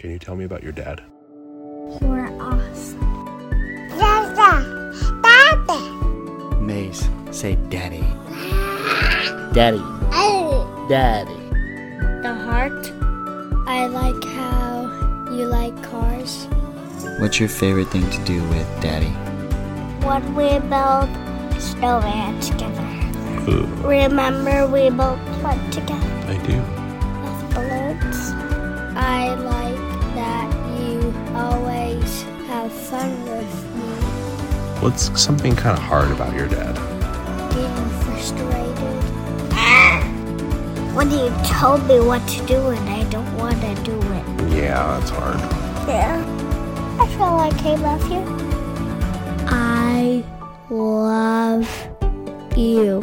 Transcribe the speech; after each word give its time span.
Can 0.00 0.10
you 0.10 0.18
tell 0.18 0.34
me 0.34 0.46
about 0.46 0.62
your 0.62 0.72
dad? 0.72 1.02
You 2.00 2.08
are 2.08 2.32
awesome. 2.40 2.98
Dada. 3.98 4.94
Dada. 5.20 6.56
Maze, 6.56 7.06
say 7.30 7.56
daddy. 7.68 8.00
Daddy. 9.52 9.84
Daddy. 10.88 11.36
The 12.22 12.34
heart. 12.46 12.86
I 13.68 13.88
like 13.88 14.24
how 14.24 15.28
you 15.32 15.44
like 15.44 15.76
cars. 15.82 16.46
What's 17.18 17.38
your 17.38 17.50
favorite 17.50 17.88
thing 17.88 18.08
to 18.08 18.24
do 18.24 18.42
with 18.48 18.66
daddy? 18.80 19.12
When 20.06 20.34
we 20.34 20.60
build 20.70 21.10
snowman 21.60 22.40
together. 22.40 22.88
Ooh, 23.50 23.66
Remember 23.86 24.66
we 24.66 24.88
built 24.88 25.18
one 25.44 25.70
together 25.70 26.08
I 26.26 26.38
do. 26.46 26.79
Fun 32.90 33.22
with 33.22 33.76
me. 33.76 33.82
What's 34.82 35.20
something 35.20 35.54
kind 35.54 35.78
of 35.78 35.84
hard 35.84 36.10
about 36.10 36.34
your 36.34 36.48
dad? 36.48 36.74
Being 37.54 37.88
frustrated. 38.00 38.96
When 40.92 41.08
you 41.12 41.30
told 41.44 41.86
me 41.86 42.00
what 42.00 42.26
to 42.26 42.44
do 42.46 42.56
and 42.66 42.90
I 42.90 43.08
don't 43.08 43.32
want 43.36 43.60
to 43.60 43.74
do 43.84 43.96
it. 43.96 44.52
Yeah, 44.52 44.98
that's 44.98 45.10
hard. 45.10 45.38
Yeah. 45.88 46.18
I 47.00 47.06
feel 47.06 47.36
like 47.36 47.62
I 47.62 47.76
love 47.76 48.10
you. 48.10 48.24
I 49.46 50.24
love 50.68 51.68
you. 52.56 53.02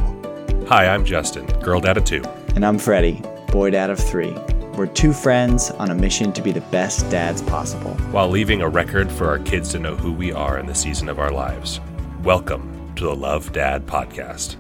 Hi, 0.68 0.88
I'm 0.88 1.05
Justin, 1.05 1.46
girl 1.62 1.80
dad 1.80 1.96
of 1.96 2.04
two. 2.04 2.24
And 2.55 2.66
I'm 2.66 2.77
Freddie, 2.77 3.22
boy 3.54 3.70
dad 3.70 3.90
of 3.90 3.99
three. 3.99 4.35
We're 4.77 4.86
two 4.86 5.12
friends 5.12 5.72
on 5.72 5.90
a 5.90 5.95
mission 5.95 6.31
to 6.34 6.41
be 6.44 6.52
the 6.52 6.62
best 6.62 7.09
dads 7.09 7.41
possible. 7.41 7.95
while 8.12 8.30
leaving 8.30 8.62
a 8.62 8.70
record 8.70 9.12
for 9.12 9.27
our 9.27 9.40
kids 9.40 9.72
to 9.72 9.80
know 9.80 9.96
who 9.96 10.13
we 10.13 10.32
are 10.32 10.60
in 10.60 10.68
the 10.68 10.76
season 10.76 11.10
of 11.10 11.18
our 11.18 11.32
lives. 11.32 11.79
Welcome 12.21 12.93
to 12.96 13.05
the 13.05 13.15
Love 13.15 13.52
Dad 13.52 13.87
podcast. 13.87 14.57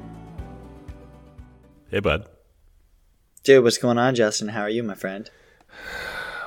Hey, 1.91 1.99
bud. 1.99 2.27
Dude, 3.43 3.63
what's 3.63 3.77
going 3.77 3.99
on, 3.99 4.15
Justin? 4.15 4.47
How 4.47 4.61
are 4.61 4.69
you, 4.71 4.81
my 4.81 4.95
friend? 4.95 5.29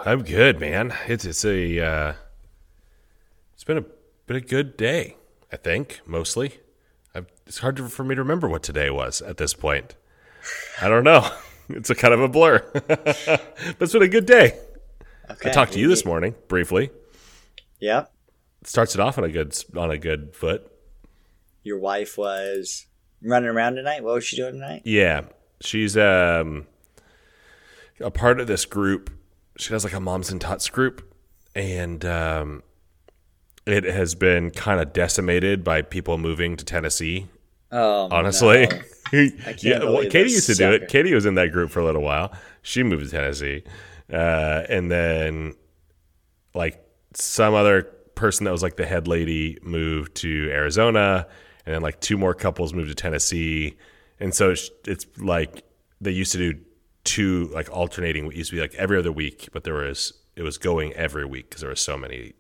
I'm 0.05 0.25
good, 0.25 0.59
man. 0.59 0.93
It's 1.07 1.25
it's 1.25 1.45
a 1.45 1.81
uh, 1.81 2.15
it's 3.55 3.63
been 3.63 3.79
a 3.79 3.85
been 4.27 4.37
a 4.37 4.41
good 4.41 4.77
day. 4.77 5.17
I 5.53 5.57
think 5.57 6.01
mostly. 6.05 6.59
I've, 7.15 7.29
it's 7.47 7.59
hard 7.59 7.77
to, 7.77 7.89
for 7.89 8.03
me 8.03 8.17
to 8.17 8.21
remember 8.21 8.49
what 8.49 8.65
today 8.65 8.91
was 8.91 9.23
at 9.23 9.37
this 9.37 9.55
point. 9.55 9.95
I 10.83 10.89
don't 10.89 11.05
know. 11.05 11.31
It's 11.77 11.91
a 11.91 11.95
kind 11.95 12.15
of 12.15 12.21
a 12.21 12.29
blur. 12.29 12.59
but 12.73 13.77
it's 13.81 13.93
been 13.93 14.03
a 14.03 14.09
good 14.09 14.27
day. 14.27 14.59
Okay. 15.31 15.51
I 15.51 15.53
talked 15.53 15.73
to 15.73 15.79
you 15.79 15.89
this 15.89 16.05
morning 16.05 16.35
briefly. 16.49 16.91
Yep. 17.81 18.13
Starts 18.65 18.95
it 18.95 19.01
off 19.01 19.17
on 19.17 19.25
a 19.25 19.31
good 19.31 19.57
on 19.77 19.91
a 19.91 19.99
good 19.99 20.35
foot. 20.35 20.71
Your 21.63 21.79
wife 21.79 22.19
was 22.19 22.87
running 23.23 23.49
around 23.49 23.77
tonight. 23.77 24.03
What 24.03 24.15
was 24.15 24.25
she 24.25 24.37
doing 24.37 24.55
tonight? 24.55 24.83
Yeah, 24.85 25.23
she's 25.61 25.97
um 25.97 26.67
a 28.01 28.11
part 28.11 28.41
of 28.41 28.47
this 28.47 28.65
group. 28.65 29.11
She 29.57 29.73
has 29.73 29.85
like 29.85 29.93
a 29.93 30.01
moms 30.01 30.31
and 30.31 30.41
tots 30.41 30.69
group, 30.69 31.15
and 31.55 32.05
um, 32.05 32.63
it 33.67 33.85
has 33.85 34.15
been 34.15 34.51
kind 34.51 34.81
of 34.81 34.93
decimated 34.93 35.63
by 35.63 35.83
people 35.83 36.19
moving 36.19 36.57
to 36.57 36.65
Tennessee. 36.65 37.29
Oh, 37.71 38.09
Honestly, 38.11 38.67
no. 38.67 38.79
yeah, 39.13 39.79
well, 39.85 40.03
Katie 40.11 40.31
used 40.31 40.47
to 40.47 40.55
do 40.55 40.71
it. 40.73 40.89
Katie 40.89 41.15
was 41.15 41.27
in 41.27 41.35
that 41.35 41.53
group 41.53 41.71
for 41.71 41.81
a 41.81 41.85
little 41.85 42.03
while. 42.03 42.33
She 42.63 42.83
moved 42.83 43.05
to 43.05 43.11
Tennessee, 43.11 43.65
uh, 44.13 44.63
and 44.69 44.91
then 44.91 45.55
like 46.55 46.85
some 47.15 47.55
other 47.55 47.83
person 48.15 48.45
that 48.45 48.51
was 48.53 48.63
like 48.63 48.77
the 48.77 48.87
head 48.87 49.09
lady 49.09 49.59
moved 49.63 50.15
to 50.17 50.49
Arizona, 50.51 51.27
and 51.67 51.75
then 51.75 51.83
like 51.83 52.01
two 52.01 52.19
more 52.19 52.35
couples 52.35 52.73
moved 52.75 52.89
to 52.89 52.95
Tennessee, 52.95 53.77
and 54.19 54.35
so 54.35 54.51
it's, 54.51 54.71
it's 54.87 55.07
like 55.19 55.65
they 56.01 56.11
used 56.11 56.33
to 56.33 56.39
do 56.39 56.61
two 57.05 57.51
like 57.55 57.71
alternating. 57.71 58.27
It 58.27 58.37
used 58.37 58.51
to 58.51 58.57
be 58.57 58.61
like 58.63 58.75
every 58.75 58.99
other 58.99 59.13
week, 59.13 59.49
but 59.53 59.65
there 59.65 59.75
was 59.75 60.13
it 60.37 60.43
was 60.43 60.59
going 60.59 60.93
every 60.95 61.25
week 61.25 61.49
because 61.49 61.61
there 61.63 61.71
were 61.71 61.77
so 61.77 61.97
many 61.97 62.35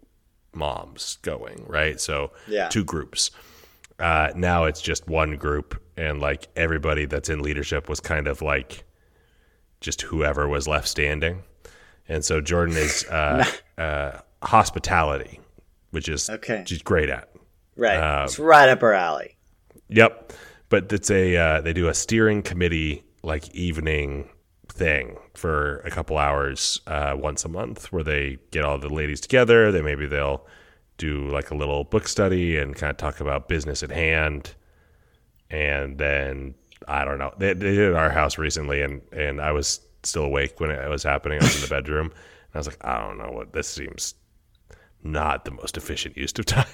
moms 0.52 1.18
going 1.22 1.64
right. 1.66 2.00
So 2.00 2.32
Yeah. 2.48 2.68
two 2.68 2.84
groups. 2.84 3.30
Uh, 3.98 4.32
now 4.34 4.64
it's 4.64 4.80
just 4.80 5.06
one 5.08 5.36
group, 5.36 5.80
and 6.00 6.20
like 6.20 6.48
everybody 6.56 7.04
that's 7.04 7.28
in 7.28 7.40
leadership 7.42 7.88
was 7.88 8.00
kind 8.00 8.26
of 8.26 8.40
like 8.42 8.84
just 9.80 10.02
whoever 10.02 10.48
was 10.48 10.66
left 10.66 10.88
standing. 10.88 11.42
And 12.08 12.24
so 12.24 12.40
Jordan 12.40 12.76
is 12.76 13.04
uh, 13.10 13.44
uh, 13.78 14.20
hospitality, 14.42 15.40
which 15.90 16.08
is 16.08 16.28
Okay. 16.30 16.64
she's 16.66 16.82
great 16.82 17.08
at. 17.10 17.28
Right. 17.76 17.96
Uh, 17.98 18.24
it's 18.24 18.38
right 18.38 18.68
up 18.68 18.80
her 18.80 18.92
alley. 18.92 19.36
Yep, 19.88 20.32
but 20.68 20.92
it's 20.92 21.10
a 21.10 21.36
uh, 21.36 21.60
they 21.60 21.72
do 21.72 21.88
a 21.88 21.94
steering 21.94 22.42
committee 22.42 23.02
like 23.22 23.48
evening 23.54 24.28
thing 24.68 25.18
for 25.34 25.78
a 25.80 25.90
couple 25.90 26.16
hours 26.16 26.80
uh, 26.86 27.14
once 27.18 27.44
a 27.44 27.48
month, 27.48 27.92
where 27.92 28.04
they 28.04 28.38
get 28.50 28.64
all 28.64 28.78
the 28.78 28.88
ladies 28.88 29.20
together. 29.20 29.72
They 29.72 29.82
maybe 29.82 30.06
they'll 30.06 30.46
do 30.98 31.28
like 31.28 31.50
a 31.50 31.54
little 31.54 31.84
book 31.84 32.06
study 32.06 32.56
and 32.58 32.76
kind 32.76 32.90
of 32.90 32.96
talk 32.98 33.20
about 33.20 33.48
business 33.48 33.82
at 33.82 33.90
hand, 33.90 34.54
and 35.50 35.98
then 35.98 36.54
I 36.88 37.04
don't 37.04 37.18
know. 37.18 37.32
They, 37.38 37.52
they 37.54 37.74
did 37.74 37.78
it 37.78 37.90
at 37.90 37.96
our 37.96 38.10
house 38.10 38.38
recently, 38.38 38.82
and 38.82 39.00
and 39.12 39.40
I 39.40 39.52
was 39.52 39.80
still 40.02 40.24
awake 40.24 40.60
when 40.60 40.70
it 40.70 40.88
was 40.88 41.02
happening. 41.02 41.38
I 41.40 41.44
was 41.44 41.56
in 41.56 41.62
the 41.62 41.68
bedroom, 41.68 42.06
and 42.06 42.14
I 42.54 42.58
was 42.58 42.66
like, 42.66 42.82
I 42.84 42.98
don't 42.98 43.18
know 43.18 43.30
what 43.32 43.52
this 43.52 43.68
seems 43.68 44.14
not 45.02 45.44
the 45.44 45.50
most 45.50 45.76
efficient 45.76 46.16
use 46.16 46.32
of 46.38 46.46
time. 46.46 46.66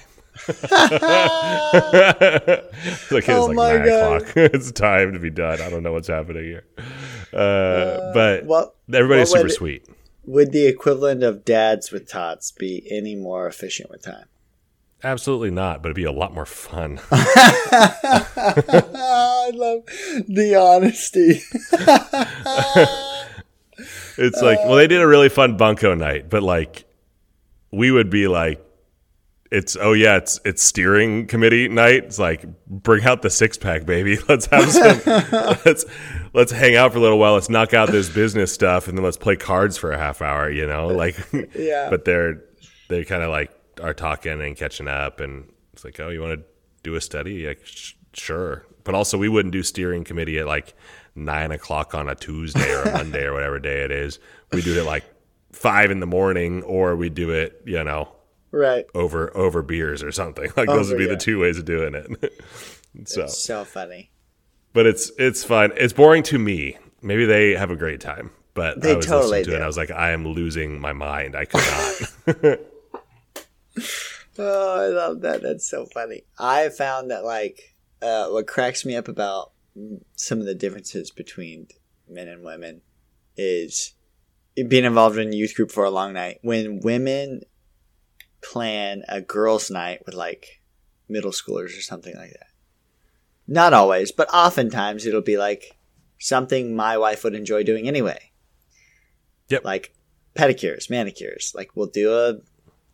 like 0.47 0.57
it's 0.61 0.71
like 3.11 3.27
Oh 3.29 3.51
my 3.53 3.73
nine 3.77 3.85
God. 3.85 4.21
o'clock. 4.21 4.37
it's 4.37 4.71
time 4.71 5.13
to 5.13 5.19
be 5.19 5.29
done. 5.29 5.61
I 5.61 5.69
don't 5.69 5.83
know 5.83 5.93
what's 5.93 6.07
happening 6.07 6.43
here. 6.43 6.63
Uh, 7.33 8.13
but 8.13 8.45
what- 8.45 8.75
everybody's 8.93 9.29
super 9.31 9.43
would- 9.43 9.51
sweet. 9.51 9.87
Would 10.25 10.51
the 10.51 10.65
equivalent 10.67 11.23
of 11.23 11.45
dads 11.45 11.91
with 11.91 12.09
tots 12.09 12.51
be 12.51 12.85
any 12.91 13.15
more 13.15 13.47
efficient 13.47 13.89
with 13.89 14.01
time? 14.03 14.25
Absolutely 15.03 15.51
not, 15.51 15.83
but 15.83 15.89
it'd 15.89 15.95
be 15.95 16.05
a 16.05 16.11
lot 16.11 16.33
more 16.33 16.45
fun. 16.45 16.99
I 17.11 18.31
love 19.53 19.85
the 20.27 20.55
honesty. 20.59 21.41
It's 24.17 24.41
like, 24.41 24.57
well, 24.65 24.75
they 24.75 24.87
did 24.87 25.01
a 25.01 25.07
really 25.07 25.29
fun 25.29 25.57
bunko 25.57 25.93
night, 25.93 26.29
but 26.29 26.41
like, 26.41 26.85
we 27.71 27.91
would 27.91 28.09
be 28.09 28.27
like, 28.27 28.63
it's 29.51 29.77
oh 29.79 29.93
yeah, 29.93 30.17
it's 30.17 30.41
it's 30.43 30.61
steering 30.61 31.27
committee 31.27 31.69
night. 31.69 32.05
It's 32.05 32.19
like 32.19 32.43
bring 32.67 33.05
out 33.05 33.21
the 33.21 33.29
six 33.29 33.57
pack, 33.57 33.85
baby. 33.85 34.17
Let's 34.27 34.47
have 34.47 34.69
some. 34.71 34.99
let's 35.65 35.85
let's 36.33 36.51
hang 36.51 36.75
out 36.75 36.91
for 36.91 36.97
a 36.97 37.01
little 37.01 37.19
while. 37.19 37.35
Let's 37.35 37.49
knock 37.49 37.73
out 37.73 37.89
this 37.89 38.09
business 38.09 38.51
stuff, 38.51 38.87
and 38.89 38.97
then 38.97 39.05
let's 39.05 39.15
play 39.17 39.37
cards 39.37 39.77
for 39.77 39.91
a 39.91 39.97
half 39.97 40.21
hour. 40.21 40.49
You 40.49 40.67
know, 40.67 40.87
like 40.87 41.15
Yeah. 41.55 41.89
But 41.89 42.03
they're 42.03 42.41
they 42.89 43.05
kind 43.05 43.23
of 43.23 43.29
like 43.29 43.51
are 43.81 43.93
talking 43.93 44.41
and 44.41 44.55
catching 44.55 44.87
up, 44.87 45.19
and 45.19 45.51
it's 45.73 45.83
like, 45.83 45.99
oh, 45.99 46.09
you 46.09 46.21
want 46.21 46.39
to 46.39 46.45
do 46.83 46.95
a 46.95 47.01
study? 47.01 47.47
Like, 47.47 47.65
sh- 47.65 47.93
sure. 48.13 48.65
But 48.83 48.95
also, 48.95 49.17
we 49.17 49.29
wouldn't 49.29 49.51
do 49.51 49.63
steering 49.63 50.03
committee 50.03 50.39
at 50.39 50.45
like 50.47 50.73
nine 51.15 51.51
o'clock 51.51 51.93
on 51.95 52.07
a 52.07 52.15
Tuesday 52.15 52.71
or 52.73 52.83
a 52.83 52.91
Monday 52.93 53.23
or 53.25 53.33
whatever 53.33 53.59
day 53.59 53.81
it 53.83 53.91
is. 53.91 54.19
We 54.51 54.61
do 54.61 54.75
it 54.75 54.79
at 54.79 54.85
like 54.85 55.03
five 55.51 55.91
in 55.91 55.99
the 55.99 56.05
morning, 56.07 56.63
or 56.63 56.95
we 56.95 57.09
do 57.09 57.31
it, 57.31 57.61
you 57.65 57.83
know, 57.83 58.07
right. 58.51 58.85
over 58.95 59.35
over 59.35 59.61
beers 59.61 60.03
or 60.03 60.11
something. 60.11 60.49
Like 60.57 60.67
those 60.67 60.89
would 60.89 60.97
be 60.97 61.03
yeah. 61.05 61.11
the 61.11 61.17
two 61.17 61.39
ways 61.39 61.57
of 61.57 61.65
doing 61.65 61.95
it. 61.95 62.41
so, 63.05 63.27
So 63.27 63.65
funny. 63.65 64.09
but 64.73 64.85
it's 64.85 65.11
it's 65.17 65.43
fun. 65.43 65.71
It's 65.75 65.93
boring 65.93 66.23
to 66.23 66.39
me. 66.39 66.77
Maybe 67.01 67.25
they 67.25 67.51
have 67.55 67.71
a 67.71 67.75
great 67.75 67.99
time, 67.99 68.31
but 68.53 68.81
They 68.81 68.93
I 68.93 68.95
was 68.95 69.05
totally 69.05 69.39
listening 69.39 69.43
to 69.45 69.49
it 69.49 69.51
do. 69.51 69.55
and 69.55 69.63
I 69.63 69.67
was 69.67 69.77
like, 69.77 69.91
I 69.91 70.11
am 70.11 70.25
losing 70.27 70.79
my 70.79 70.93
mind. 70.93 71.35
I 71.35 71.45
could 71.45 71.61
not. 72.43 72.59
Oh, 74.39 74.79
I 74.79 74.87
love 74.87 75.21
that. 75.21 75.41
That's 75.41 75.67
so 75.67 75.87
funny. 75.87 76.23
I 76.37 76.69
found 76.69 77.09
that 77.09 77.25
like 77.25 77.75
uh, 78.03 78.27
what 78.27 78.45
cracks 78.45 78.85
me 78.85 78.95
up 78.95 79.07
about 79.07 79.51
some 80.15 80.39
of 80.39 80.45
the 80.45 80.53
differences 80.53 81.09
between 81.09 81.67
men 82.07 82.27
and 82.27 82.43
women 82.43 82.81
is 83.35 83.93
being 84.67 84.85
involved 84.85 85.17
in 85.17 85.33
a 85.33 85.35
youth 85.35 85.55
group 85.55 85.71
for 85.71 85.85
a 85.85 85.89
long 85.89 86.13
night. 86.13 86.39
When 86.43 86.81
women 86.81 87.41
plan 88.41 89.03
a 89.07 89.21
girls' 89.21 89.71
night 89.71 90.03
with 90.05 90.15
like 90.15 90.61
middle 91.09 91.31
schoolers 91.31 91.77
or 91.77 91.81
something 91.81 92.15
like 92.15 92.31
that. 92.31 92.47
Not 93.47 93.73
always, 93.73 94.11
but 94.11 94.31
oftentimes 94.33 95.05
it'll 95.05 95.21
be 95.21 95.37
like 95.37 95.77
something 96.19 96.75
my 96.75 96.97
wife 96.97 97.23
would 97.23 97.35
enjoy 97.35 97.63
doing 97.63 97.87
anyway. 97.87 98.31
Yep. 99.49 99.63
Like 99.63 99.95
pedicures, 100.35 100.89
manicures. 100.89 101.53
Like 101.55 101.71
we'll 101.75 101.87
do 101.87 102.13
a 102.13 102.35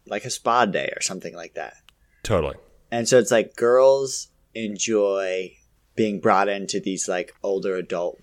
like 0.06 0.26
a 0.26 0.30
spa 0.30 0.66
day 0.66 0.92
or 0.96 1.02
something 1.02 1.36
like 1.36 1.54
that. 1.56 1.76
totally. 2.24 2.56
And 2.92 3.08
so 3.08 3.18
it's 3.18 3.32
like 3.32 3.56
girls 3.56 4.28
enjoy 4.54 5.56
being 5.96 6.20
brought 6.20 6.48
into 6.48 6.80
these 6.80 7.08
like 7.08 7.34
older 7.42 7.76
adult 7.76 8.22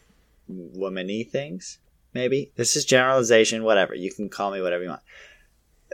womany 0.49 1.29
things. 1.29 1.79
Maybe 2.15 2.53
this 2.56 2.77
is 2.77 2.85
generalization. 2.85 3.65
Whatever 3.65 3.94
you 3.94 4.12
can 4.12 4.29
call 4.29 4.50
me 4.50 4.61
whatever 4.61 4.82
you 4.82 4.91
want. 4.91 5.03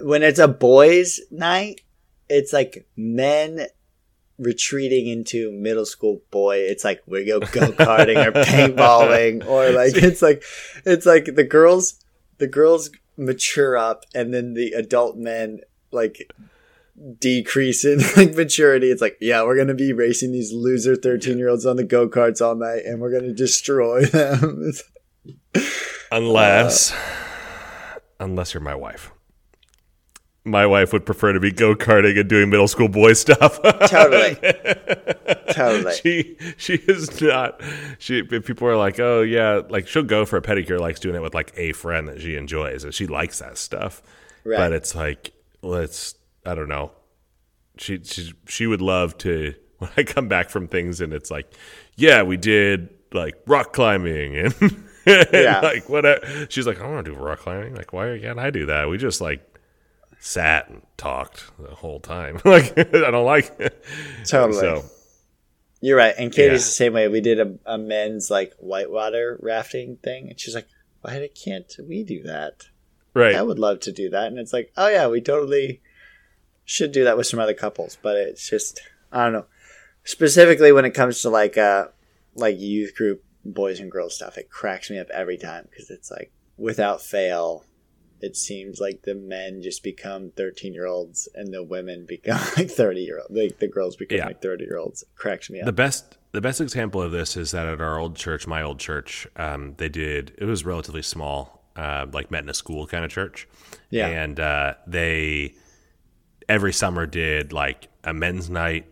when 0.03 0.23
it's 0.23 0.39
a 0.39 0.49
boys' 0.49 1.21
night, 1.31 1.83
it's 2.29 2.53
like 2.53 2.87
men 2.97 3.67
retreating 4.39 5.07
into 5.07 5.53
middle 5.53 5.87
school 5.87 6.23
boy. 6.31 6.59
It's 6.59 6.85
like 6.85 7.03
we 7.07 7.25
go 7.25 7.41
go 7.53 7.73
karting 7.73 8.25
or 8.25 8.33
paintballing, 8.33 9.47
or 9.47 9.71
like 9.71 9.97
it's 9.97 10.23
like 10.23 10.43
it's 10.85 11.07
like 11.07 11.35
the 11.35 11.45
girls 11.45 12.03
the 12.39 12.47
girls 12.47 12.91
mature 13.17 13.77
up, 13.77 14.05
and 14.15 14.33
then 14.33 14.55
the 14.55 14.73
adult 14.73 15.17
men 15.17 15.61
like 15.93 16.33
decrease 17.19 17.85
in 17.85 18.01
like 18.17 18.35
maturity. 18.35 18.91
It's 18.91 19.03
like, 19.03 19.17
yeah, 19.21 19.43
we're 19.43 19.57
gonna 19.57 19.75
be 19.75 19.93
racing 19.93 20.33
these 20.33 20.53
loser 20.53 20.97
thirteen 20.97 21.39
year 21.39 21.49
olds 21.49 21.67
on 21.67 21.77
the 21.77 21.85
go 21.85 22.09
karts 22.09 22.45
all 22.45 22.55
night, 22.55 22.85
and 22.85 23.01
we're 23.01 23.13
gonna 23.13 23.35
destroy 23.35 24.05
them. 24.05 24.73
Unless, 26.13 26.93
uh, 26.93 27.99
unless 28.21 28.55
you're 28.55 28.63
my 28.63 28.77
wife. 28.77 29.11
My 30.45 30.65
wife 30.65 30.93
would 30.93 31.05
prefer 31.05 31.33
to 31.33 31.41
be 31.41 31.51
go 31.51 31.75
karting 31.75 32.17
and 32.21 32.29
doing 32.29 32.49
middle 32.49 32.69
school 32.69 32.89
boy 32.89 33.13
stuff. 33.15 33.61
totally, 33.89 34.37
totally. 35.51 35.95
she 35.95 36.37
she 36.57 36.75
is 36.75 37.21
not. 37.21 37.61
She 37.99 38.21
if 38.21 38.47
people 38.47 38.69
are 38.69 38.77
like, 38.77 39.01
oh 39.01 39.23
yeah, 39.23 39.63
like 39.69 39.89
she'll 39.89 40.05
go 40.05 40.25
for 40.25 40.37
a 40.37 40.43
pedicure, 40.43 40.79
likes 40.79 41.01
doing 41.01 41.17
it 41.17 41.23
with 41.23 41.35
like 41.35 41.53
a 41.57 41.73
friend 41.73 42.07
that 42.07 42.21
she 42.21 42.37
enjoys, 42.37 42.85
and 42.85 42.95
she 42.95 43.09
likes 43.09 43.41
that 43.41 43.59
stuff. 43.59 44.01
Right. 44.45 44.59
But 44.59 44.73
it's 44.73 44.95
like, 44.95 45.33
let's. 45.63 46.15
I 46.45 46.55
don't 46.55 46.69
know. 46.69 46.93
She 47.79 48.03
she 48.05 48.33
she 48.47 48.67
would 48.67 48.81
love 48.81 49.19
to 49.19 49.55
when 49.79 49.91
I 49.97 50.03
come 50.05 50.29
back 50.29 50.51
from 50.51 50.69
things 50.69 51.01
and 51.01 51.13
it's 51.13 51.31
like, 51.31 51.53
yeah, 51.97 52.23
we 52.23 52.37
did 52.37 52.89
like 53.13 53.35
rock 53.47 53.73
climbing 53.73 54.37
and, 54.37 54.55
and 55.07 55.27
Yeah. 55.33 55.61
like 55.61 55.89
what 55.89 56.05
she's 56.51 56.67
like, 56.67 56.81
I 56.81 56.87
want 56.89 57.05
to 57.07 57.13
do 57.13 57.19
rock 57.19 57.41
climbing. 57.41 57.75
Like, 57.75 57.93
why 57.93 58.19
can't 58.21 58.39
I 58.39 58.51
do 58.51 58.67
that? 58.67 58.89
We 58.89 58.97
just 58.99 59.21
like 59.21 59.43
sat 60.19 60.69
and 60.69 60.83
talked 60.97 61.45
the 61.59 61.75
whole 61.75 62.01
time. 62.01 62.41
like 62.45 62.77
I 62.79 63.11
don't 63.11 63.25
like 63.27 63.55
it. 63.61 63.85
Totally. 64.27 64.59
So 64.61 64.85
You're 65.81 65.99
right. 65.99 66.15
And 66.19 66.33
Katie's 66.33 66.47
Yeah. 66.47 66.53
the 66.53 66.59
same 66.61 66.93
way. 66.95 67.09
We 67.09 67.21
did 67.21 67.39
a, 67.41 67.55
a 67.67 67.79
men's 67.79 68.31
like 68.31 68.55
whitewater 68.59 69.39
rafting 69.43 69.97
thing, 70.03 70.31
and 70.31 70.41
she's 70.41 70.55
like, 70.55 70.67
"Why 71.03 71.29
can't 71.45 71.71
we 71.87 72.03
do 72.03 72.23
that? 72.23 72.67
Right. 73.21 73.35
I 73.35 73.43
would 73.43 73.59
love 73.59 73.81
to 73.81 73.93
do 73.93 74.11
that." 74.11 74.27
And 74.29 74.39
it's 74.39 74.53
like, 74.53 74.73
"Oh 74.77 74.89
yeah, 74.89 75.09
we 75.09 75.21
totally 75.21 75.81
should 76.65 76.93
do 76.93 77.05
that 77.05 77.17
with 77.17 77.27
some 77.27 77.41
other 77.41 77.55
couples." 77.55 77.99
But 78.01 78.17
it's 78.17 78.49
just, 78.49 78.81
I 79.13 79.25
don't 79.25 79.33
know. 79.33 79.47
Specifically, 80.05 80.73
when 80.73 80.85
it 80.85 80.93
comes 80.93 81.23
to 81.23 81.31
like 81.31 81.59
uh 81.59 81.89
like 82.35 82.59
youth 82.61 82.95
group 82.95 83.25
boys 83.45 83.81
and 83.81 83.91
girls 83.91 84.15
stuff, 84.15 84.39
it 84.39 84.51
cracks 84.51 84.91
me 84.91 84.99
up 84.99 85.09
every 85.11 85.37
time 85.39 85.67
because 85.71 85.91
it's 85.91 86.11
like 86.11 86.33
without 86.57 87.01
fail. 87.03 87.65
It 88.19 88.35
seems 88.35 88.81
like 88.81 89.03
the 89.03 89.15
men 89.15 89.61
just 89.63 89.83
become 89.83 90.31
thirteen 90.31 90.73
year 90.73 90.87
olds 90.87 91.29
and 91.35 91.53
the 91.53 91.63
women 91.63 92.07
become 92.07 92.41
like 92.57 92.71
thirty 92.71 93.01
year 93.01 93.19
olds. 93.19 93.31
Like 93.31 93.59
the 93.59 93.69
girls 93.69 93.95
become 93.97 94.19
Yeah. 94.19 94.27
like 94.27 94.41
thirty 94.41 94.65
year 94.65 94.79
olds. 94.79 95.03
It 95.03 95.09
cracks 95.17 95.51
me 95.51 95.61
up. 95.61 95.67
The 95.67 95.73
best 95.73 96.17
the 96.33 96.41
best 96.41 96.61
example 96.61 97.03
of 97.03 97.13
this 97.13 97.37
is 97.37 97.51
that 97.51 97.67
at 97.67 97.81
our 97.81 97.99
old 97.99 98.17
church, 98.17 98.47
my 98.47 98.63
old 98.63 98.79
church, 98.79 99.27
um, 99.37 99.75
they 99.77 99.89
did 99.91 100.33
it 100.39 100.45
was 100.47 100.65
relatively 100.65 101.03
small, 101.03 101.56
uh, 101.77 102.07
like 102.13 102.31
met 102.31 102.43
in 102.43 102.49
a 102.49 102.55
school 102.55 102.87
kind 102.87 103.05
of 103.05 103.11
church. 103.11 103.49
Yeah. 103.91 104.09
And 104.09 104.41
uh, 104.41 104.75
they 104.87 105.55
every 106.49 106.73
summer 106.73 107.07
did 107.07 107.53
like 107.53 107.89
a 108.05 108.15
men's 108.15 108.49
night, 108.49 108.87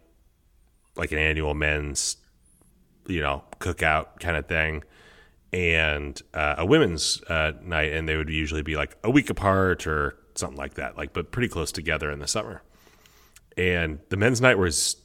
like 0.97 1.13
an 1.13 1.19
annual 1.19 1.55
men's, 1.55 2.17
you 3.07 3.21
know, 3.21 3.45
cookout 3.61 4.21
kind 4.21 4.37
of 4.37 4.47
thing, 4.47 4.83
and 5.53 6.21
uh, 6.33 6.57
a 6.59 6.67
women's 6.67 7.23
uh, 7.29 7.53
night, 7.63 7.93
and 7.93 8.09
they 8.09 8.17
would 8.17 8.29
usually 8.29 8.63
be 8.63 8.77
like 8.77 8.97
a 9.05 9.11
week 9.11 9.31
apart 9.31 9.87
or 9.87 10.19
something 10.35 10.59
like 10.59 10.75
that, 10.75 10.97
like 10.97 11.13
but 11.13 11.31
pretty 11.33 11.49
close 11.49 11.71
together 11.73 12.11
in 12.11 12.19
the 12.19 12.27
summer. 12.27 12.63
And 13.57 14.01
the 14.09 14.17
men's 14.17 14.41
night 14.41 14.59
was 14.59 14.97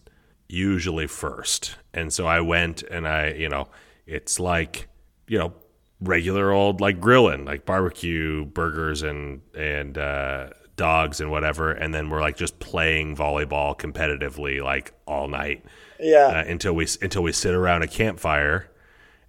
usually 0.47 1.05
first. 1.07 1.75
And 1.93 2.11
so 2.11 2.25
I 2.25 2.41
went 2.41 2.81
and 2.81 3.07
I, 3.07 3.33
you 3.33 3.47
know, 3.47 3.67
it's 4.07 4.39
like, 4.39 4.87
you 5.27 5.37
know, 5.37 5.53
regular 6.01 6.51
old 6.51 6.81
like 6.81 6.99
grilling, 6.99 7.45
like 7.45 7.65
barbecue, 7.65 8.45
burgers 8.45 9.01
and 9.01 9.41
and 9.55 9.97
uh 9.97 10.49
dogs 10.75 11.19
and 11.19 11.29
whatever, 11.29 11.71
and 11.71 11.93
then 11.93 12.09
we're 12.09 12.21
like 12.21 12.37
just 12.37 12.59
playing 12.59 13.15
volleyball 13.15 13.77
competitively 13.77 14.63
like 14.63 14.93
all 15.05 15.27
night 15.27 15.65
yeah. 15.99 16.27
uh, 16.27 16.43
until 16.47 16.73
we 16.73 16.87
until 17.01 17.21
we 17.21 17.31
sit 17.31 17.53
around 17.53 17.83
a 17.83 17.87
campfire 17.87 18.71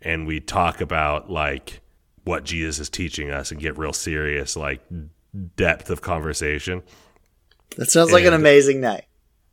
and 0.00 0.26
we 0.26 0.40
talk 0.40 0.80
about 0.80 1.30
like 1.30 1.80
what 2.24 2.44
Jesus 2.44 2.78
is 2.78 2.88
teaching 2.88 3.30
us 3.30 3.50
and 3.50 3.60
get 3.60 3.76
real 3.76 3.92
serious 3.92 4.56
like 4.56 4.80
depth 5.56 5.90
of 5.90 6.00
conversation. 6.00 6.82
That 7.76 7.90
sounds 7.90 8.12
like 8.12 8.24
an 8.24 8.34
amazing 8.34 8.80
night. 8.80 9.04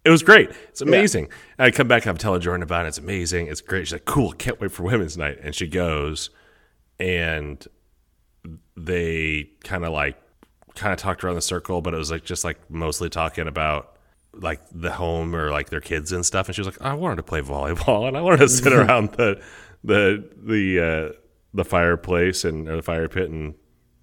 It 0.06 0.10
was 0.10 0.24
great. 0.24 0.50
It's 0.70 0.82
amazing. 0.82 1.26
And 1.58 1.66
I 1.66 1.72
come 1.72 1.88
back, 1.88 2.06
I'm 2.06 2.18
telling 2.18 2.40
Jordan 2.42 2.64
about 2.64 2.86
it. 2.86 2.90
It's 2.90 2.98
amazing. 2.98 3.48
It's 3.48 3.62
great. 3.62 3.88
She's 3.88 3.94
like, 3.94 4.06
cool. 4.06 4.32
Can't 4.32 4.60
wait 4.62 4.72
for 4.72 4.84
women's 4.84 5.18
night. 5.18 5.38
And 5.42 5.54
she 5.54 5.68
goes, 5.68 6.30
and 7.00 7.66
they 8.76 9.50
kind 9.64 9.86
of 9.86 9.92
like, 9.94 10.18
kind 10.76 10.94
of 10.94 11.00
talked 11.00 11.24
around 11.24 11.36
the 11.36 11.42
circle, 11.42 11.82
but 11.82 11.94
it 11.94 11.98
was 11.98 12.12
like 12.12 12.24
just 12.24 12.44
like 12.44 12.58
mostly 12.70 13.10
talking 13.10 13.48
about 13.48 13.98
like 14.34 14.62
the 14.72 14.92
home 14.92 15.36
or 15.36 15.52
like 15.52 15.70
their 15.70 15.82
kids 15.82 16.12
and 16.12 16.26
stuff. 16.26 16.48
And 16.48 16.56
she 16.56 16.62
was 16.62 16.68
like, 16.68 16.82
I 16.82 16.94
wanted 16.94 17.18
to 17.18 17.24
play 17.24 17.42
volleyball 17.42 18.08
and 18.08 18.16
I 18.16 18.22
wanted 18.22 18.40
to 18.40 18.50
sit 18.50 18.74
around 18.74 19.14
the 19.14 19.42
the 19.84 20.24
the 20.38 20.80
uh, 20.80 21.16
the 21.54 21.66
fireplace 21.66 22.44
and 22.46 22.68
or 22.70 22.76
the 22.76 22.84
fire 22.84 23.08
pit 23.08 23.30
and 23.30 23.56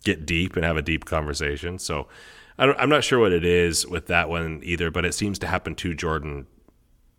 get 0.05 0.27
deep 0.27 0.57
and 0.57 0.65
have 0.65 0.77
a 0.77 0.83
deep 0.83 1.05
conversation. 1.05 1.79
So 1.79 2.09
I 2.59 2.67
don't, 2.67 2.79
I'm 2.79 2.89
not 2.89 3.05
sure 3.05 3.19
what 3.19 3.33
it 3.33 3.45
is 3.45 3.87
with 3.87 4.07
that 4.09 4.29
one 4.29 4.61
either, 4.65 4.91
but 4.91 5.05
it 5.05 5.15
seems 5.15 5.39
to 5.41 5.47
happen 5.47 5.75
to 5.77 5.95
Jordan 5.95 6.47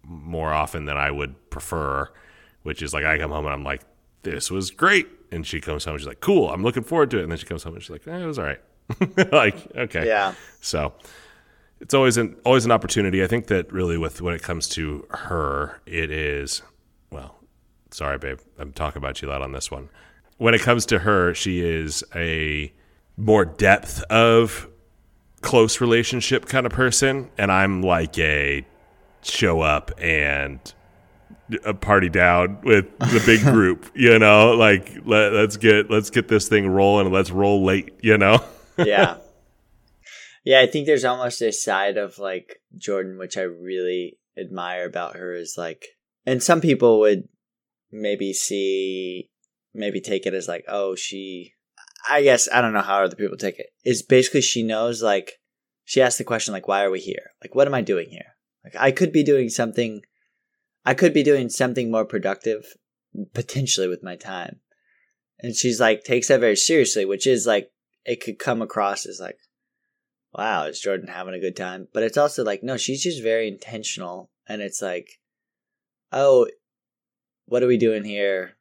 more 0.04 0.54
often 0.54 0.86
than 0.86 0.98
I 0.98 1.12
would 1.12 1.50
prefer. 1.50 2.10
Which 2.64 2.82
is 2.82 2.94
like 2.94 3.06
I 3.06 3.20
come 3.20 3.32
home 3.32 3.46
and 3.46 3.54
I'm 3.54 3.64
like, 3.64 3.84
this 4.24 4.50
was 4.50 4.72
great, 4.72 5.08
and 5.36 5.46
she 5.46 5.60
comes 5.62 5.86
home 5.86 5.94
and 5.94 6.02
she's 6.02 6.08
like, 6.08 6.22
cool, 6.22 6.50
I'm 6.50 6.64
looking 6.64 6.84
forward 6.84 7.12
to 7.12 7.20
it, 7.20 7.24
and 7.24 7.32
then 7.32 7.38
she 7.38 7.46
comes 7.46 7.64
home 7.64 7.74
and 7.76 7.84
she's 7.84 7.90
like, 7.92 8.08
eh, 8.08 8.18
it 8.18 8.26
was 8.26 8.40
all 8.40 8.46
right. 8.46 8.62
like 9.32 9.56
okay, 9.76 10.08
Yeah. 10.08 10.34
so 10.62 10.94
it's 11.82 11.94
always 11.94 12.18
an 12.18 12.36
always 12.46 12.66
an 12.66 12.72
opportunity. 12.72 13.24
I 13.24 13.28
think 13.28 13.48
that 13.48 13.72
really 13.72 13.98
with 13.98 14.22
when 14.22 14.34
it 14.34 14.42
comes 14.44 14.68
to 14.70 15.06
her, 15.12 15.82
it 15.86 16.10
is 16.12 16.62
well, 17.12 17.36
sorry, 17.92 18.18
babe, 18.18 18.40
I'm 18.60 18.72
talking 18.74 19.00
about 19.02 19.22
you 19.22 19.28
a 19.28 19.32
lot 19.32 19.42
on 19.42 19.52
this 19.52 19.70
one. 19.72 19.90
When 20.38 20.54
it 20.54 20.62
comes 20.62 20.86
to 20.88 21.00
her, 21.00 21.34
she 21.34 21.62
is 21.62 22.04
a 22.16 22.72
more 23.18 23.46
depth 23.46 24.04
of 24.10 24.68
close 25.42 25.80
relationship 25.82 26.46
kind 26.46 26.66
of 26.66 26.72
person, 26.72 27.30
and 27.38 27.52
I'm 27.52 27.82
like 27.82 28.18
a 28.20 28.66
show 29.24 29.62
up 29.62 29.92
and 29.98 30.60
a 31.64 31.74
party 31.74 32.10
down 32.10 32.60
with 32.64 32.86
the 33.00 33.22
big 33.26 33.42
group, 33.54 33.90
you 33.94 34.18
know, 34.20 34.54
like 34.54 34.98
let, 35.06 35.34
let's 35.34 35.58
get 35.58 35.90
let's 35.90 36.10
get 36.10 36.28
this 36.28 36.48
thing 36.48 36.68
rolling 36.68 37.06
and 37.06 37.14
let's 37.14 37.32
roll 37.32 37.64
late, 37.64 37.94
you 38.02 38.18
know. 38.18 38.44
yeah. 38.78 39.18
Yeah, 40.44 40.62
I 40.62 40.68
think 40.68 40.86
there's 40.86 41.06
almost 41.06 41.42
a 41.42 41.52
side 41.52 41.98
of 41.98 42.20
like 42.20 42.62
Jordan 42.78 43.18
which 43.18 43.38
I 43.38 43.42
really 43.42 44.18
admire 44.38 44.86
about 44.86 45.16
her 45.16 45.34
is 45.34 45.56
like 45.58 45.86
and 46.26 46.42
some 46.42 46.62
people 46.62 47.00
would 47.00 47.28
maybe 47.92 48.34
see 48.34 49.30
maybe 49.74 50.02
take 50.02 50.26
it 50.26 50.34
as 50.34 50.48
like, 50.48 50.66
oh, 50.68 50.96
she 50.96 51.54
I 52.10 52.22
guess 52.22 52.48
I 52.52 52.62
don't 52.62 52.74
know 52.74 52.82
how 52.82 53.04
other 53.04 53.16
people 53.16 53.38
take 53.38 53.60
it. 53.60 53.68
Is 53.84 54.02
basically 54.02 54.42
she 54.42 54.64
knows 54.64 55.02
like 55.02 55.34
she 55.84 56.02
asks 56.02 56.18
the 56.18 56.24
question 56.24 56.54
like 56.54 56.68
why 56.68 56.84
are 56.84 56.92
we 56.92 57.00
here? 57.00 57.32
Like 57.44 57.54
what 57.56 57.68
am 57.68 57.74
I 57.74 57.82
doing 57.82 58.10
here? 58.10 58.36
Like 58.64 58.76
I 58.78 58.92
could 58.92 59.12
be 59.12 59.24
doing 59.24 59.50
something 59.50 60.02
I 60.86 60.94
could 60.94 61.14
be 61.14 61.24
doing 61.24 61.50
something 61.50 61.90
more 61.90 62.06
productive 62.06 62.66
potentially 63.34 63.88
with 63.88 64.04
my 64.04 64.16
time. 64.16 64.60
And 65.40 65.56
she's 65.56 65.80
like 65.80 66.04
takes 66.04 66.28
that 66.28 66.40
very 66.40 66.56
seriously, 66.56 67.06
which 67.06 67.28
is 67.28 67.46
like 67.46 67.72
it 68.06 68.22
could 68.22 68.40
come 68.40 68.62
across 68.62 69.06
as 69.06 69.20
like, 69.20 69.38
wow, 70.34 70.66
is 70.66 70.80
Jordan 70.80 71.08
having 71.08 71.34
a 71.34 71.40
good 71.40 71.56
time? 71.56 71.88
But 71.94 72.04
it's 72.04 72.18
also 72.18 72.44
like, 72.44 72.64
no, 72.64 72.78
she's 72.78 73.04
just 73.04 73.24
very 73.24 73.48
intentional. 73.48 74.30
And 74.48 74.62
it's 74.62 74.82
like, 74.82 75.20
oh, 76.12 76.48
what 77.46 77.64
are 77.64 77.68
we 77.68 77.78
doing 77.78 78.04
here? 78.04 78.56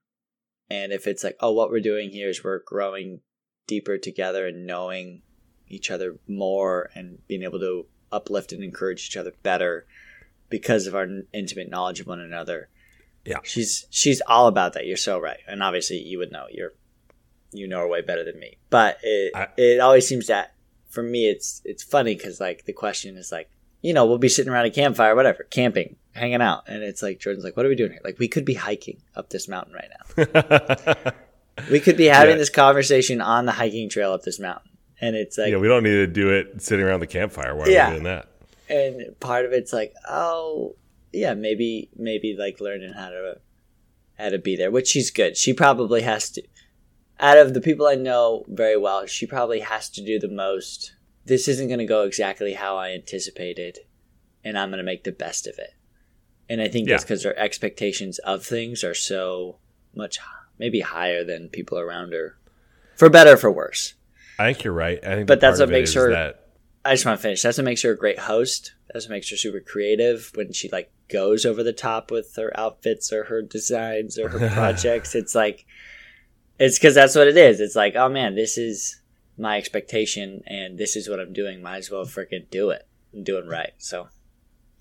And 0.71 0.93
if 0.93 1.07
it's 1.07 1.23
like, 1.23 1.37
oh, 1.41 1.53
what 1.53 1.71
we're 1.71 1.81
doing 1.81 2.11
here 2.11 2.29
is 2.29 2.43
we're 2.43 2.63
growing 2.65 3.21
deeper 3.67 3.99
together 3.99 4.47
and 4.47 4.67
knowing 4.67 5.23
each 5.69 5.91
other 5.91 6.17
more 6.27 6.91
and 6.95 7.19
being 7.27 7.43
able 7.43 7.61
to 7.61 7.87
uplift 8.13 8.53
and 8.53 8.63
encourage 8.63 9.07
each 9.07 9.17
other 9.17 9.33
better 9.43 9.87
because 10.59 10.87
of 10.87 10.95
our 10.95 11.07
intimate 11.43 11.69
knowledge 11.75 11.99
of 12.01 12.07
one 12.07 12.21
another. 12.21 12.61
Yeah. 13.25 13.39
She's 13.43 13.87
she's 13.91 14.21
all 14.33 14.47
about 14.47 14.71
that. 14.75 14.87
You're 14.87 14.97
so 15.11 15.19
right. 15.19 15.41
And 15.49 15.63
obviously 15.63 15.99
you 16.11 16.19
would 16.19 16.31
know. 16.37 16.47
You're 16.57 16.75
you 17.53 17.67
know 17.67 17.81
her 17.81 17.89
way 17.89 18.03
better 18.03 18.25
than 18.29 18.39
me. 18.39 18.51
But 18.71 18.99
it 19.03 19.33
I- 19.35 19.49
it 19.57 19.81
always 19.81 20.07
seems 20.07 20.27
that 20.29 20.55
for 20.95 21.03
me 21.03 21.29
it's 21.29 21.61
it's 21.65 21.83
funny 21.83 22.15
cuz 22.17 22.39
like 22.47 22.65
the 22.67 22.73
question 22.85 23.17
is 23.17 23.33
like, 23.33 23.49
you 23.83 23.93
know, 23.95 24.07
we'll 24.07 24.19
be 24.29 24.29
sitting 24.37 24.53
around 24.53 24.67
a 24.67 24.71
campfire 24.71 25.15
whatever, 25.17 25.43
camping, 25.51 25.97
hanging 26.13 26.43
out, 26.43 26.63
and 26.69 26.83
it's 26.83 27.03
like 27.03 27.19
Jordan's 27.19 27.45
like, 27.45 27.57
"What 27.57 27.67
are 27.67 27.69
we 27.69 27.75
doing 27.83 27.93
here?" 27.93 28.01
Like 28.05 28.19
we 28.19 28.29
could 28.29 28.45
be 28.45 28.55
hiking 28.55 28.99
up 29.17 29.31
this 29.31 29.49
mountain 29.49 29.75
right 29.75 29.91
now. 29.97 31.13
We 31.71 31.79
could 31.81 31.97
be 31.97 32.07
having 32.07 32.35
Yeah. 32.35 32.39
this 32.39 32.51
conversation 32.51 33.21
on 33.21 33.47
the 33.47 33.53
hiking 33.53 33.89
trail 33.89 34.13
up 34.13 34.23
this 34.23 34.41
mountain. 34.41 34.73
And 35.01 35.15
it's 35.15 35.39
like 35.39 35.51
yeah, 35.53 35.59
we 35.59 35.69
don't 35.69 35.85
need 35.85 35.91
to 36.05 36.07
do 36.09 36.31
it 36.31 36.61
sitting 36.61 36.85
around 36.85 37.01
the 37.01 37.07
campfire. 37.07 37.55
Why 37.55 37.65
are 37.65 37.71
Yeah. 37.71 37.89
we 37.91 37.93
doing 37.95 38.05
that? 38.05 38.29
And 38.75 39.19
part 39.21 39.45
of 39.45 39.53
it's 39.53 39.73
like 39.73 39.93
oh 40.09 40.75
yeah 41.13 41.35
maybe 41.35 41.89
maybe 41.97 42.37
like 42.39 42.61
learning 42.61 42.93
how 42.93 43.09
to 43.09 43.39
how 44.19 44.29
to 44.29 44.39
be 44.39 44.57
there 44.57 44.71
which 44.71 44.89
she's 44.89 45.11
good. 45.11 45.37
She 45.37 45.53
probably 45.53 46.03
has 46.03 46.31
to 46.31 46.43
out 47.21 47.39
of 47.39 47.55
the 47.55 47.61
people 47.61 47.87
i 47.87 47.95
know 47.95 48.45
very 48.49 48.77
well 48.77 49.07
she 49.07 49.25
probably 49.27 49.61
has 49.61 49.89
to 49.89 50.05
do 50.05 50.19
the 50.19 50.29
most 50.29 50.95
this 51.25 51.47
isn't 51.47 51.69
going 51.69 51.79
to 51.79 51.87
go 51.87 52.03
exactly 52.03 52.55
how 52.55 52.77
i 52.77 52.91
anticipated 52.91 53.79
and 54.43 54.59
i'm 54.59 54.71
going 54.71 54.79
to 54.79 54.85
make 54.85 55.05
the 55.05 55.13
best 55.13 55.47
of 55.47 55.57
it. 55.59 55.75
And 56.49 56.61
i 56.61 56.69
think 56.69 56.89
that's 56.89 57.05
because 57.05 57.23
her 57.23 57.39
expectations 57.39 58.19
of 58.19 58.45
things 58.45 58.83
are 58.83 58.95
so 58.95 59.59
much 59.95 60.19
maybe 60.59 60.81
higher 60.81 61.23
than 61.25 61.49
people 61.49 61.79
around 61.79 62.13
her 62.13 62.37
for 62.97 63.09
better 63.09 63.33
or 63.35 63.37
for 63.37 63.51
worse. 63.51 63.95
I 64.39 64.53
think 64.53 64.65
you're 64.65 64.73
right. 64.73 64.99
I 65.05 65.15
think, 65.17 65.29
But 65.29 65.41
that's 65.41 65.61
what 65.61 65.69
makes 65.69 65.95
her- 65.95 66.11
that 66.11 66.44
I 66.85 66.93
just 66.93 67.07
want 67.07 67.19
to 67.19 67.23
finish. 67.23 67.43
That's 67.43 67.57
what 67.57 67.65
makes 67.65 67.83
her 67.83 67.93
a 67.93 67.97
great 67.97 68.19
host. 68.19 68.75
That's 68.93 69.07
what 69.07 69.15
makes 69.15 69.31
her 69.31 69.37
super 69.37 69.61
creative 69.61 70.31
when 70.35 70.53
she 70.53 70.69
like 70.69 70.93
goes 71.09 71.47
over 71.47 71.63
the 71.63 71.73
top 71.73 72.11
with 72.11 72.35
her 72.37 72.53
outfits 72.59 73.13
or 73.13 73.25
her 73.25 73.43
designs 73.43 74.19
or 74.19 74.29
her 74.29 74.51
projects. 74.55 75.15
It's 75.15 75.35
like 75.35 75.65
it's 76.59 76.79
because 76.79 76.95
that's 76.95 77.15
what 77.15 77.29
it 77.29 77.37
is. 77.37 77.61
It's 77.61 77.77
like, 77.77 77.97
oh 77.97 78.09
man, 78.09 78.35
this 78.35 78.59
is 78.59 79.01
my 79.39 79.57
expectation 79.57 80.43
and 80.47 80.79
this 80.79 80.95
is 80.95 81.09
what 81.09 81.21
I'm 81.21 81.33
doing. 81.33 81.63
Might 81.63 81.79
as 81.79 81.91
well 81.91 82.05
freaking 82.05 82.49
do 82.51 82.71
it. 82.71 82.87
I'm 83.15 83.25
doing 83.25 83.49
right. 83.49 83.73
So 83.79 84.09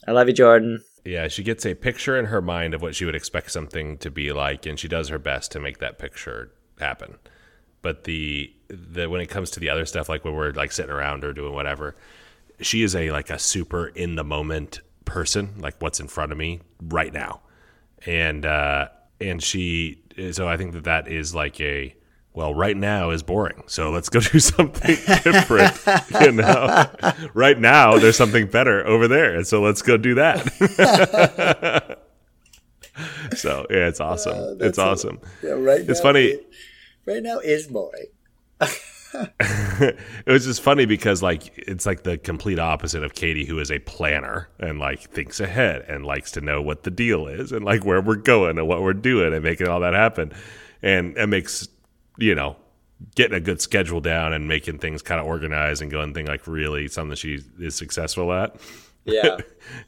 I 0.07 0.11
love 0.11 0.27
you, 0.27 0.33
Jordan. 0.33 0.83
Yeah, 1.05 1.27
she 1.27 1.43
gets 1.43 1.65
a 1.65 1.73
picture 1.73 2.17
in 2.17 2.25
her 2.25 2.41
mind 2.41 2.73
of 2.73 2.81
what 2.81 2.95
she 2.95 3.05
would 3.05 3.15
expect 3.15 3.51
something 3.51 3.97
to 3.97 4.09
be 4.09 4.31
like, 4.31 4.65
and 4.65 4.79
she 4.79 4.87
does 4.87 5.09
her 5.09 5.19
best 5.19 5.51
to 5.51 5.59
make 5.59 5.79
that 5.79 5.99
picture 5.99 6.53
happen. 6.79 7.17
But 7.83 8.05
the 8.05 8.51
the 8.69 9.07
when 9.07 9.21
it 9.21 9.27
comes 9.27 9.51
to 9.51 9.59
the 9.59 9.69
other 9.69 9.85
stuff, 9.85 10.09
like 10.09 10.25
when 10.25 10.33
we're 10.33 10.51
like 10.53 10.71
sitting 10.71 10.91
around 10.91 11.23
or 11.23 11.33
doing 11.33 11.53
whatever, 11.53 11.95
she 12.59 12.81
is 12.81 12.95
a 12.95 13.11
like 13.11 13.29
a 13.29 13.37
super 13.37 13.87
in 13.87 14.15
the 14.15 14.23
moment 14.23 14.79
person, 15.05 15.55
like 15.59 15.75
what's 15.79 15.99
in 15.99 16.07
front 16.07 16.31
of 16.31 16.37
me 16.39 16.61
right 16.81 17.13
now, 17.13 17.41
and 18.05 18.45
uh, 18.45 18.87
and 19.21 19.43
she 19.43 20.01
so 20.31 20.47
I 20.47 20.57
think 20.57 20.73
that 20.73 20.85
that 20.85 21.07
is 21.07 21.35
like 21.35 21.61
a 21.61 21.95
well, 22.33 22.55
right 22.55 22.75
now 22.75 23.11
is 23.11 23.21
boring, 23.21 23.61
so 23.67 23.91
let's 23.91 24.09
go 24.09 24.19
do 24.19 24.39
something 24.39 24.95
different. 25.23 25.77
you 26.21 26.31
know, 26.31 26.89
right 27.33 27.59
now 27.59 27.99
there's 27.99 28.17
something 28.17 28.47
better 28.47 28.85
over 28.87 29.07
there, 29.07 29.35
and 29.35 29.45
so 29.45 29.61
let's 29.61 29.83
go 29.83 29.97
do 29.97 30.15
that. 30.15 30.47
so 33.35 33.67
yeah, 33.69 33.87
it's 33.87 33.99
awesome. 33.99 34.37
Uh, 34.37 34.47
it's 34.51 34.59
that's 34.59 34.77
a- 34.77 34.81
awesome. 34.83 35.19
Yeah, 35.43 35.51
right. 35.51 35.81
It's 35.81 35.99
funny. 35.99 36.39
Right 37.05 37.23
now 37.23 37.39
is 37.39 37.67
boring. 37.67 38.07
it 39.13 39.97
was 40.25 40.45
just 40.45 40.61
funny 40.61 40.85
because 40.85 41.21
like 41.21 41.53
it's 41.57 41.85
like 41.85 42.03
the 42.03 42.17
complete 42.17 42.59
opposite 42.59 43.03
of 43.03 43.13
Katie, 43.13 43.45
who 43.45 43.59
is 43.59 43.71
a 43.71 43.79
planner 43.79 44.49
and 44.59 44.79
like 44.79 45.01
thinks 45.11 45.39
ahead 45.39 45.83
and 45.87 46.05
likes 46.05 46.31
to 46.31 46.41
know 46.41 46.61
what 46.61 46.83
the 46.83 46.91
deal 46.91 47.27
is 47.27 47.51
and 47.51 47.63
like 47.63 47.85
where 47.85 48.01
we're 48.01 48.15
going 48.15 48.57
and 48.57 48.67
what 48.67 48.81
we're 48.81 48.93
doing 48.93 49.33
and 49.33 49.43
making 49.43 49.67
all 49.67 49.79
that 49.81 49.93
happen, 49.93 50.31
and 50.81 51.15
it 51.17 51.27
makes 51.27 51.67
you 52.17 52.33
know 52.33 52.55
getting 53.15 53.35
a 53.35 53.39
good 53.39 53.61
schedule 53.61 54.01
down 54.01 54.33
and 54.33 54.47
making 54.47 54.79
things 54.79 55.01
kind 55.01 55.19
of 55.19 55.27
organized 55.27 55.81
and 55.81 55.91
going 55.91 56.13
thing 56.13 56.25
like 56.25 56.47
really 56.47 56.87
something 56.87 57.15
she 57.15 57.39
is 57.59 57.75
successful 57.75 58.31
at. 58.33 58.55
Yeah. 59.05 59.37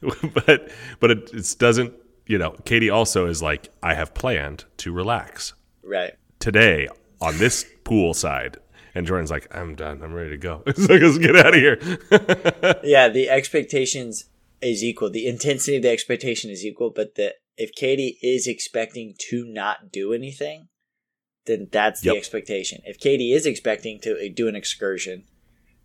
but 0.46 0.70
but 1.00 1.10
it, 1.10 1.30
it 1.32 1.56
doesn't 1.58 1.94
you 2.26 2.38
know 2.38 2.52
Katie 2.64 2.90
also 2.90 3.26
is 3.26 3.42
like 3.42 3.70
I 3.82 3.94
have 3.94 4.14
planned 4.14 4.64
to 4.78 4.92
relax 4.92 5.54
right. 5.82 6.14
today 6.38 6.88
on 7.20 7.38
this 7.38 7.64
pool 7.84 8.14
side. 8.14 8.58
And 8.94 9.06
Jordan's 9.06 9.30
like, 9.30 9.54
I'm 9.54 9.74
done. 9.74 10.02
I'm 10.02 10.14
ready 10.14 10.30
to 10.30 10.38
go. 10.38 10.62
It's 10.66 10.88
like, 10.88 11.02
let's 11.02 11.18
get 11.18 11.36
out 11.36 11.48
of 11.48 11.54
here. 11.54 11.78
yeah, 12.82 13.08
the 13.08 13.28
expectations 13.28 14.24
is 14.62 14.82
equal. 14.82 15.10
The 15.10 15.26
intensity 15.26 15.76
of 15.76 15.82
the 15.82 15.90
expectation 15.90 16.50
is 16.50 16.64
equal, 16.64 16.90
but 16.90 17.14
the 17.14 17.34
if 17.58 17.74
Katie 17.74 18.18
is 18.22 18.46
expecting 18.46 19.14
to 19.30 19.44
not 19.46 19.90
do 19.90 20.12
anything, 20.12 20.68
then 21.46 21.68
that's 21.70 22.04
Yep. 22.04 22.12
the 22.12 22.18
expectation. 22.18 22.82
If 22.84 22.98
Katie 22.98 23.32
is 23.32 23.46
expecting 23.46 24.00
to 24.00 24.14
uh, 24.14 24.28
do 24.34 24.48
an 24.48 24.56
excursion, 24.56 25.24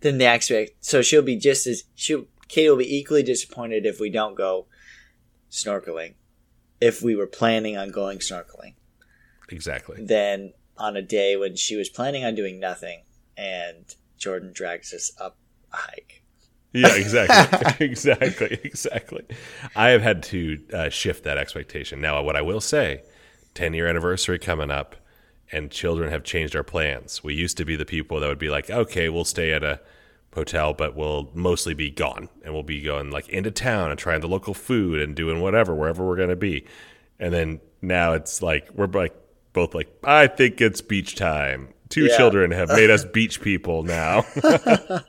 then 0.01 0.17
the 0.17 0.33
expect 0.33 0.71
so 0.83 1.01
she'll 1.01 1.21
be 1.21 1.37
just 1.37 1.67
as 1.67 1.83
she 1.95 2.25
Katie 2.47 2.69
will 2.69 2.77
be 2.77 2.97
equally 2.97 3.23
disappointed 3.23 3.85
if 3.85 3.99
we 3.99 4.09
don't 4.09 4.35
go 4.35 4.67
snorkeling. 5.49 6.15
If 6.81 7.01
we 7.01 7.15
were 7.15 7.27
planning 7.27 7.77
on 7.77 7.91
going 7.91 8.19
snorkeling, 8.19 8.73
exactly. 9.49 10.03
then 10.03 10.53
on 10.77 10.95
a 10.95 11.01
day 11.01 11.35
when 11.35 11.55
she 11.55 11.75
was 11.75 11.89
planning 11.89 12.23
on 12.23 12.35
doing 12.35 12.59
nothing 12.59 13.03
and 13.37 13.95
Jordan 14.17 14.51
drags 14.53 14.93
us 14.93 15.11
up 15.19 15.37
a 15.73 15.77
hike. 15.77 16.23
Yeah, 16.73 16.95
exactly. 16.95 17.85
exactly. 17.85 18.59
Exactly. 18.63 19.25
I 19.75 19.89
have 19.89 20.01
had 20.01 20.23
to 20.23 20.59
uh, 20.73 20.89
shift 20.89 21.23
that 21.23 21.37
expectation. 21.37 22.01
Now, 22.01 22.21
what 22.23 22.35
I 22.35 22.41
will 22.41 22.61
say 22.61 23.03
10 23.53 23.73
year 23.73 23.87
anniversary 23.87 24.39
coming 24.39 24.71
up, 24.71 24.95
and 25.51 25.69
children 25.69 26.09
have 26.11 26.23
changed 26.23 26.55
our 26.55 26.63
plans. 26.63 27.23
We 27.23 27.33
used 27.33 27.57
to 27.57 27.65
be 27.65 27.75
the 27.75 27.85
people 27.85 28.19
that 28.19 28.27
would 28.27 28.39
be 28.39 28.49
like, 28.49 28.69
okay, 28.69 29.09
we'll 29.09 29.25
stay 29.25 29.51
at 29.51 29.63
a 29.63 29.81
hotel, 30.33 30.73
but 30.73 30.95
we'll 30.95 31.29
mostly 31.33 31.73
be 31.73 31.91
gone 31.91 32.29
and 32.43 32.53
we'll 32.53 32.63
be 32.63 32.81
going 32.81 33.11
like 33.11 33.27
into 33.29 33.51
town 33.51 33.91
and 33.91 33.99
trying 33.99 34.21
the 34.21 34.27
local 34.27 34.53
food 34.53 35.01
and 35.01 35.15
doing 35.15 35.41
whatever, 35.41 35.75
wherever 35.75 36.07
we're 36.07 36.15
going 36.15 36.29
to 36.29 36.35
be. 36.37 36.65
And 37.19 37.33
then 37.33 37.59
now 37.81 38.13
it's 38.13 38.41
like, 38.41 38.69
we're 38.73 38.87
like, 38.87 39.13
both 39.53 39.73
like, 39.75 39.89
I 40.03 40.27
think 40.27 40.61
it's 40.61 40.81
beach 40.81 41.15
time. 41.15 41.69
Two 41.89 42.05
Yeah. 42.05 42.17
children 42.17 42.51
have 42.51 42.69
made 42.69 42.89
us 42.89 43.03
beach 43.13 43.41
people 43.41 43.83
now. 43.83 44.23
Oh, 44.43 45.01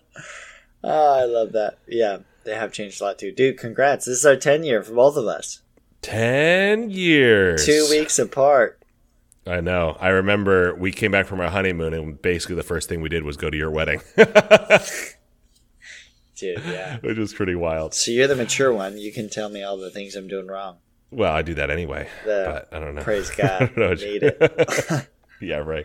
I 0.85 1.25
love 1.25 1.53
that. 1.53 1.79
Yeah, 1.87 2.19
they 2.45 2.55
have 2.55 2.73
changed 2.73 3.01
a 3.01 3.05
lot 3.05 3.19
too. 3.19 3.33
Dude, 3.33 3.59
congrats. 3.59 4.07
This 4.07 4.19
is 4.19 4.27
our 4.27 4.37
10 4.37 4.65
year 4.65 4.83
for 4.83 4.95
both 4.95 5.17
of 5.17 5.27
us. 5.27 5.61
10 6.03 6.91
years. 6.91 7.65
Two 7.65 7.87
weeks 7.91 8.19
apart. 8.19 8.79
I 9.47 9.61
know. 9.61 9.97
I 10.01 10.09
remember 10.09 10.75
we 10.75 10.93
came 10.93 11.11
back 11.13 11.27
from 11.27 11.41
our 11.41 11.51
honeymoon, 11.51 11.95
and 11.95 12.21
basically 12.23 12.55
the 12.57 12.63
first 12.63 12.89
thing 12.89 13.01
we 13.01 13.09
did 13.09 13.25
was 13.25 13.37
go 13.37 13.51
to 13.51 13.57
your 13.57 13.71
wedding, 13.73 14.01
Dude, 16.37 16.61
yeah. 16.65 16.99
which 17.01 17.19
was 17.19 17.33
pretty 17.35 17.55
wild. 17.55 17.95
So 17.95 18.11
you're 18.11 18.27
the 18.27 18.35
mature 18.37 18.73
one. 18.73 18.99
You 18.99 19.13
can 19.13 19.29
tell 19.29 19.49
me 19.49 19.63
all 19.63 19.77
the 19.77 19.91
things 19.91 20.15
I'm 20.17 20.27
doing 20.29 20.47
wrong. 20.49 20.79
Well, 21.13 21.33
I 21.33 21.43
do 21.43 21.55
that 21.55 21.71
anyway, 21.71 22.09
but 22.25 22.69
I 22.73 22.81
don't 22.81 22.95
know. 22.95 23.03
Praise 23.03 23.31
God. 23.37 23.51
I 23.51 23.67
don't 23.67 23.77
know 23.77 23.95
Need 23.95 24.23
it. 24.23 25.09
yeah, 25.41 25.59
right. 25.59 25.85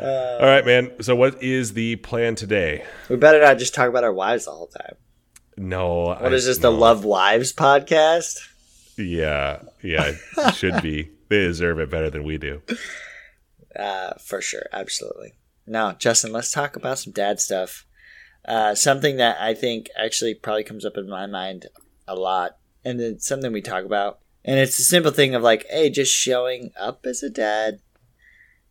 Uh, 0.00 0.38
All 0.40 0.46
right, 0.46 0.66
man. 0.66 0.90
So, 1.02 1.14
what 1.14 1.40
is 1.40 1.74
the 1.74 1.96
plan 1.96 2.34
today? 2.34 2.84
We 3.08 3.14
better 3.14 3.40
not 3.40 3.58
just 3.58 3.74
talk 3.74 3.88
about 3.88 4.02
our 4.02 4.12
wives 4.12 4.46
the 4.46 4.50
whole 4.50 4.66
time. 4.66 4.96
No. 5.56 6.16
What 6.18 6.32
is 6.32 6.46
this, 6.46 6.58
the 6.58 6.72
Love 6.72 7.04
Wives 7.04 7.52
podcast? 7.52 8.40
Yeah, 8.98 9.62
yeah. 9.82 10.14
It 10.36 10.54
should 10.56 10.82
be. 10.82 11.10
They 11.28 11.38
deserve 11.38 11.78
it 11.78 11.90
better 11.90 12.10
than 12.10 12.24
we 12.24 12.36
do. 12.38 12.60
Uh, 13.74 14.14
for 14.14 14.40
sure, 14.40 14.66
absolutely. 14.72 15.32
Now, 15.66 15.92
Justin, 15.92 16.32
let's 16.32 16.50
talk 16.50 16.74
about 16.76 16.98
some 16.98 17.12
dad 17.12 17.40
stuff. 17.40 17.86
Uh, 18.44 18.74
something 18.74 19.16
that 19.16 19.40
I 19.40 19.54
think 19.54 19.88
actually 19.96 20.34
probably 20.34 20.64
comes 20.64 20.84
up 20.84 20.96
in 20.96 21.08
my 21.08 21.26
mind 21.26 21.66
a 22.06 22.14
lot, 22.14 22.58
and 22.84 23.00
it's 23.00 23.26
something 23.26 23.52
we 23.52 23.62
talk 23.62 23.84
about. 23.84 24.18
And 24.44 24.58
it's 24.58 24.78
a 24.78 24.82
simple 24.82 25.10
thing 25.12 25.34
of 25.34 25.42
like, 25.42 25.64
hey, 25.70 25.88
just 25.90 26.12
showing 26.14 26.70
up 26.78 27.06
as 27.06 27.22
a 27.22 27.30
dad. 27.30 27.80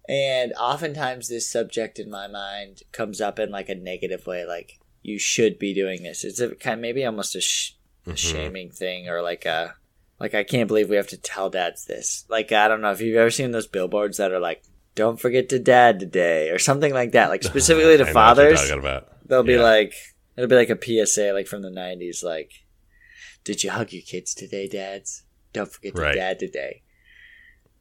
And 0.07 0.53
oftentimes, 0.53 1.29
this 1.29 1.49
subject 1.49 1.97
in 1.97 2.09
my 2.09 2.27
mind 2.27 2.81
comes 2.91 3.21
up 3.21 3.39
in 3.39 3.49
like 3.51 3.69
a 3.69 3.75
negative 3.75 4.27
way, 4.27 4.45
like 4.45 4.79
you 5.01 5.17
should 5.17 5.57
be 5.57 5.73
doing 5.73 6.03
this. 6.03 6.23
It's 6.23 6.39
a 6.41 6.53
kind 6.55 6.75
of 6.75 6.79
maybe 6.81 7.05
almost 7.05 7.35
a, 7.35 7.41
sh- 7.41 7.71
a 8.05 8.11
Mhm. 8.11 8.17
shaming 8.17 8.69
thing, 8.71 9.07
or 9.09 9.21
like 9.21 9.45
a 9.45 9.75
like 10.19 10.33
I 10.35 10.43
can't 10.43 10.67
believe 10.67 10.89
we 10.89 10.97
have 10.97 11.07
to 11.07 11.17
tell 11.17 11.49
dads 11.49 11.85
this. 11.85 12.25
Like 12.29 12.51
I 12.51 12.67
don't 12.67 12.81
know 12.81 12.91
if 12.91 13.01
you've 13.01 13.15
ever 13.17 13.31
seen 13.31 13.51
those 13.51 13.67
billboards 13.67 14.17
that 14.17 14.31
are 14.33 14.39
like, 14.39 14.63
"Don't 14.93 15.19
forget 15.19 15.47
to 15.49 15.59
dad 15.59 15.99
today" 16.01 16.49
or 16.49 16.59
something 16.59 16.93
like 16.93 17.13
that. 17.13 17.29
Like 17.29 17.43
specifically 17.51 17.97
to 17.97 18.03
know 18.03 18.03
what 18.03 18.07
you're 18.07 18.13
fathers, 18.13 18.69
they'll 19.25 19.43
be 19.43 19.53
Yeah. 19.53 19.61
like, 19.63 19.93
it'll 20.37 20.49
be 20.49 20.55
like 20.55 20.69
a 20.69 20.75
PSA, 21.05 21.31
like 21.33 21.47
from 21.47 21.61
the 21.61 21.69
'90s, 21.71 22.23
like, 22.23 22.51
"Did 23.45 23.63
you 23.63 23.71
hug 23.71 23.93
your 23.93 24.01
kids 24.03 24.33
today, 24.33 24.67
dads? 24.67 25.22
Don't 25.53 25.71
forget 25.71 25.95
to 25.95 26.01
Right. 26.01 26.15
dad 26.15 26.39
today." 26.39 26.81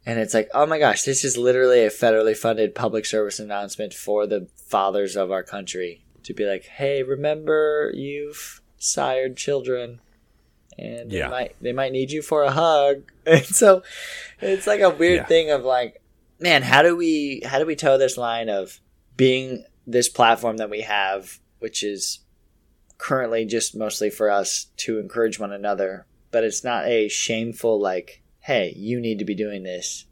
And 0.05 0.19
it's 0.19 0.35
like, 0.35 0.49
oh 0.52 0.67
my 0.67 0.79
gosh, 0.81 1.02
this 1.05 1.25
is 1.25 1.37
literally 1.37 1.85
a 1.85 1.91
federally 1.91 2.37
funded 2.37 2.75
public 2.75 3.07
service 3.07 3.38
announcement 3.38 3.95
for 3.95 4.26
the 4.26 4.49
fathers 4.57 5.14
of 5.17 5.31
our 5.31 5.45
country 5.45 6.05
to 6.25 6.35
be 6.35 6.45
like, 6.45 6.64
hey, 6.64 7.02
remember 7.05 7.93
you've 7.95 8.61
sired 8.79 9.37
children 9.37 10.00
and 10.76 11.12
Yeah. 11.12 11.26
they 11.26 11.31
might 11.31 11.57
they 11.61 11.73
might 11.73 11.93
need 11.93 12.11
you 12.11 12.21
for 12.23 12.43
a 12.43 12.50
hug. 12.50 13.12
And 13.26 13.45
so 13.45 13.83
it's 14.41 14.67
like 14.67 14.81
a 14.81 14.91
weird 14.91 15.19
Yeah. 15.19 15.26
thing 15.26 15.50
of 15.50 15.62
like, 15.64 16.02
man, 16.41 16.62
how 16.62 16.83
do 16.83 16.97
we 16.97 17.43
how 17.45 17.61
do 17.61 17.67
we 17.67 17.76
toe 17.76 17.97
this 17.97 18.17
line 18.17 18.49
of 18.49 18.81
being 19.17 19.64
this 19.87 20.09
platform 20.09 20.57
that 20.57 20.71
we 20.71 20.81
have, 20.81 21.38
which 21.61 21.85
is 21.85 22.21
currently 22.99 23.45
just 23.45 23.76
mostly 23.76 24.11
for 24.11 24.31
us 24.31 24.67
to 24.79 24.99
encourage 24.99 25.38
one 25.38 25.52
another, 25.52 26.07
but 26.32 26.42
it's 26.42 26.64
not 26.64 26.86
a 26.86 27.08
shameful 27.08 27.80
like, 27.80 28.22
hey, 28.40 28.72
you 28.76 28.98
need 28.98 29.20
to 29.20 29.24
be 29.24 29.34
doing 29.34 29.62
this. 29.62 30.06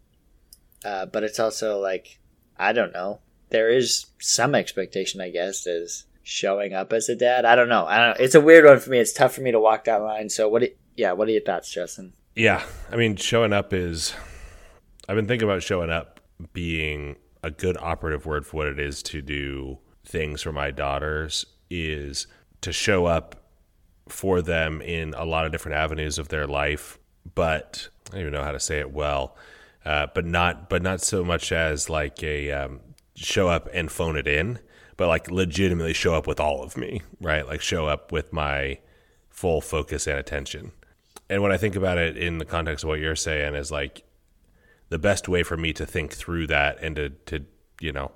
Uh, 0.85 1.07
but 1.07 1.25
it's 1.25 1.41
also 1.41 1.81
like, 1.81 2.21
I 2.57 2.73
don't 2.73 2.93
know, 2.93 3.21
there 3.49 3.69
is 3.69 4.07
some 4.21 4.55
expectation, 4.55 5.21
I 5.21 5.31
guess, 5.31 5.67
as 5.67 6.05
showing 6.23 6.73
up 6.73 6.93
as 6.93 7.09
a 7.09 7.17
dad. 7.17 7.45
I 7.45 7.57
don't 7.57 7.69
know. 7.69 7.85
I 7.87 7.97
don't 7.99 8.19
know. 8.19 8.25
It's 8.25 8.35
a 8.35 8.41
weird 8.41 8.65
one 8.65 8.79
for 8.79 8.91
me. 8.91 8.99
It's 8.99 9.13
tough 9.13 9.35
for 9.35 9.41
me 9.41 9.51
to 9.51 9.59
walk 9.59 9.85
that 9.85 10.03
line. 10.03 10.29
So 10.29 10.49
what? 10.49 10.63
Do, 10.63 10.69
yeah, 10.97 11.13
what 11.13 11.29
are 11.29 11.33
your 11.33 11.43
thoughts, 11.43 11.73
Justin? 11.73 12.13
Yeah, 12.37 12.63
I 12.91 12.97
mean, 12.97 13.17
showing 13.17 13.53
up 13.53 13.73
is. 13.73 14.15
I've 15.09 15.17
been 15.17 15.27
thinking 15.27 15.49
about 15.49 15.65
showing 15.65 15.91
up 15.91 16.21
being 16.53 17.17
a 17.43 17.51
good 17.51 17.77
operative 17.79 18.27
word 18.27 18.47
for 18.47 18.59
what 18.59 18.67
it 18.69 18.79
is 18.79 19.03
to 19.03 19.21
do 19.21 19.79
things 20.05 20.43
for 20.43 20.53
my 20.53 20.71
daughters 20.71 21.47
is 21.69 22.27
to 22.61 22.73
show 22.73 23.07
up 23.07 23.40
for 24.11 24.43
them 24.43 24.81
in 24.83 25.15
a 25.15 25.25
lot 25.25 25.47
of 25.47 25.53
different 25.53 25.77
avenues 25.77 26.19
of 26.19 26.29
their 26.29 26.47
life, 26.47 26.99
but 27.35 27.89
I 28.09 28.13
don't 28.13 28.21
even 28.23 28.33
know 28.33 28.45
how 28.45 28.53
to 28.53 28.61
say 28.61 28.79
it 28.79 28.93
well. 28.93 29.37
Uh, 29.85 30.07
but 30.15 30.27
not, 30.27 30.69
but 30.69 30.83
not 30.83 31.01
so 31.01 31.25
much 31.25 31.53
as 31.53 31.89
like 31.89 32.23
a 32.23 32.53
um, 32.53 32.81
show 33.15 33.49
up 33.49 33.69
and 33.73 33.91
phone 33.91 34.17
it 34.17 34.27
in, 34.27 34.59
but 34.97 35.09
like 35.09 35.31
legitimately 35.31 35.95
show 35.95 36.15
up 36.15 36.27
with 36.27 36.39
all 36.39 36.63
of 36.63 36.77
me, 36.77 37.01
right? 37.21 37.47
Like 37.47 37.63
show 37.63 37.87
up 37.87 38.13
with 38.13 38.33
my 38.33 38.79
full 39.31 39.63
focus 39.63 40.07
and 40.07 40.19
attention. 40.19 40.73
And 41.31 41.43
when 41.43 41.53
I 41.53 41.57
think 41.57 41.77
about 41.77 41.97
it 41.97 42.19
in 42.19 42.39
the 42.39 42.45
context 42.45 42.85
of 42.85 42.89
what 42.89 43.01
you're 43.01 43.17
saying, 43.17 43.55
is 43.55 43.71
like 43.71 44.03
the 44.91 44.99
best 44.99 45.29
way 45.29 45.43
for 45.43 45.57
me 45.57 45.73
to 45.73 45.87
think 45.87 46.13
through 46.13 46.49
that 46.49 46.79
and 46.83 46.97
to, 46.97 47.09
to 47.09 47.47
you 47.81 47.93
know, 47.93 48.13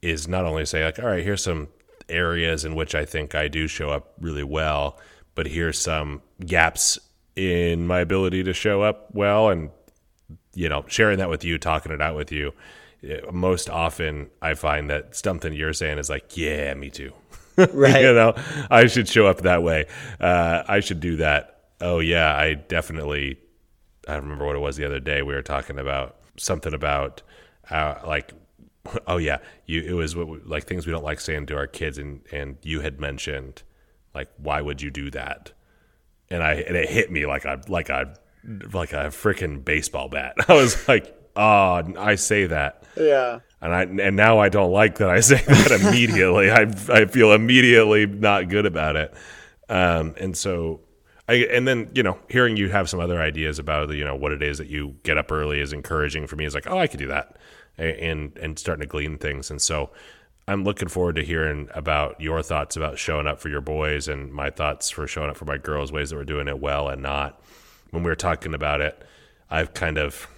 is 0.00 0.26
not 0.28 0.44
only 0.44 0.64
say 0.64 0.84
like, 0.84 0.98
all 0.98 1.06
right, 1.06 1.24
here's 1.24 1.42
some 1.42 1.68
areas 2.08 2.64
in 2.64 2.74
which 2.74 2.94
I 2.94 3.04
think 3.04 3.34
I 3.34 3.48
do 3.48 3.66
show 3.66 3.90
up 3.90 4.12
really 4.20 4.44
well, 4.44 4.98
but 5.34 5.46
here's 5.46 5.78
some 5.78 6.22
gaps 6.44 6.98
in 7.36 7.86
my 7.86 8.00
ability 8.00 8.44
to 8.44 8.52
show 8.52 8.82
up 8.82 9.08
well 9.12 9.48
and 9.48 9.70
you 10.54 10.68
know, 10.68 10.84
sharing 10.88 11.18
that 11.18 11.28
with 11.28 11.44
you, 11.44 11.58
talking 11.58 11.92
it 11.92 12.00
out 12.00 12.16
with 12.16 12.32
you. 12.32 12.52
Most 13.32 13.68
often 13.68 14.30
I 14.40 14.54
find 14.54 14.88
that 14.88 15.14
something 15.14 15.52
you're 15.52 15.72
saying 15.72 15.98
is 15.98 16.08
like, 16.08 16.36
yeah, 16.36 16.72
me 16.74 16.90
too. 16.90 17.12
Right. 17.56 18.02
you 18.02 18.12
know, 18.12 18.34
I 18.68 18.86
should 18.86 19.06
show 19.08 19.28
up 19.28 19.42
that 19.42 19.62
way. 19.62 19.86
Uh, 20.20 20.64
I 20.66 20.80
should 20.80 20.98
do 20.98 21.16
that. 21.18 21.66
Oh 21.80 22.00
yeah, 22.00 22.34
I 22.36 22.54
definitely 22.54 23.38
I 24.08 24.16
remember 24.16 24.44
what 24.44 24.56
it 24.56 24.58
was 24.58 24.76
the 24.76 24.84
other 24.84 24.98
day. 24.98 25.22
We 25.22 25.34
were 25.34 25.42
talking 25.42 25.78
about 25.78 26.16
something 26.36 26.74
about 26.74 27.22
uh, 27.70 27.94
like 28.04 28.32
oh 29.06 29.16
yeah, 29.16 29.38
you 29.66 29.82
it 29.82 29.92
was 29.92 30.16
what 30.16 30.28
we, 30.28 30.38
like 30.44 30.64
things 30.64 30.86
we 30.86 30.92
don't 30.92 31.04
like 31.04 31.20
saying 31.20 31.46
to 31.46 31.56
our 31.56 31.66
kids, 31.66 31.98
and 31.98 32.20
and 32.32 32.58
you 32.62 32.80
had 32.80 33.00
mentioned 33.00 33.62
like 34.14 34.28
why 34.38 34.60
would 34.60 34.82
you 34.82 34.90
do 34.90 35.10
that? 35.10 35.52
And 36.30 36.42
I 36.42 36.54
and 36.54 36.76
it 36.76 36.88
hit 36.88 37.10
me 37.10 37.26
like 37.26 37.44
a 37.44 37.60
like 37.68 37.88
a 37.88 38.14
like 38.72 38.92
a 38.92 39.06
freaking 39.06 39.64
baseball 39.64 40.08
bat. 40.08 40.34
I 40.48 40.54
was 40.54 40.86
like, 40.88 41.14
oh, 41.36 41.82
I 41.98 42.14
say 42.14 42.46
that. 42.46 42.84
Yeah. 42.96 43.40
And 43.60 43.74
I 43.74 43.82
and 43.82 44.16
now 44.16 44.38
I 44.38 44.48
don't 44.48 44.72
like 44.72 44.98
that 44.98 45.10
I 45.10 45.20
say 45.20 45.42
that 45.46 45.72
immediately. 45.72 46.50
I 46.50 46.62
I 46.88 47.06
feel 47.06 47.32
immediately 47.32 48.06
not 48.06 48.48
good 48.48 48.66
about 48.66 48.96
it. 48.96 49.14
Um, 49.68 50.14
and 50.18 50.36
so 50.36 50.80
I, 51.28 51.34
and 51.34 51.66
then 51.66 51.90
you 51.94 52.02
know, 52.02 52.18
hearing 52.28 52.56
you 52.56 52.68
have 52.68 52.90
some 52.90 53.00
other 53.00 53.20
ideas 53.20 53.58
about 53.58 53.88
the, 53.88 53.96
you 53.96 54.04
know 54.04 54.14
what 54.14 54.32
it 54.32 54.42
is 54.42 54.58
that 54.58 54.68
you 54.68 54.96
get 55.04 55.16
up 55.16 55.32
early 55.32 55.60
is 55.60 55.72
encouraging 55.72 56.26
for 56.26 56.36
me. 56.36 56.44
It's 56.44 56.54
like, 56.54 56.68
oh, 56.68 56.78
I 56.78 56.86
could 56.86 57.00
do 57.00 57.08
that, 57.08 57.36
and 57.78 58.36
and 58.38 58.58
starting 58.58 58.82
to 58.82 58.86
glean 58.86 59.18
things. 59.18 59.50
And 59.50 59.60
so, 59.60 59.90
I'm 60.46 60.64
looking 60.64 60.88
forward 60.88 61.16
to 61.16 61.24
hearing 61.24 61.68
about 61.74 62.20
your 62.20 62.42
thoughts 62.42 62.76
about 62.76 62.98
showing 62.98 63.26
up 63.26 63.40
for 63.40 63.48
your 63.48 63.62
boys, 63.62 64.08
and 64.08 64.32
my 64.32 64.50
thoughts 64.50 64.90
for 64.90 65.06
showing 65.06 65.30
up 65.30 65.36
for 65.36 65.46
my 65.46 65.56
girls, 65.56 65.90
ways 65.90 66.10
that 66.10 66.16
we're 66.16 66.24
doing 66.24 66.48
it 66.48 66.58
well 66.58 66.88
and 66.88 67.02
not. 67.02 67.40
When 67.90 68.02
we 68.02 68.10
were 68.10 68.16
talking 68.16 68.54
about 68.54 68.80
it, 68.80 69.02
I've 69.50 69.72
kind 69.72 69.98
of 69.98 70.28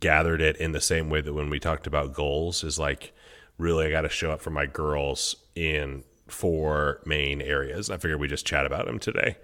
gathered 0.00 0.40
it 0.40 0.56
in 0.56 0.72
the 0.72 0.80
same 0.80 1.08
way 1.08 1.20
that 1.20 1.32
when 1.32 1.48
we 1.48 1.58
talked 1.58 1.86
about 1.86 2.12
goals, 2.12 2.62
is 2.62 2.78
like 2.78 3.12
really 3.56 3.86
I 3.86 3.90
got 3.90 4.02
to 4.02 4.08
show 4.08 4.32
up 4.32 4.42
for 4.42 4.50
my 4.50 4.66
girls 4.66 5.36
in 5.54 6.04
four 6.26 7.00
main 7.06 7.40
areas. 7.40 7.90
I 7.90 7.96
figured 7.96 8.20
we 8.20 8.28
just 8.28 8.46
chat 8.46 8.66
about 8.66 8.86
them 8.86 8.98
today. 8.98 9.36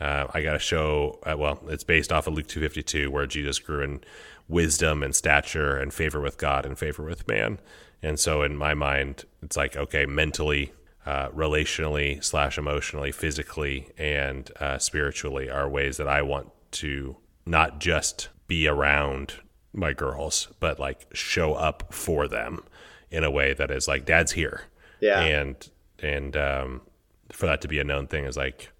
Uh, 0.00 0.26
I 0.32 0.42
got 0.42 0.52
to 0.52 0.58
show, 0.58 1.18
uh, 1.24 1.36
well, 1.36 1.60
it's 1.68 1.84
based 1.84 2.12
off 2.12 2.26
of 2.26 2.34
Luke 2.34 2.46
252, 2.46 3.10
where 3.10 3.26
Jesus 3.26 3.58
grew 3.58 3.82
in 3.82 4.00
wisdom 4.48 5.02
and 5.02 5.14
stature 5.14 5.76
and 5.76 5.92
favor 5.92 6.20
with 6.20 6.38
God 6.38 6.64
and 6.64 6.78
favor 6.78 7.02
with 7.02 7.28
man. 7.28 7.60
And 8.02 8.18
so 8.18 8.42
in 8.42 8.56
my 8.56 8.74
mind, 8.74 9.24
it's 9.42 9.56
like, 9.56 9.76
okay, 9.76 10.06
mentally, 10.06 10.72
uh, 11.04 11.28
relationally, 11.30 12.22
slash 12.22 12.58
emotionally, 12.58 13.12
physically, 13.12 13.88
and 13.98 14.50
uh, 14.60 14.78
spiritually 14.78 15.50
are 15.50 15.68
ways 15.68 15.96
that 15.96 16.08
I 16.08 16.22
want 16.22 16.50
to 16.72 17.16
not 17.44 17.80
just 17.80 18.28
be 18.46 18.66
around 18.66 19.34
my 19.72 19.92
girls, 19.92 20.48
but 20.60 20.78
like 20.78 21.06
show 21.12 21.54
up 21.54 21.92
for 21.92 22.28
them 22.28 22.62
in 23.10 23.24
a 23.24 23.30
way 23.30 23.52
that 23.54 23.70
is 23.70 23.88
like, 23.88 24.04
dad's 24.04 24.32
here. 24.32 24.62
Yeah. 25.00 25.20
And, 25.20 25.68
and, 26.00 26.36
um, 26.36 26.80
for 27.32 27.46
that 27.46 27.60
to 27.62 27.68
be 27.68 27.78
a 27.78 27.84
known 27.84 28.06
thing 28.06 28.24
is 28.24 28.36
like, 28.36 28.70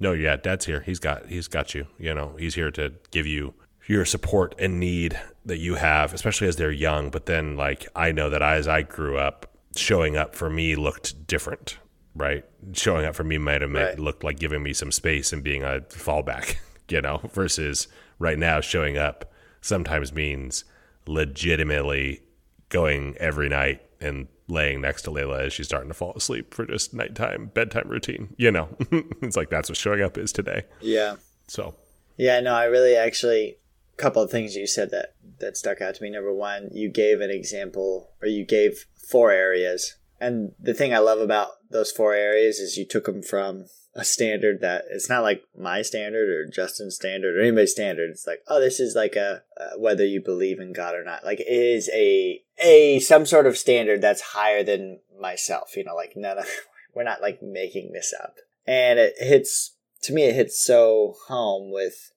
no, 0.00 0.12
yeah, 0.12 0.36
dad's 0.36 0.66
here. 0.66 0.80
He's 0.80 0.98
got 0.98 1.26
he's 1.26 1.48
got 1.48 1.74
you. 1.74 1.86
You 1.98 2.14
know, 2.14 2.34
he's 2.38 2.54
here 2.54 2.70
to 2.72 2.94
give 3.10 3.26
you 3.26 3.54
your 3.88 4.04
support 4.04 4.54
and 4.58 4.78
need 4.78 5.18
that 5.46 5.58
you 5.58 5.74
have, 5.74 6.12
especially 6.14 6.46
as 6.46 6.56
they're 6.56 6.70
young. 6.70 7.10
But 7.10 7.26
then, 7.26 7.56
like, 7.56 7.86
I 7.96 8.12
know 8.12 8.30
that 8.30 8.42
as 8.42 8.68
I 8.68 8.82
grew 8.82 9.18
up, 9.18 9.46
showing 9.76 10.16
up 10.16 10.34
for 10.36 10.48
me 10.50 10.76
looked 10.76 11.26
different, 11.26 11.78
right? 12.14 12.44
Showing 12.74 13.06
up 13.06 13.14
for 13.14 13.24
me 13.24 13.38
might 13.38 13.62
have 13.62 13.72
Right. 13.72 13.98
looked 13.98 14.22
like 14.24 14.38
giving 14.38 14.62
me 14.62 14.72
some 14.72 14.92
space 14.92 15.32
and 15.32 15.42
being 15.42 15.62
a 15.62 15.80
fallback, 15.88 16.56
you 16.88 17.00
know, 17.00 17.20
versus 17.32 17.88
right 18.18 18.38
now 18.38 18.60
showing 18.60 18.98
up 18.98 19.32
sometimes 19.60 20.12
means 20.12 20.64
legitimately 21.06 22.20
going 22.68 23.16
every 23.18 23.48
night 23.48 23.82
and 24.00 24.28
laying 24.48 24.80
next 24.80 25.02
to 25.02 25.10
Layla 25.10 25.46
as 25.46 25.52
she's 25.52 25.66
starting 25.66 25.88
to 25.88 25.94
fall 25.94 26.12
asleep 26.14 26.54
for 26.54 26.64
just 26.66 26.94
nighttime 26.94 27.50
bedtime 27.54 27.88
routine. 27.88 28.34
You 28.36 28.50
know, 28.50 28.68
it's 29.22 29.36
like 29.36 29.50
that's 29.50 29.68
what 29.68 29.76
showing 29.76 30.02
up 30.02 30.16
is 30.18 30.32
today. 30.32 30.64
Yeah. 30.80 31.16
So 31.46 31.74
Yeah, 32.16 32.40
no, 32.40 32.54
I 32.54 32.64
really 32.64 32.96
actually 32.96 33.56
couple 33.98 34.22
of 34.22 34.30
things 34.30 34.56
you 34.56 34.66
said 34.66 34.90
that 34.90 35.14
that 35.40 35.56
stuck 35.56 35.80
out 35.80 35.96
to 35.96 36.02
me. 36.02 36.10
Number 36.10 36.32
one, 36.32 36.70
you 36.72 36.88
gave 36.88 37.20
an 37.20 37.30
example 37.30 38.10
or 38.22 38.28
you 38.28 38.44
gave 38.44 38.86
four 38.96 39.30
areas. 39.30 39.96
And 40.20 40.52
the 40.58 40.74
thing 40.74 40.92
I 40.92 40.98
love 40.98 41.20
about 41.20 41.50
those 41.70 41.92
four 41.92 42.14
areas 42.14 42.58
is 42.58 42.76
you 42.76 42.84
took 42.84 43.04
them 43.04 43.22
from 43.22 43.66
a 43.94 44.04
standard 44.04 44.60
that 44.60 44.84
it's 44.90 45.08
not 45.08 45.22
like 45.22 45.42
my 45.56 45.82
standard 45.82 46.28
or 46.28 46.46
Justin's 46.46 46.96
standard 46.96 47.36
or 47.36 47.40
anybody's 47.40 47.72
standard. 47.72 48.10
It's 48.10 48.26
like, 48.26 48.42
oh, 48.46 48.60
this 48.60 48.80
is 48.80 48.94
like 48.94 49.16
a 49.16 49.42
uh, 49.60 49.76
whether 49.76 50.04
you 50.04 50.22
believe 50.22 50.60
in 50.60 50.72
God 50.72 50.94
or 50.94 51.04
not. 51.04 51.24
Like 51.24 51.40
it 51.40 51.48
is 51.48 51.90
a 51.92 52.42
a 52.62 53.00
some 53.00 53.26
sort 53.26 53.46
of 53.46 53.58
standard 53.58 54.00
that's 54.00 54.20
higher 54.20 54.62
than 54.62 55.00
myself. 55.20 55.76
You 55.76 55.84
know, 55.84 55.94
like 55.94 56.12
none 56.16 56.38
of 56.38 56.46
we're 56.94 57.04
not 57.04 57.22
like 57.22 57.42
making 57.42 57.92
this 57.92 58.14
up. 58.22 58.36
And 58.66 58.98
it 58.98 59.14
hits 59.18 59.76
to 60.02 60.12
me. 60.12 60.24
It 60.24 60.34
hits 60.34 60.62
so 60.62 61.16
home 61.26 61.72
with 61.72 62.12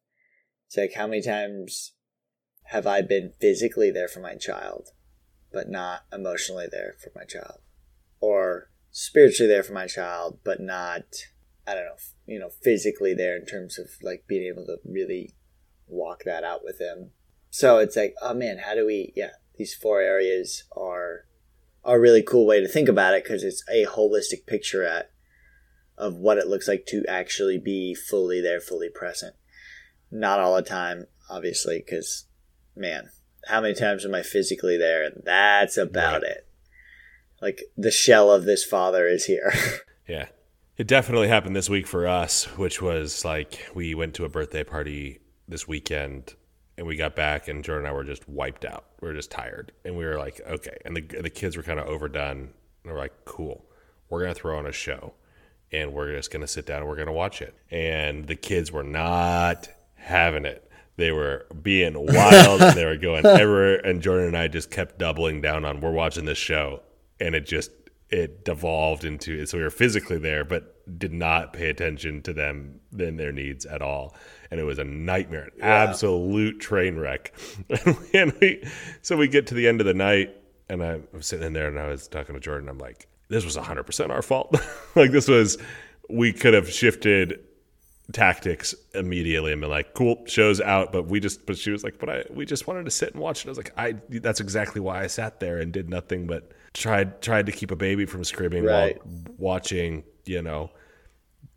it's 0.71 0.77
like 0.77 0.93
how 0.93 1.05
many 1.05 1.21
times 1.21 1.91
have 2.67 2.87
I 2.87 3.01
been 3.01 3.33
physically 3.41 3.91
there 3.91 4.07
for 4.07 4.21
my 4.21 4.35
child, 4.35 4.91
but 5.51 5.67
not 5.67 6.05
emotionally 6.13 6.67
there 6.71 6.95
for 7.03 7.11
my 7.13 7.25
child, 7.25 7.59
or 8.21 8.71
spiritually 8.89 9.51
there 9.51 9.63
for 9.63 9.73
my 9.73 9.85
child, 9.85 10.39
but 10.45 10.61
not 10.61 11.03
I 11.67 11.73
don't 11.73 11.83
know, 11.83 11.97
you 12.25 12.39
know, 12.39 12.51
physically 12.63 13.13
there 13.13 13.35
in 13.35 13.45
terms 13.45 13.77
of 13.77 13.89
like 14.01 14.23
being 14.29 14.47
able 14.47 14.65
to 14.67 14.77
really 14.85 15.35
walk 15.87 16.23
that 16.23 16.45
out 16.45 16.63
with 16.63 16.79
them. 16.79 17.11
So 17.49 17.79
it's 17.79 17.97
like, 17.97 18.15
oh 18.21 18.33
man, 18.33 18.59
how 18.59 18.73
do 18.73 18.85
we? 18.85 19.11
Yeah, 19.13 19.31
these 19.57 19.75
four 19.75 19.99
areas 19.99 20.63
are 20.71 21.25
are 21.83 21.97
a 21.97 21.99
really 21.99 22.23
cool 22.23 22.45
way 22.45 22.61
to 22.61 22.67
think 22.69 22.87
about 22.87 23.13
it 23.13 23.25
because 23.25 23.43
it's 23.43 23.65
a 23.69 23.85
holistic 23.85 24.47
picture 24.47 24.85
at 24.85 25.11
of 25.97 26.15
what 26.15 26.37
it 26.37 26.47
looks 26.47 26.69
like 26.69 26.85
to 26.85 27.03
actually 27.09 27.57
be 27.57 27.93
fully 27.93 28.39
there, 28.39 28.61
fully 28.61 28.87
present. 28.89 29.35
Not 30.11 30.39
all 30.39 30.55
the 30.55 30.61
time, 30.61 31.07
obviously, 31.29 31.79
because 31.79 32.25
man, 32.75 33.09
how 33.47 33.61
many 33.61 33.73
times 33.73 34.05
am 34.05 34.13
I 34.13 34.21
physically 34.21 34.77
there? 34.77 35.03
And 35.03 35.21
that's 35.25 35.77
about 35.77 36.21
Right. 36.23 36.31
it. 36.31 36.47
Like 37.41 37.63
the 37.75 37.91
shell 37.91 38.31
of 38.31 38.45
this 38.45 38.63
father 38.63 39.07
is 39.07 39.25
here. 39.25 39.51
yeah, 40.07 40.27
it 40.77 40.87
definitely 40.87 41.27
happened 41.27 41.55
this 41.55 41.69
week 41.69 41.87
for 41.87 42.07
us, 42.07 42.45
which 42.57 42.81
was 42.81 43.25
like 43.25 43.67
we 43.73 43.95
went 43.95 44.13
to 44.15 44.25
a 44.25 44.29
birthday 44.29 44.63
party 44.63 45.19
this 45.47 45.67
weekend 45.67 46.35
and 46.77 46.85
we 46.85 46.95
got 46.95 47.15
back 47.15 47.47
and 47.47 47.63
Jordan 47.63 47.85
and 47.85 47.93
I 47.93 47.95
were 47.95 48.03
just 48.03 48.27
wiped 48.29 48.63
out. 48.63 48.85
We 49.01 49.07
were 49.07 49.13
just 49.15 49.31
tired 49.31 49.71
and 49.83 49.97
we 49.97 50.05
were 50.05 50.17
like, 50.19 50.39
okay. 50.47 50.77
And 50.85 50.95
the 50.95 51.01
the 51.01 51.29
kids 51.31 51.57
were 51.57 51.63
kind 51.63 51.79
of 51.79 51.87
overdone. 51.87 52.53
And 52.83 52.93
we're 52.93 52.99
like, 52.99 53.13
cool. 53.25 53.65
We're 54.09 54.21
gonna 54.21 54.35
throw 54.35 54.57
on 54.57 54.67
a 54.67 54.71
show 54.71 55.13
and 55.71 55.93
we're 55.93 56.15
just 56.15 56.29
gonna 56.31 56.47
sit 56.47 56.67
down 56.67 56.79
and 56.81 56.87
we're 56.87 56.95
gonna 56.97 57.11
watch 57.11 57.41
it. 57.41 57.55
And 57.71 58.27
the 58.27 58.35
kids 58.35 58.71
were 58.71 58.83
not 58.83 59.67
having 60.01 60.45
it. 60.45 60.69
They 60.97 61.11
were 61.11 61.47
being 61.61 61.93
wild. 61.95 62.61
they 62.75 62.85
were 62.85 62.97
going 62.97 63.25
everywhere. 63.25 63.75
And 63.85 64.01
Jordan 64.01 64.27
and 64.27 64.37
I 64.37 64.47
just 64.47 64.69
kept 64.69 64.99
doubling 64.99 65.41
down 65.41 65.65
on 65.65 65.79
we're 65.79 65.91
watching 65.91 66.25
this 66.25 66.37
show. 66.37 66.81
And 67.19 67.35
it 67.35 67.45
just 67.45 67.71
it 68.09 68.43
devolved 68.43 69.05
into 69.05 69.45
so 69.45 69.57
we 69.57 69.63
were 69.63 69.69
physically 69.69 70.17
there, 70.17 70.43
but 70.43 70.99
did 70.99 71.13
not 71.13 71.53
pay 71.53 71.69
attention 71.69 72.21
to 72.23 72.33
them 72.33 72.81
and 72.99 73.19
their 73.19 73.31
needs 73.31 73.65
at 73.65 73.81
all. 73.81 74.15
And 74.49 74.59
it 74.59 74.63
was 74.63 74.79
a 74.79 74.83
nightmare, 74.83 75.49
an 75.55 75.61
absolute 75.61 76.59
train 76.59 76.97
wreck. 76.97 77.33
and 78.13 78.33
we, 78.41 78.63
so 79.01 79.15
we 79.15 79.29
get 79.29 79.47
to 79.47 79.53
the 79.53 79.67
end 79.67 79.79
of 79.79 79.87
the 79.87 79.93
night 79.93 80.35
and 80.67 80.83
I 80.83 80.99
was 81.13 81.27
sitting 81.27 81.47
in 81.47 81.53
there 81.53 81.67
and 81.67 81.79
I 81.79 81.87
was 81.87 82.07
talking 82.07 82.35
to 82.35 82.41
Jordan. 82.41 82.67
I'm 82.67 82.77
like, 82.77 83.07
this 83.29 83.45
was 83.45 83.55
100% 83.55 84.09
our 84.09 84.21
fault. 84.21 84.55
like, 84.95 85.11
this 85.11 85.27
was, 85.27 85.57
we 86.09 86.33
could 86.33 86.53
have 86.53 86.69
shifted 86.69 87.39
tactics 88.11 88.73
immediately 88.93 89.51
and 89.51 89.61
been 89.61 89.69
like, 89.69 89.93
cool, 89.93 90.23
show's 90.25 90.59
out. 90.61 90.91
But 90.91 91.07
we 91.07 91.19
just, 91.19 91.45
but 91.45 91.57
she 91.57 91.71
was 91.71 91.83
like, 91.83 91.99
but 91.99 92.09
I, 92.09 92.23
we 92.29 92.45
just 92.45 92.67
wanted 92.67 92.85
to 92.85 92.91
sit 92.91 93.13
and 93.13 93.21
watch 93.21 93.41
it. 93.43 93.47
I 93.47 93.51
was 93.51 93.57
like, 93.57 93.73
I, 93.77 93.95
that's 94.09 94.39
exactly 94.39 94.81
why 94.81 95.03
I 95.03 95.07
sat 95.07 95.39
there 95.39 95.59
and 95.59 95.71
did 95.71 95.89
nothing 95.89 96.27
but 96.27 96.51
tried, 96.73 97.21
tried 97.21 97.45
to 97.47 97.51
keep 97.51 97.71
a 97.71 97.75
baby 97.75 98.05
from 98.05 98.23
screaming 98.23 98.63
Right. 98.63 98.97
while 99.05 99.23
watching, 99.37 100.03
you 100.25 100.41
know, 100.41 100.71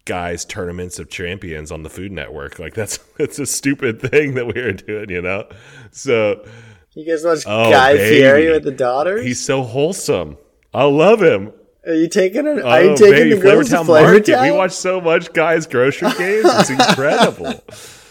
Guy's 0.06 0.44
tournaments 0.44 0.98
of 0.98 1.08
champions 1.08 1.72
on 1.72 1.82
the 1.82 1.88
Food 1.90 2.12
Network. 2.12 2.58
Like 2.58 2.74
that's, 2.74 2.98
that's 3.18 3.38
a 3.38 3.46
stupid 3.46 4.00
thing 4.02 4.34
that 4.34 4.46
we 4.46 4.60
were 4.60 4.72
doing, 4.72 5.08
you 5.10 5.22
know? 5.22 5.48
So 5.92 6.44
You 6.92 7.06
guys 7.06 7.24
watch 7.24 7.44
Oh, 7.46 7.70
Guy 7.70 7.94
baby. 7.96 8.16
Fieri 8.16 8.50
with 8.50 8.64
the 8.64 8.70
daughters? 8.72 9.24
he's 9.24 9.40
so 9.40 9.62
wholesome. 9.62 10.36
I 10.74 10.84
love 10.84 11.22
him. 11.22 11.52
Are 11.86 11.94
you 11.94 12.08
taking 12.08 12.46
it? 12.46 12.58
Oh, 12.62 12.68
Are 12.68 12.82
you 12.82 12.96
taking 12.96 13.12
baby, 13.12 13.34
the 13.34 13.40
girls 13.40 13.68
to 13.70 13.76
Flavortown 13.76 13.86
Market. 13.86 14.24
Flavortown? 14.26 14.42
We 14.42 14.50
watch 14.56 14.72
so 14.72 15.00
much 15.00 15.32
Guy's 15.32 15.66
grocery 15.66 16.10
games. 16.16 16.44
It's 16.46 16.70
incredible. 16.70 17.62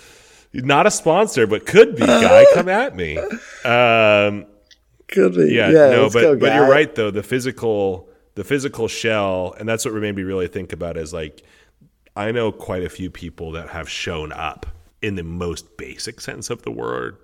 Not 0.54 0.86
a 0.86 0.92
sponsor, 0.92 1.48
but 1.48 1.66
could 1.66 1.96
be. 1.96 2.06
Guy, 2.06 2.46
come 2.54 2.70
at 2.70 2.96
me. 2.96 3.18
Um, 3.18 4.46
Could 5.08 5.34
be. 5.36 5.54
yeah, 5.54 5.70
Yeah, 5.70 5.90
no, 5.90 6.10
but 6.12 6.22
go, 6.22 6.36
but 6.38 6.54
you're 6.54 6.70
right 6.70 6.94
though. 6.94 7.10
The 7.10 7.24
physical, 7.24 8.08
the 8.36 8.44
physical 8.44 8.88
shell, 8.88 9.56
and 9.60 9.68
that's 9.68 9.84
what 9.86 9.94
made 9.96 10.16
me 10.16 10.22
really 10.24 10.48
think 10.48 10.72
about 10.72 10.96
is 10.98 11.12
like, 11.14 11.42
I 12.16 12.32
know 12.32 12.52
quite 12.52 12.84
a 12.84 12.90
few 12.90 13.10
people 13.10 13.52
that 13.54 13.70
have 13.70 13.90
shown 13.90 14.32
up 14.32 14.68
in 15.02 15.16
the 15.16 15.24
most 15.24 15.76
basic 15.78 16.22
sense 16.22 16.52
of 16.52 16.62
the 16.62 16.72
word. 16.72 17.18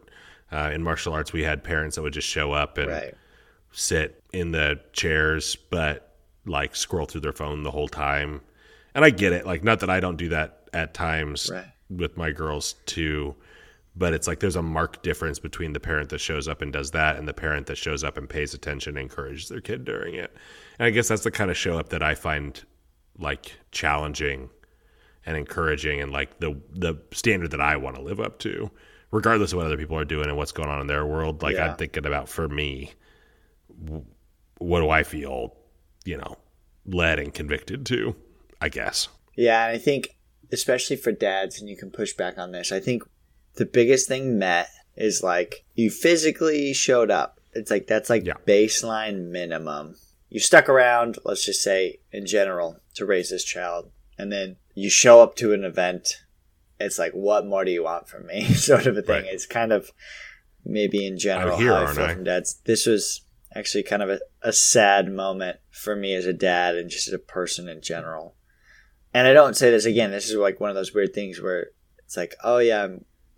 Uh, 0.51 0.71
in 0.73 0.81
martial 0.81 1.13
arts, 1.13 1.31
we 1.31 1.43
had 1.43 1.63
parents 1.63 1.95
that 1.95 2.01
would 2.01 2.13
just 2.13 2.27
show 2.27 2.51
up 2.51 2.79
and 2.79 2.89
Right. 2.89 3.13
sit 3.71 4.23
in 4.33 4.51
the 4.51 4.79
chairs, 4.93 5.55
but 5.55 6.08
like 6.45 6.75
scroll 6.75 7.05
through 7.05 7.21
their 7.21 7.33
phone 7.33 7.63
the 7.63 7.71
whole 7.71 7.87
time. 7.87 8.41
And 8.95 9.05
I 9.05 9.09
get 9.11 9.33
it. 9.33 9.45
Like, 9.45 9.63
not 9.63 9.79
that 9.81 9.89
I 9.89 9.99
don't 9.99 10.17
do 10.17 10.29
that 10.29 10.69
at 10.73 10.93
times 10.93 11.49
Right. 11.51 11.65
with 11.89 12.17
my 12.17 12.31
girls 12.31 12.73
too, 12.85 13.35
but 13.95 14.13
it's 14.13 14.27
like 14.27 14.39
there's 14.39 14.55
a 14.55 14.61
marked 14.63 15.03
difference 15.03 15.39
between 15.39 15.73
the 15.73 15.79
parent 15.79 16.09
that 16.09 16.19
shows 16.19 16.47
up 16.47 16.61
and 16.61 16.71
does 16.73 16.91
that 16.91 17.17
and 17.17 17.27
the 17.27 17.33
parent 17.33 17.67
that 17.67 17.77
shows 17.77 18.03
up 18.03 18.17
and 18.17 18.29
pays 18.29 18.53
attention 18.53 18.97
and 18.97 19.03
encourages 19.09 19.49
their 19.49 19.61
kid 19.61 19.83
during 19.85 20.15
it. 20.15 20.33
And 20.79 20.85
I 20.85 20.89
guess 20.91 21.07
that's 21.07 21.23
the 21.23 21.31
kind 21.31 21.51
of 21.51 21.57
show 21.57 21.77
up 21.77 21.89
that 21.89 22.01
I 22.03 22.15
find 22.15 22.61
like 23.17 23.51
challenging 23.71 24.49
and 25.25 25.35
encouraging 25.35 25.99
and 26.01 26.11
like 26.11 26.39
the 26.39 26.59
the 26.71 26.95
standard 27.11 27.51
that 27.51 27.61
I 27.61 27.75
want 27.77 27.95
to 27.97 28.01
live 28.01 28.19
up 28.19 28.39
to, 28.39 28.71
regardless 29.11 29.51
of 29.51 29.57
what 29.57 29.65
other 29.65 29.77
people 29.77 29.97
are 29.97 30.05
doing 30.05 30.27
and 30.29 30.37
what's 30.37 30.53
going 30.53 30.69
on 30.69 30.79
in 30.81 30.87
their 30.87 31.05
world. 31.05 31.41
Like 31.43 31.55
Yeah. 31.55 31.71
I'm 31.71 31.75
thinking 31.77 32.05
about 32.05 32.29
for 32.29 32.47
me, 32.47 32.93
w- 33.83 34.05
what 34.59 34.79
do 34.79 34.89
I 34.89 35.03
feel, 35.03 35.55
you 36.09 36.17
know, 36.17 36.37
led 36.85 37.19
and 37.19 37.33
convicted 37.33 37.85
to? 37.87 38.15
I 38.61 38.69
guess. 38.69 39.07
Yeah, 39.37 39.65
and 39.67 39.75
I 39.75 39.77
think 39.77 40.17
especially 40.51 40.95
for 40.95 41.11
dads, 41.11 41.59
and 41.59 41.69
you 41.69 41.77
can 41.77 41.91
push 41.91 42.13
back 42.13 42.37
on 42.37 42.51
this. 42.51 42.71
I 42.71 42.79
think 42.79 43.03
the 43.55 43.65
biggest 43.65 44.07
thing 44.07 44.37
met 44.39 44.69
is 44.95 45.21
like 45.23 45.63
you 45.75 45.89
physically 45.91 46.73
showed 46.73 47.11
up. 47.11 47.39
It's 47.53 47.71
like 47.71 47.87
that's 47.87 48.09
like 48.09 48.25
Yeah. 48.25 48.33
baseline 48.45 49.29
minimum. 49.31 49.95
You 50.29 50.39
stuck 50.39 50.67
around, 50.69 51.17
let's 51.23 51.45
just 51.45 51.63
say 51.63 51.99
in 52.11 52.25
general, 52.25 52.79
to 52.95 53.05
raise 53.05 53.29
this 53.29 53.43
child, 53.43 53.91
and 54.17 54.31
then 54.31 54.57
you 54.75 54.89
show 54.89 55.21
up 55.21 55.35
to 55.37 55.53
an 55.53 55.63
event. 55.63 56.17
It's 56.79 56.99
like, 56.99 57.11
what 57.13 57.45
more 57.45 57.65
do 57.65 57.71
you 57.71 57.83
want 57.83 58.07
from 58.07 58.25
me? 58.27 58.43
sort 58.69 58.85
of 58.87 58.97
a 58.97 59.01
thing. 59.01 59.23
Right. 59.23 59.33
It's 59.33 59.45
kind 59.45 59.71
of 59.71 59.91
maybe 60.65 61.05
in 61.05 61.17
general 61.17 61.57
here, 61.57 61.73
how 61.73 61.85
I 61.85 61.93
feel 61.93 62.03
I? 62.05 62.13
from 62.13 62.23
dads. 62.25 62.61
This 62.65 62.85
was 62.85 63.21
actually 63.55 63.83
kind 63.83 64.03
of 64.03 64.09
a, 64.09 64.19
a 64.41 64.53
sad 64.53 65.11
moment 65.11 65.57
for 65.71 65.95
me 65.95 66.13
as 66.13 66.25
a 66.25 66.33
dad 66.33 66.75
and 66.75 66.89
just 66.89 67.07
as 67.07 67.13
a 67.13 67.19
person 67.19 67.67
in 67.67 67.81
general 67.81 68.35
and 69.13 69.27
I 69.27 69.33
don't 69.33 69.57
say 69.57 69.71
this 69.71 69.85
again. 69.85 70.11
This 70.11 70.29
is 70.29 70.35
like 70.35 70.59
one 70.59 70.69
of 70.69 70.75
those 70.75 70.93
weird 70.93 71.13
things 71.13 71.41
where 71.41 71.67
it's 71.99 72.15
like, 72.15 72.35
oh 72.43 72.59
yeah, 72.59 72.87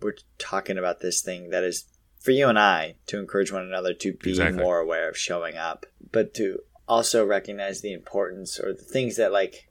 we're 0.00 0.16
talking 0.38 0.76
about 0.78 1.00
this 1.00 1.22
thing 1.22 1.50
that 1.50 1.64
is 1.64 1.84
for 2.20 2.30
you 2.30 2.48
and 2.48 2.58
I 2.58 2.96
to 3.06 3.18
encourage 3.18 3.52
one 3.52 3.62
another 3.62 3.94
to 3.94 4.12
be 4.12 4.30
Exactly. 4.30 4.62
more 4.62 4.78
aware 4.78 5.08
of 5.08 5.16
showing 5.16 5.56
up, 5.56 5.86
but 6.10 6.34
to 6.34 6.58
also 6.86 7.24
recognize 7.24 7.80
the 7.80 7.92
importance 7.92 8.60
or 8.60 8.72
the 8.72 8.82
things 8.82 9.16
that 9.16 9.32
like 9.32 9.70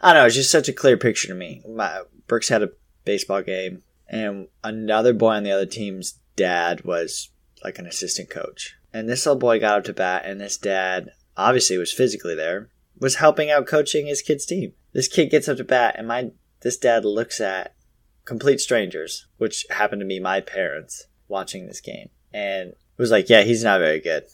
I 0.00 0.12
don't 0.12 0.22
know. 0.22 0.26
It's 0.26 0.36
just 0.36 0.50
such 0.50 0.68
a 0.68 0.72
clear 0.72 0.96
picture 0.96 1.28
to 1.28 1.34
me. 1.34 1.62
My 1.68 2.02
Brooks 2.28 2.48
had 2.50 2.62
a 2.62 2.70
baseball 3.04 3.42
game, 3.42 3.82
and 4.06 4.46
another 4.62 5.12
boy 5.12 5.30
on 5.30 5.42
the 5.42 5.50
other 5.50 5.66
team's 5.66 6.20
dad 6.36 6.84
was 6.84 7.30
like 7.64 7.80
an 7.80 7.86
assistant 7.86 8.30
coach, 8.30 8.76
and 8.92 9.08
this 9.08 9.26
little 9.26 9.38
boy 9.38 9.60
got 9.60 9.78
up 9.78 9.84
to 9.84 9.92
bat, 9.92 10.24
and 10.24 10.40
this 10.40 10.56
dad 10.56 11.10
obviously 11.36 11.78
was 11.78 11.92
physically 11.92 12.34
there, 12.34 12.70
was 12.98 13.16
helping 13.16 13.50
out 13.50 13.66
coaching 13.66 14.06
his 14.06 14.22
kid's 14.22 14.46
team. 14.46 14.72
This 14.92 15.08
kid 15.08 15.30
gets 15.30 15.48
up 15.48 15.58
to 15.58 15.64
bat, 15.64 15.94
and 15.98 16.08
my 16.08 16.30
this 16.60 16.76
dad 16.76 17.04
looks 17.04 17.40
at 17.40 17.74
complete 18.24 18.60
strangers, 18.60 19.26
which 19.38 19.64
happened 19.70 20.00
to 20.00 20.06
be 20.06 20.20
my 20.20 20.40
parents 20.40 21.06
watching 21.28 21.66
this 21.66 21.80
game, 21.80 22.10
and 22.32 22.74
was 22.96 23.10
like, 23.10 23.28
"Yeah, 23.28 23.42
he's 23.42 23.64
not 23.64 23.80
very 23.80 24.00
good." 24.00 24.24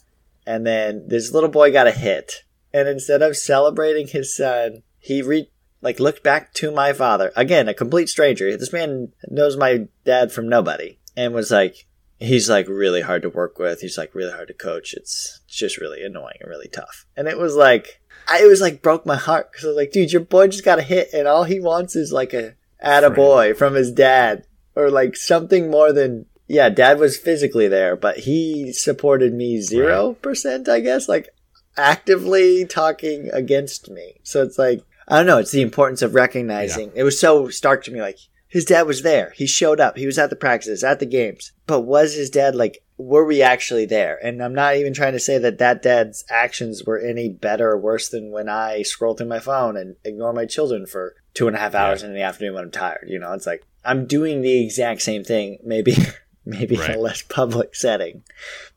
And 0.46 0.66
then 0.66 1.08
this 1.08 1.32
little 1.32 1.48
boy 1.48 1.72
got 1.72 1.86
a 1.86 1.92
hit, 1.92 2.44
and 2.72 2.88
instead 2.88 3.22
of 3.22 3.36
celebrating 3.36 4.08
his 4.08 4.34
son, 4.34 4.82
he 4.98 5.22
re 5.22 5.50
like 5.80 6.00
looked 6.00 6.22
back 6.22 6.54
to 6.54 6.70
my 6.70 6.92
father 6.94 7.30
again, 7.36 7.68
a 7.68 7.74
complete 7.74 8.08
stranger. 8.08 8.56
This 8.56 8.72
man 8.72 9.12
knows 9.28 9.56
my 9.56 9.86
dad 10.04 10.32
from 10.32 10.48
nobody, 10.48 10.98
and 11.16 11.34
was 11.34 11.50
like, 11.50 11.86
"He's 12.18 12.48
like 12.48 12.68
really 12.68 13.03
hard 13.03 13.22
to 13.22 13.31
work 13.31 13.59
with. 13.59 13.81
He's 13.81 13.98
like 13.98 14.14
really 14.14 14.33
hard 14.33 14.48
to 14.48 14.55
coach. 14.55 14.94
It's, 14.94 15.40
it's 15.46 15.57
just 15.57 15.79
really 15.79 16.03
annoying 16.03 16.37
and 16.40 16.48
really 16.48 16.68
tough." 16.68 17.07
And 17.16 17.29
it 17.29 17.38
was 17.38 17.55
like, 17.55 18.00
I, 18.29 18.42
it 18.42 18.48
was 18.48 18.61
like 18.61 18.83
broke 18.83 19.07
my 19.07 19.16
heart 19.16 19.50
because 19.50 19.64
I 19.64 19.68
was 19.68 19.77
like, 19.77 19.92
"Dude, 19.92 20.12
your 20.12 20.22
boy 20.22 20.48
just 20.48 20.64
got 20.64 20.79
a 20.79 20.83
hit, 20.83 21.11
and 21.12 21.29
all 21.29 21.44
he 21.44 21.61
wants 21.61 21.96
is 21.96 22.12
like 22.12 22.33
a 22.33 22.55
attaboy 22.85 23.57
from 23.57 23.74
his 23.74 23.90
dad, 23.90 24.46
or 24.74 24.90
like 24.90 25.16
something 25.16 25.70
more 25.70 25.92
than." 25.92 26.27
Yeah, 26.46 26.68
dad 26.68 26.98
was 26.98 27.16
physically 27.16 27.68
there, 27.68 27.96
but 27.96 28.18
he 28.18 28.70
supported 28.72 29.33
me 29.33 29.62
zero 29.62 30.12
percent, 30.12 30.68
I 30.68 30.81
guess. 30.81 31.09
Like 31.09 31.31
actively 31.77 32.64
talking 32.64 33.31
against 33.33 33.90
me. 33.90 34.20
So 34.22 34.42
it's 34.42 34.59
like 34.59 34.85
I 35.07 35.18
don't 35.18 35.27
know, 35.27 35.38
it's 35.38 35.50
the 35.50 35.62
importance 35.62 36.03
of 36.03 36.14
recognizing. 36.14 36.92
It 36.94 37.03
was 37.03 37.18
so 37.18 37.48
stark 37.48 37.85
to 37.85 37.90
me 37.90 38.00
like 38.00 38.18
his 38.54 38.64
dad 38.64 38.86
was 38.86 39.02
there. 39.02 39.32
He 39.34 39.48
showed 39.48 39.80
up. 39.80 39.98
He 39.98 40.06
was 40.06 40.16
at 40.16 40.30
the 40.30 40.36
practices, 40.36 40.84
at 40.84 41.00
the 41.00 41.06
games. 41.06 41.50
But 41.66 41.80
was 41.80 42.14
his 42.14 42.30
dad 42.30 42.54
like 42.54 42.84
were 42.96 43.24
we 43.24 43.42
actually 43.42 43.84
there? 43.84 44.16
And 44.24 44.40
I'm 44.40 44.54
not 44.54 44.76
even 44.76 44.94
trying 44.94 45.14
to 45.14 45.18
say 45.18 45.38
that 45.38 45.58
that 45.58 45.82
dad's 45.82 46.24
actions 46.30 46.84
were 46.84 47.00
any 47.00 47.28
better 47.28 47.72
or 47.72 47.78
worse 47.78 48.08
than 48.08 48.30
when 48.30 48.48
I 48.48 48.82
scroll 48.82 49.14
through 49.14 49.26
my 49.26 49.40
phone 49.40 49.76
and 49.76 49.96
ignore 50.04 50.32
my 50.32 50.46
children 50.46 50.86
for 50.86 51.16
two 51.34 51.48
and 51.48 51.56
a 51.56 51.58
half 51.58 51.74
hours 51.74 52.04
in 52.04 52.14
the 52.14 52.22
afternoon 52.22 52.54
when 52.54 52.62
I'm 52.62 52.70
tired. 52.70 53.08
You 53.08 53.18
know, 53.18 53.32
it's 53.32 53.44
like 53.44 53.66
I'm 53.84 54.06
doing 54.06 54.40
the 54.40 54.62
exact 54.62 55.02
same 55.02 55.24
thing, 55.24 55.58
maybe 55.64 55.96
maybe 56.46 56.76
in 56.76 56.92
a 56.92 56.98
less 56.98 57.22
public 57.22 57.74
setting. 57.74 58.22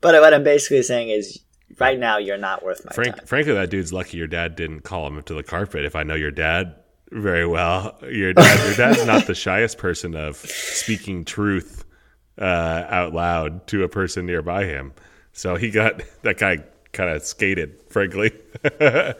But 0.00 0.20
what 0.20 0.34
I'm 0.34 0.42
basically 0.42 0.82
saying 0.82 1.10
is 1.10 1.38
right 1.78 2.00
now 2.00 2.18
you're 2.18 2.36
not 2.36 2.64
worth 2.64 2.84
my 2.84 2.90
Frank, 2.92 3.14
time. 3.14 3.26
frankly, 3.26 3.52
that 3.52 3.70
dude's 3.70 3.92
lucky 3.92 4.16
your 4.16 4.26
dad 4.26 4.56
didn't 4.56 4.80
call 4.80 5.06
him 5.06 5.22
to 5.22 5.34
the 5.34 5.44
carpet. 5.44 5.84
If 5.84 5.94
I 5.94 6.02
know 6.02 6.16
your 6.16 6.32
dad 6.32 6.74
very 7.10 7.46
well, 7.46 7.98
your 8.02 8.32
dad, 8.32 8.66
your 8.66 8.76
dad's 8.76 9.06
not 9.06 9.26
the 9.26 9.34
shyest 9.34 9.78
person 9.78 10.14
of 10.14 10.36
speaking 10.36 11.24
truth 11.24 11.84
uh, 12.40 12.84
out 12.88 13.14
loud 13.14 13.66
to 13.68 13.82
a 13.82 13.88
person 13.88 14.26
nearby 14.26 14.64
him. 14.64 14.92
So 15.32 15.56
he 15.56 15.70
got 15.70 16.02
that 16.22 16.38
guy 16.38 16.58
kind 16.92 17.10
of 17.10 17.22
skated, 17.22 17.80
frankly. 17.88 18.32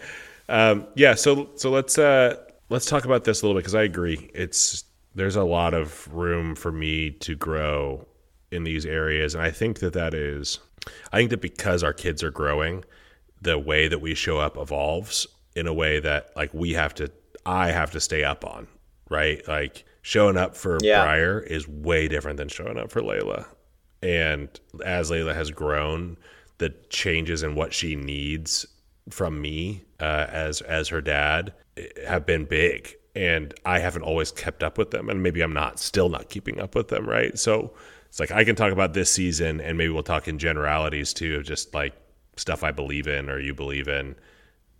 um, 0.48 0.86
yeah. 0.94 1.14
So 1.14 1.50
so 1.56 1.70
let's 1.70 1.98
uh, 1.98 2.36
let's 2.68 2.86
talk 2.86 3.04
about 3.04 3.24
this 3.24 3.42
a 3.42 3.46
little 3.46 3.58
bit 3.58 3.64
because 3.64 3.74
I 3.74 3.82
agree. 3.82 4.30
It's 4.34 4.84
there's 5.14 5.36
a 5.36 5.44
lot 5.44 5.74
of 5.74 6.12
room 6.12 6.54
for 6.54 6.70
me 6.70 7.10
to 7.10 7.34
grow 7.34 8.06
in 8.50 8.64
these 8.64 8.86
areas, 8.86 9.34
and 9.34 9.42
I 9.42 9.50
think 9.50 9.80
that 9.80 9.94
that 9.94 10.14
is. 10.14 10.58
I 11.12 11.18
think 11.18 11.30
that 11.30 11.42
because 11.42 11.82
our 11.82 11.92
kids 11.92 12.22
are 12.22 12.30
growing, 12.30 12.84
the 13.42 13.58
way 13.58 13.88
that 13.88 14.00
we 14.00 14.14
show 14.14 14.38
up 14.38 14.56
evolves 14.56 15.26
in 15.54 15.66
a 15.66 15.74
way 15.74 16.00
that 16.00 16.30
like 16.36 16.54
we 16.54 16.72
have 16.72 16.94
to 16.94 17.10
I 17.46 17.70
have 17.70 17.90
to 17.92 18.00
stay 18.00 18.24
up 18.24 18.44
on, 18.44 18.68
right? 19.10 19.46
Like 19.46 19.84
showing 20.02 20.36
up 20.36 20.56
for 20.56 20.78
Yeah. 20.82 21.02
Briar 21.02 21.40
is 21.40 21.68
way 21.68 22.08
different 22.08 22.36
than 22.38 22.48
showing 22.48 22.78
up 22.78 22.90
for 22.90 23.02
Layla. 23.02 23.46
And 24.02 24.48
as 24.84 25.10
Layla 25.10 25.34
has 25.34 25.50
grown, 25.50 26.16
the 26.58 26.70
changes 26.90 27.42
in 27.42 27.54
what 27.54 27.72
she 27.72 27.96
needs 27.96 28.66
from 29.10 29.40
me 29.40 29.84
uh, 30.00 30.26
as 30.28 30.60
as 30.62 30.88
her 30.88 31.00
dad 31.00 31.54
eh, 31.76 31.86
have 32.06 32.26
been 32.26 32.44
big 32.44 32.94
and 33.14 33.54
I 33.64 33.78
haven't 33.78 34.02
always 34.02 34.30
kept 34.30 34.62
up 34.62 34.76
with 34.76 34.90
them 34.90 35.08
and 35.08 35.22
maybe 35.22 35.40
I'm 35.40 35.54
not 35.54 35.78
still 35.80 36.08
not 36.08 36.28
keeping 36.28 36.60
up 36.60 36.74
with 36.74 36.88
them 36.88 37.08
right 37.08 37.38
so 37.38 37.72
it's 38.08 38.20
like 38.20 38.30
I 38.30 38.44
can 38.44 38.54
talk 38.54 38.72
about 38.72 38.92
this 38.92 39.10
season 39.10 39.60
and 39.60 39.78
maybe 39.78 39.92
we'll 39.92 40.02
talk 40.02 40.28
in 40.28 40.38
generalities 40.38 41.14
too 41.14 41.36
of 41.36 41.44
just 41.44 41.72
like 41.74 41.94
stuff 42.36 42.62
I 42.62 42.70
believe 42.70 43.06
in 43.06 43.30
or 43.30 43.38
you 43.38 43.54
believe 43.54 43.88
in 43.88 44.14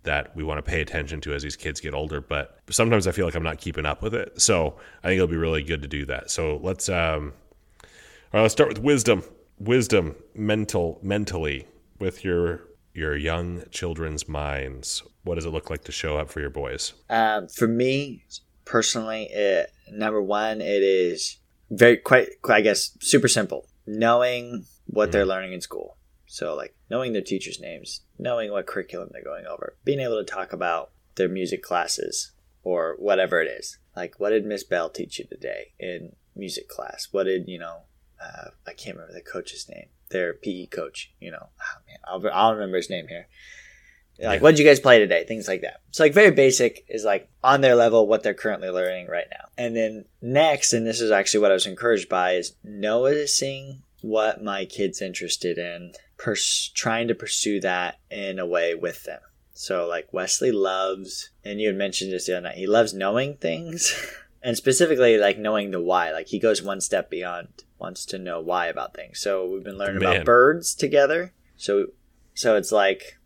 that 0.03 0.35
we 0.35 0.43
want 0.43 0.57
to 0.57 0.69
pay 0.69 0.81
attention 0.81 1.19
to 1.21 1.33
as 1.33 1.43
these 1.43 1.55
kids 1.55 1.79
get 1.79 1.93
older 1.93 2.21
but 2.21 2.59
sometimes 2.69 3.07
I 3.07 3.11
feel 3.11 3.25
like 3.25 3.35
I'm 3.35 3.43
not 3.43 3.59
keeping 3.59 3.85
up 3.85 4.01
with 4.01 4.13
it 4.13 4.41
so 4.41 4.77
I 5.03 5.07
think 5.07 5.17
it'll 5.17 5.27
be 5.27 5.37
really 5.37 5.63
good 5.63 5.81
to 5.81 5.87
do 5.87 6.05
that 6.05 6.31
so 6.31 6.59
let's 6.63 6.89
um 6.89 7.33
all 7.83 7.89
right 8.33 8.41
let's 8.41 8.53
start 8.53 8.69
with 8.69 8.79
wisdom 8.79 9.23
wisdom 9.59 10.15
mental 10.33 10.99
mentally 11.01 11.67
with 11.99 12.23
your 12.23 12.61
your 12.93 13.15
young 13.15 13.63
children's 13.71 14.27
minds, 14.27 15.03
what 15.23 15.35
does 15.35 15.45
it 15.45 15.49
look 15.49 15.69
like 15.69 15.83
to 15.85 15.91
show 15.91 16.17
up 16.17 16.29
for 16.29 16.39
your 16.39 16.49
boys? 16.49 16.93
Um, 17.09 17.47
for 17.47 17.67
me 17.67 18.25
personally, 18.65 19.29
it, 19.31 19.71
number 19.91 20.21
one, 20.21 20.61
it 20.61 20.83
is 20.83 21.37
very 21.69 21.97
quite, 21.97 22.29
I 22.47 22.61
guess, 22.61 22.97
super 22.99 23.27
simple. 23.27 23.67
Knowing 23.85 24.65
what 24.85 25.11
they're 25.11 25.25
learning 25.25 25.53
in 25.53 25.61
school. 25.61 25.97
So, 26.31 26.53
like, 26.53 26.75
knowing 26.91 27.13
their 27.13 27.23
teachers' 27.23 27.59
names, 27.59 28.01
knowing 28.19 28.51
what 28.51 28.67
curriculum 28.67 29.09
they're 29.11 29.23
going 29.23 29.47
over, 29.47 29.75
being 29.83 29.99
able 29.99 30.23
to 30.23 30.23
talk 30.23 30.53
about 30.53 30.91
their 31.15 31.27
music 31.27 31.63
classes 31.63 32.33
or 32.63 32.95
whatever 32.99 33.41
it 33.41 33.47
is. 33.47 33.79
Like, 33.95 34.19
what 34.19 34.29
did 34.29 34.45
Miss 34.45 34.63
Bell 34.63 34.91
teach 34.91 35.17
you 35.17 35.25
today 35.25 35.73
in 35.79 36.15
music 36.35 36.69
class? 36.69 37.07
What 37.09 37.23
did, 37.23 37.47
you 37.47 37.57
know, 37.57 37.79
uh, 38.23 38.49
I 38.67 38.73
can't 38.73 38.95
remember 38.95 39.15
the 39.15 39.21
coach's 39.21 39.67
name, 39.67 39.87
their 40.09 40.35
PE 40.35 40.67
coach, 40.67 41.11
you 41.19 41.31
know, 41.31 41.47
oh, 41.49 41.81
man, 41.87 41.97
I'll, 42.05 42.31
I'll 42.31 42.53
remember 42.53 42.77
his 42.77 42.91
name 42.91 43.07
here. 43.07 43.27
Like, 44.21 44.41
what 44.43 44.51
did 44.51 44.59
you 44.59 44.65
guys 44.65 44.79
play 44.79 44.99
today? 44.99 45.23
Things 45.23 45.47
like 45.47 45.61
that. 45.61 45.81
So, 45.89 46.03
like, 46.03 46.13
very 46.13 46.31
basic 46.31 46.85
is 46.89 47.05
like 47.05 47.29
on 47.43 47.61
their 47.61 47.75
level 47.75 48.05
what 48.05 48.21
they're 48.21 48.33
currently 48.35 48.69
learning 48.69 49.07
right 49.07 49.27
now. 49.31 49.47
And 49.57 49.75
then 49.75 50.05
next, 50.21 50.73
and 50.73 50.85
this 50.85 51.01
is 51.01 51.09
actually 51.09 51.39
what 51.39 51.51
I 51.51 51.55
was 51.55 51.65
encouraged 51.65 52.07
by, 52.07 52.33
is 52.33 52.53
noticing 52.63 53.81
what 54.01 54.43
my 54.43 54.65
kid's 54.65 55.01
interested 55.01 55.57
in, 55.57 55.93
pers- 56.19 56.69
trying 56.75 57.07
to 57.07 57.15
pursue 57.15 57.59
that 57.61 57.99
in 58.11 58.37
a 58.37 58.45
way 58.45 58.75
with 58.75 59.03
them. 59.05 59.21
So, 59.53 59.87
like, 59.87 60.13
Wesley 60.13 60.51
loves, 60.51 61.31
and 61.43 61.59
you 61.59 61.67
had 61.67 61.75
mentioned 61.75 62.13
this 62.13 62.27
the 62.27 62.33
other 62.37 62.41
night, 62.47 62.57
he 62.57 62.67
loves 62.67 62.93
knowing 62.93 63.37
things, 63.37 63.93
and 64.43 64.55
specifically, 64.55 65.17
like, 65.17 65.39
knowing 65.39 65.71
the 65.71 65.81
why. 65.81 66.11
Like, 66.11 66.27
he 66.27 66.39
goes 66.39 66.61
one 66.61 66.79
step 66.79 67.09
beyond, 67.09 67.47
wants 67.79 68.05
to 68.05 68.19
know 68.19 68.39
why 68.39 68.67
about 68.67 68.93
things. 68.93 69.19
So, 69.19 69.49
we've 69.49 69.63
been 69.63 69.77
learning 69.77 69.99
Man. 70.03 70.15
about 70.17 70.25
birds 70.25 70.75
together. 70.75 71.33
So, 71.57 71.87
so 72.35 72.55
it's 72.55 72.71
like, 72.71 73.17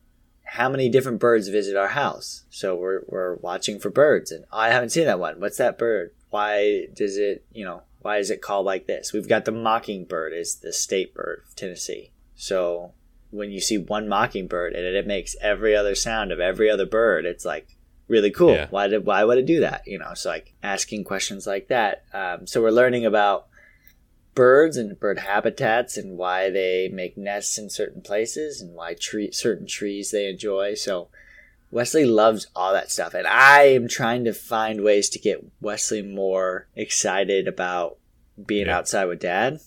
how 0.54 0.70
many 0.70 0.88
different 0.88 1.20
birds 1.20 1.48
visit 1.48 1.76
our 1.76 1.90
house? 1.90 2.46
So 2.52 2.76
we're, 2.76 3.02
we're 3.08 3.36
watching 3.38 3.80
for 3.80 3.90
birds 3.90 4.32
and 4.32 4.46
"Oh, 4.52 4.60
I 4.60 4.70
haven't 4.70 4.90
seen 4.90 5.06
that 5.06 5.20
one. 5.20 5.40
What's 5.40 5.58
that 5.58 5.80
bird? 5.80 6.14
Why 6.30 6.88
does 6.94 7.18
it, 7.18 7.44
you 7.52 7.66
know, 7.66 7.82
why 8.02 8.18
is 8.18 8.30
it 8.30 8.42
called 8.42 8.66
like 8.66 8.86
this? 8.86 9.14
We've 9.14 9.28
got 9.28 9.46
the 9.46 9.52
mockingbird 9.52 10.34
is 10.34 10.58
the 10.58 10.74
state 10.74 11.16
bird 11.16 11.44
of 11.48 11.56
Tennessee. 11.56 12.12
So 12.44 12.92
when 13.32 13.52
you 13.52 13.62
see 13.62 13.78
one 13.78 14.10
mockingbird 14.10 14.74
and 14.74 14.86
it 14.86 15.08
makes 15.08 15.36
every 15.42 15.74
other 15.76 15.96
sound 15.96 16.34
of 16.34 16.42
every 16.42 16.70
other 16.70 16.86
bird, 16.86 17.26
it's 17.26 17.46
like 17.46 17.78
really 18.10 18.32
cool. 18.32 18.54
Yeah. 18.54 18.68
Why 18.70 18.88
did, 18.88 19.06
why 19.06 19.24
would 19.24 19.38
it 19.38 19.46
do 19.46 19.62
that? 19.62 19.84
You 19.88 19.98
know, 20.00 20.14
so 20.14 20.30
like 20.30 20.54
asking 20.62 21.06
questions 21.06 21.48
like 21.48 21.70
that. 21.70 22.04
Um, 22.14 22.46
so 22.46 22.62
we're 22.62 22.72
learning 22.72 23.06
about 23.06 23.48
birds 24.36 24.76
and 24.76 25.00
bird 25.00 25.20
habitats 25.20 25.96
and 25.96 26.18
why 26.18 26.50
they 26.50 26.90
make 26.90 27.18
nests 27.18 27.58
in 27.58 27.70
certain 27.70 28.02
places 28.02 28.60
and 28.62 28.76
why 28.76 28.94
tree 28.94 29.32
certain 29.32 29.66
trees 29.66 30.12
they 30.12 30.28
enjoy. 30.28 30.74
So 30.74 31.08
Wesley 31.72 32.04
loves 32.06 32.48
all 32.56 32.74
that 32.74 32.92
stuff, 32.92 33.14
and 33.16 33.26
I 33.26 33.64
am 33.70 33.88
trying 33.88 34.26
to 34.26 34.34
find 34.34 34.84
ways 34.84 35.10
to 35.10 35.18
get 35.18 35.44
Wesley 35.62 36.02
more 36.04 36.68
excited 36.76 37.48
about 37.48 37.98
being 38.46 38.68
Yeah. 38.68 38.78
outside 38.78 39.06
with 39.06 39.22
Dad, 39.22 39.60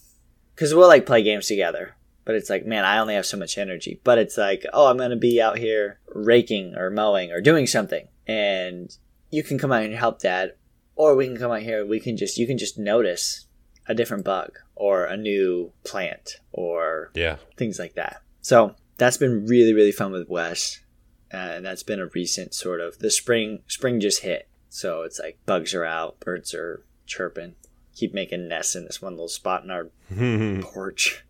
because 0.54 0.72
we'll 0.74 0.86
like 0.88 1.06
play 1.06 1.22
games 1.24 1.48
together. 1.48 1.95
But 2.26 2.34
it's 2.34 2.50
like, 2.50 2.66
man, 2.66 2.84
I 2.84 2.98
only 2.98 3.14
have 3.14 3.24
so 3.24 3.38
much 3.38 3.56
energy. 3.56 4.00
But 4.04 4.18
it's 4.18 4.36
like, 4.36 4.66
oh, 4.74 4.88
I'm 4.90 4.98
gonna 4.98 5.16
be 5.16 5.40
out 5.40 5.56
here 5.56 6.00
raking 6.12 6.74
or 6.76 6.90
mowing 6.90 7.30
or 7.32 7.40
doing 7.40 7.66
something, 7.66 8.08
and 8.26 8.94
you 9.30 9.42
can 9.42 9.58
come 9.58 9.72
out 9.72 9.84
and 9.84 9.94
help 9.94 10.20
Dad, 10.20 10.54
or 10.96 11.14
we 11.16 11.26
can 11.26 11.38
come 11.38 11.50
out 11.52 11.62
here. 11.62 11.86
We 11.86 12.00
can 12.00 12.18
just 12.18 12.36
you 12.36 12.46
can 12.46 12.58
just 12.58 12.76
notice 12.78 13.46
a 13.88 13.94
different 13.94 14.24
bug 14.24 14.58
or 14.74 15.04
a 15.04 15.16
new 15.16 15.72
plant 15.84 16.40
or 16.52 17.12
Yeah. 17.14 17.36
things 17.56 17.78
like 17.78 17.94
that. 17.94 18.20
So 18.42 18.74
that's 18.98 19.16
been 19.16 19.46
really 19.46 19.72
really 19.72 19.92
fun 19.92 20.10
with 20.10 20.28
Wes, 20.28 20.80
uh, 21.32 21.36
and 21.36 21.64
that's 21.64 21.84
been 21.84 22.00
a 22.00 22.06
recent 22.06 22.52
sort 22.54 22.80
of 22.80 22.98
the 22.98 23.10
spring 23.10 23.62
spring 23.68 24.00
just 24.00 24.22
hit. 24.22 24.48
So 24.68 25.02
it's 25.02 25.20
like 25.20 25.38
bugs 25.46 25.74
are 25.74 25.84
out, 25.84 26.18
birds 26.18 26.52
are 26.54 26.82
chirping, 27.06 27.54
keep 27.94 28.12
making 28.12 28.48
nests 28.48 28.74
in 28.74 28.84
this 28.84 29.00
one 29.00 29.12
little 29.12 29.28
spot 29.28 29.62
in 29.62 29.70
our 29.70 29.90
porch. 30.62 31.22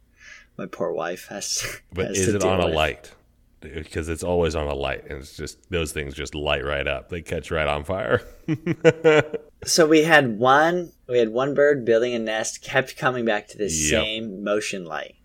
My 0.59 0.67
poor 0.67 0.93
wife 0.93 1.27
has. 1.29 1.65
But 1.93 2.09
has 2.09 2.19
is 2.19 2.35
it 2.35 2.43
on 2.45 2.61
a 2.61 2.67
light? 2.67 3.13
Because 3.61 4.09
it's 4.09 4.23
always 4.23 4.55
on 4.55 4.67
a 4.69 4.75
light, 4.75 5.05
and 5.09 5.19
it's 5.19 5.37
just 5.37 5.71
those 5.71 5.91
things 5.93 6.15
just 6.15 6.35
light 6.35 6.65
right 6.65 6.87
up. 6.87 7.09
They 7.09 7.23
catch 7.23 7.51
right 7.51 7.67
on 7.67 7.85
fire. 7.85 8.23
So 9.65 9.87
we 9.87 10.03
had 10.03 10.39
one 10.39 10.93
we 11.09 11.19
had 11.19 11.31
one 11.31 11.55
bird 11.55 11.85
building 11.85 12.15
a 12.15 12.19
nest, 12.21 12.63
kept 12.63 12.97
coming 12.97 13.25
back 13.25 13.49
to 13.49 13.59
the 13.59 13.65
Yep. 13.65 13.71
same 14.03 14.45
motion 14.45 14.85
light. 14.85 15.17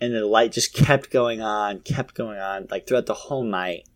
And 0.00 0.14
the 0.14 0.24
light 0.24 0.52
just 0.52 0.72
kept 0.72 1.10
going 1.10 1.42
on, 1.42 1.80
kept 1.80 2.14
going 2.14 2.38
on, 2.38 2.66
like 2.70 2.86
throughout 2.86 3.04
the 3.06 3.14
whole 3.14 3.42
night. 3.42 3.86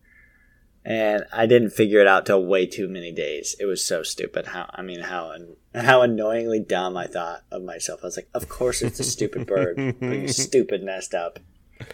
And 0.87 1.25
I 1.33 1.47
didn't 1.47 1.71
figure 1.71 1.99
it 1.99 2.07
out 2.07 2.27
till 2.27 2.45
way 2.45 2.67
too 2.67 2.87
many 2.87 3.11
days. 3.11 3.55
It 3.59 3.65
was 3.65 3.83
so 3.83 4.03
stupid. 4.03 4.45
How 4.47 4.69
I 4.71 4.83
mean, 4.83 5.01
how 5.01 5.33
how 5.73 6.01
annoyingly 6.03 6.59
dumb 6.59 6.95
I 6.95 7.07
thought 7.07 7.41
of 7.51 7.63
myself. 7.63 8.01
I 8.03 8.07
was 8.07 8.17
like, 8.17 8.29
of 8.35 8.47
course 8.47 8.81
it's 8.81 8.99
a 8.99 9.03
stupid 9.03 9.47
bird 9.47 9.75
putting 9.99 10.25
a 10.25 10.27
stupid 10.27 10.83
nest 10.83 11.15
up. 11.15 11.39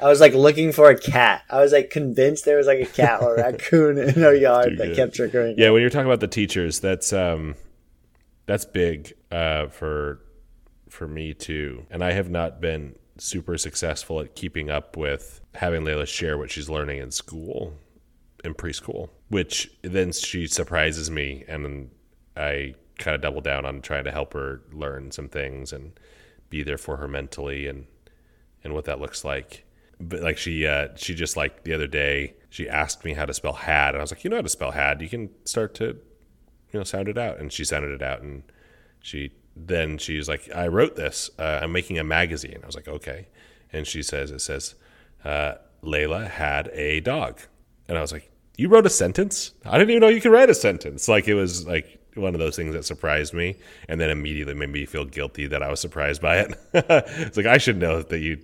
I 0.01 0.07
was 0.07 0.19
like 0.19 0.33
looking 0.33 0.71
for 0.71 0.89
a 0.89 0.97
cat. 0.97 1.43
I 1.49 1.59
was 1.61 1.71
like 1.71 1.89
convinced 1.89 2.45
there 2.45 2.57
was 2.57 2.67
like 2.67 2.81
a 2.81 2.85
cat 2.85 3.21
or 3.21 3.35
a 3.35 3.43
raccoon 3.43 3.97
in 3.97 4.23
our 4.23 4.35
yard 4.35 4.71
Too 4.71 4.75
that 4.77 4.95
kept 4.95 5.15
triggering. 5.15 5.55
yeah, 5.57 5.69
when 5.69 5.81
you're 5.81 5.89
talking 5.89 6.05
about 6.05 6.19
the 6.19 6.27
teachers, 6.27 6.79
that's 6.79 7.13
um, 7.13 7.55
that's 8.45 8.65
big 8.65 9.13
uh, 9.31 9.67
for 9.67 10.19
for 10.89 11.07
me 11.07 11.33
too. 11.33 11.85
And 11.89 12.03
I 12.03 12.11
have 12.11 12.29
not 12.29 12.61
been 12.61 12.95
super 13.17 13.57
successful 13.57 14.19
at 14.19 14.35
keeping 14.35 14.69
up 14.69 14.97
with 14.97 15.39
having 15.55 15.83
Layla 15.83 16.07
share 16.07 16.37
what 16.37 16.51
she's 16.51 16.69
learning 16.69 16.99
in 16.99 17.11
school, 17.11 17.73
in 18.43 18.53
preschool, 18.53 19.09
which 19.29 19.71
then 19.81 20.11
she 20.11 20.47
surprises 20.47 21.11
me, 21.11 21.43
and 21.47 21.89
I 22.35 22.75
kind 22.97 23.15
of 23.15 23.21
double 23.21 23.41
down 23.41 23.65
on 23.65 23.81
trying 23.81 24.03
to 24.05 24.11
help 24.11 24.33
her 24.33 24.61
learn 24.71 25.11
some 25.11 25.27
things 25.27 25.73
and 25.73 25.99
be 26.49 26.63
there 26.63 26.77
for 26.77 26.97
her 26.97 27.07
mentally 27.07 27.67
and 27.67 27.85
and 28.63 28.73
what 28.73 28.85
that 28.85 28.99
looks 28.99 29.25
like. 29.25 29.65
But 29.99 30.21
like 30.21 30.37
she 30.37 30.65
uh, 30.65 30.89
she 30.95 31.13
just 31.15 31.35
like 31.35 31.63
the 31.63 31.73
other 31.73 31.87
day 31.87 32.35
she 32.49 32.69
asked 32.69 33.03
me 33.03 33.13
how 33.13 33.25
to 33.25 33.33
spell 33.33 33.53
had 33.53 33.89
and 33.89 33.97
I 33.97 34.01
was 34.01 34.11
like, 34.11 34.23
you 34.23 34.29
know 34.29 34.37
how 34.37 34.41
to 34.41 34.49
spell 34.49 34.71
had. 34.71 35.01
You 35.01 35.09
can 35.09 35.29
start 35.45 35.73
to 35.75 35.97
you 36.71 36.79
know 36.79 36.83
sound 36.83 37.07
it 37.07 37.17
out 37.17 37.39
and 37.39 37.51
she 37.51 37.65
sounded 37.65 37.91
it 37.91 38.01
out 38.01 38.21
and 38.21 38.43
she 39.01 39.31
then 39.55 39.97
she's 39.97 40.27
like 40.27 40.49
I 40.53 40.67
wrote 40.67 40.95
this. 40.95 41.29
Uh, 41.37 41.59
I'm 41.61 41.71
making 41.71 41.99
a 41.99 42.03
magazine. 42.03 42.59
I 42.63 42.65
was 42.65 42.75
like, 42.75 42.87
okay. 42.87 43.27
And 43.73 43.87
she 43.87 44.03
says 44.03 44.31
it 44.31 44.41
says 44.41 44.75
uh, 45.23 45.55
Layla 45.83 46.29
had 46.29 46.69
a 46.73 46.99
dog. 46.99 47.41
And 47.87 47.97
I 47.97 48.01
was 48.01 48.11
like, 48.11 48.30
you 48.61 48.69
wrote 48.69 48.85
a 48.85 48.89
sentence? 48.89 49.53
I 49.65 49.77
didn't 49.77 49.89
even 49.89 50.01
know 50.01 50.07
you 50.07 50.21
could 50.21 50.31
write 50.31 50.49
a 50.49 50.55
sentence. 50.55 51.07
Like 51.07 51.27
it 51.27 51.33
was 51.33 51.65
like 51.65 51.99
one 52.15 52.35
of 52.35 52.39
those 52.39 52.55
things 52.55 52.73
that 52.73 52.83
surprised 52.85 53.33
me 53.33 53.55
and 53.87 53.99
then 53.99 54.09
immediately 54.09 54.53
made 54.53 54.69
me 54.69 54.85
feel 54.85 55.05
guilty 55.05 55.47
that 55.47 55.63
I 55.63 55.69
was 55.69 55.79
surprised 55.79 56.21
by 56.21 56.37
it. 56.37 56.59
it's 56.73 57.37
like 57.37 57.45
I 57.45 57.57
should 57.57 57.77
know 57.77 58.01
that 58.01 58.19
you 58.19 58.39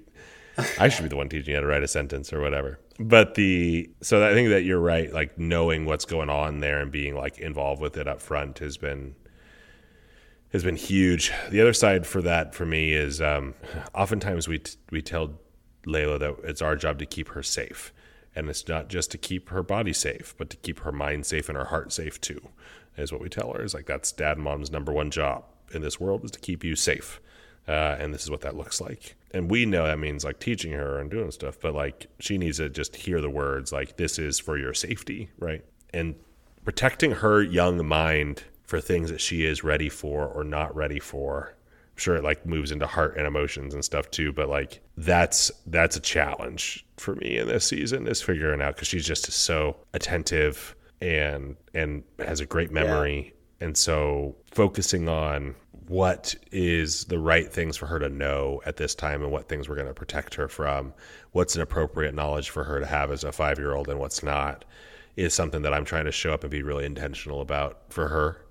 I 0.79 0.89
should 0.89 1.03
be 1.03 1.09
the 1.09 1.15
one 1.15 1.29
teaching 1.29 1.51
you 1.51 1.55
how 1.55 1.61
to 1.61 1.67
write 1.67 1.83
a 1.83 1.87
sentence 1.87 2.33
or 2.33 2.41
whatever. 2.41 2.79
But 2.99 3.35
the 3.35 3.91
so 4.01 4.27
I 4.27 4.33
think 4.33 4.49
that 4.49 4.63
you're 4.63 4.79
right. 4.79 5.13
Like 5.13 5.37
knowing 5.37 5.85
what's 5.85 6.05
going 6.05 6.29
on 6.29 6.61
there 6.61 6.79
and 6.79 6.91
being 6.91 7.15
like 7.15 7.37
involved 7.37 7.79
with 7.81 7.95
it 7.95 8.07
up 8.07 8.21
front 8.21 8.57
has 8.59 8.75
been 8.75 9.15
has 10.51 10.63
been 10.63 10.77
huge. 10.77 11.31
The 11.51 11.61
other 11.61 11.73
side 11.73 12.07
for 12.07 12.23
that 12.23 12.55
for 12.55 12.65
me 12.65 12.93
is 12.93 13.21
um, 13.21 13.53
oftentimes 13.93 14.47
we 14.47 14.59
t- 14.59 14.77
we 14.89 15.03
tell 15.03 15.39
Layla 15.85 16.19
that 16.19 16.35
it's 16.43 16.61
our 16.61 16.75
job 16.75 16.97
to 16.99 17.05
keep 17.05 17.29
her 17.29 17.43
safe, 17.43 17.93
and 18.37 18.49
it's 18.49 18.67
not 18.67 18.87
just 18.87 19.09
to 19.11 19.17
keep 19.17 19.49
her 19.49 19.63
body 19.63 19.93
safe, 19.93 20.35
but 20.37 20.49
to 20.51 20.57
keep 20.57 20.81
her 20.81 20.91
mind 20.91 21.25
safe 21.25 21.49
and 21.49 21.57
her 21.57 21.65
heart 21.65 21.91
safe 21.91 22.21
too. 22.21 22.49
Is 22.95 23.11
what 23.11 23.21
we 23.21 23.29
tell 23.29 23.53
her. 23.53 23.63
Is 23.63 23.73
like 23.73 23.87
that's 23.87 24.11
dad 24.11 24.37
and 24.37 24.43
mom's 24.43 24.71
number 24.71 24.91
one 24.91 25.11
job 25.11 25.43
in 25.73 25.81
this 25.81 25.99
world 25.99 26.23
is 26.23 26.31
to 26.31 26.39
keep 26.39 26.63
you 26.63 26.75
safe, 26.75 27.19
uh, 27.67 27.95
and 27.99 28.13
this 28.13 28.23
is 28.23 28.31
what 28.31 28.41
that 28.41 28.55
looks 28.55 28.79
like. 28.79 29.15
And 29.31 29.49
we 29.51 29.65
know 29.65 29.85
that 29.85 29.99
means 29.99 30.23
like 30.23 30.39
teaching 30.39 30.71
her 30.71 30.99
and 30.99 31.09
doing 31.09 31.31
stuff, 31.31 31.57
but 31.59 31.73
like 31.73 32.07
she 32.19 32.37
needs 32.37 32.57
to 32.57 32.69
just 32.69 32.95
hear 32.95 33.21
the 33.21 33.29
words 33.29 33.71
like 33.71 33.97
this 33.97 34.17
is 34.19 34.39
for 34.39 34.57
your 34.57 34.73
safety, 34.73 35.29
right? 35.39 35.63
And 35.93 36.15
protecting 36.63 37.11
her 37.11 37.41
young 37.41 37.85
mind 37.85 38.43
for 38.63 38.79
things 38.79 39.09
that 39.09 39.21
she 39.21 39.45
is 39.45 39.63
ready 39.63 39.89
for 39.89 40.27
or 40.27 40.43
not 40.43 40.75
ready 40.75 40.99
for. 40.99 41.55
Sure 41.97 42.15
it 42.15 42.23
like 42.23 42.45
moves 42.45 42.71
into 42.71 42.87
heart 42.87 43.17
and 43.17 43.25
emotions 43.25 43.73
and 43.73 43.83
stuff 43.83 44.09
too, 44.11 44.31
but 44.31 44.47
like 44.49 44.81
that's 44.97 45.51
that's 45.65 45.97
a 45.97 45.99
challenge 45.99 46.85
for 46.97 47.15
me 47.15 47.37
in 47.37 47.47
this 47.47 47.65
season 47.65 48.07
is 48.07 48.21
figuring 48.21 48.61
out 48.61 48.75
because 48.75 48.87
she's 48.87 49.05
just 49.05 49.29
so 49.31 49.75
attentive 49.93 50.75
and 51.01 51.55
and 51.73 52.03
has 52.19 52.39
a 52.39 52.45
great 52.45 52.71
memory, 52.71 53.33
and 53.59 53.75
so 53.77 54.35
focusing 54.51 55.09
on 55.09 55.55
what 55.87 56.35
is 56.51 57.05
the 57.05 57.17
right 57.17 57.51
things 57.51 57.77
for 57.77 57.85
her 57.85 57.99
to 57.99 58.09
know 58.09 58.61
at 58.65 58.77
this 58.77 58.93
time 58.93 59.23
and 59.23 59.31
what 59.31 59.47
things 59.47 59.69
we're 59.69 59.75
going 59.75 59.87
to 59.87 59.93
protect 59.93 60.35
her 60.35 60.47
from 60.47 60.93
what's 61.31 61.55
an 61.55 61.61
appropriate 61.61 62.13
knowledge 62.13 62.49
for 62.49 62.63
her 62.63 62.79
to 62.79 62.85
have 62.85 63.09
as 63.09 63.23
a 63.23 63.31
five 63.31 63.57
year 63.57 63.73
old 63.73 63.87
and 63.87 63.99
what's 63.99 64.21
not 64.21 64.65
is 65.15 65.33
something 65.33 65.61
that 65.61 65.73
i'm 65.73 65.85
trying 65.85 66.05
to 66.05 66.11
show 66.11 66.33
up 66.33 66.43
and 66.43 66.51
be 66.51 66.61
really 66.61 66.85
intentional 66.85 67.39
about 67.41 67.81
for 67.89 68.07
her 68.09 68.41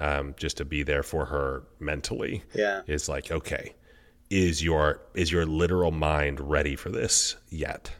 um, 0.00 0.34
just 0.36 0.56
to 0.58 0.64
be 0.64 0.82
there 0.82 1.02
for 1.02 1.24
her 1.26 1.62
mentally 1.80 2.42
Yeah. 2.54 2.82
is 2.86 3.08
like 3.08 3.30
okay 3.30 3.74
is 4.30 4.62
your 4.62 5.00
is 5.14 5.30
your 5.30 5.46
literal 5.46 5.90
mind 5.92 6.40
ready 6.40 6.76
for 6.76 6.90
this 6.90 7.36
yet 7.48 7.90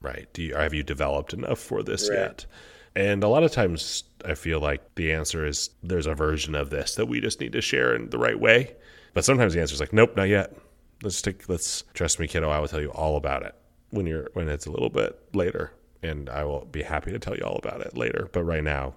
Right. 0.00 0.28
Do 0.32 0.42
you 0.42 0.54
have 0.54 0.72
you 0.72 0.84
developed 0.84 1.32
enough 1.34 1.58
for 1.58 1.82
this 1.82 2.08
Right. 2.08 2.18
yet? 2.20 2.46
And 2.94 3.24
a 3.24 3.28
lot 3.28 3.42
of 3.42 3.50
times 3.50 4.04
I 4.24 4.34
feel 4.34 4.60
like 4.60 4.80
the 4.94 5.12
answer 5.12 5.44
is 5.44 5.70
there's 5.82 6.06
a 6.06 6.14
version 6.14 6.54
of 6.54 6.70
this 6.70 6.94
that 6.94 7.06
we 7.06 7.20
just 7.20 7.40
need 7.40 7.50
to 7.52 7.60
share 7.60 7.96
in 7.96 8.08
the 8.10 8.18
right 8.18 8.38
way. 8.38 8.76
But 9.12 9.24
sometimes 9.24 9.54
the 9.54 9.60
answer 9.60 9.74
is 9.74 9.80
like, 9.80 9.92
nope, 9.92 10.16
not 10.16 10.28
yet. 10.28 10.54
Let's 11.02 11.20
take 11.20 11.48
let's 11.48 11.82
trust 11.94 12.20
me, 12.20 12.28
kiddo, 12.28 12.48
I 12.48 12.60
will 12.60 12.68
tell 12.68 12.80
you 12.80 12.90
all 12.92 13.16
about 13.16 13.42
it 13.42 13.56
when 13.90 14.06
you're 14.06 14.28
when 14.34 14.48
it's 14.48 14.66
a 14.66 14.70
little 14.70 14.88
bit 14.88 15.18
later. 15.34 15.72
And 16.04 16.30
I 16.30 16.44
will 16.44 16.64
be 16.66 16.82
happy 16.84 17.10
to 17.10 17.18
tell 17.18 17.36
you 17.36 17.42
all 17.42 17.56
about 17.56 17.80
it 17.80 17.96
later. 17.96 18.28
But 18.32 18.44
right 18.44 18.62
now, 18.62 18.94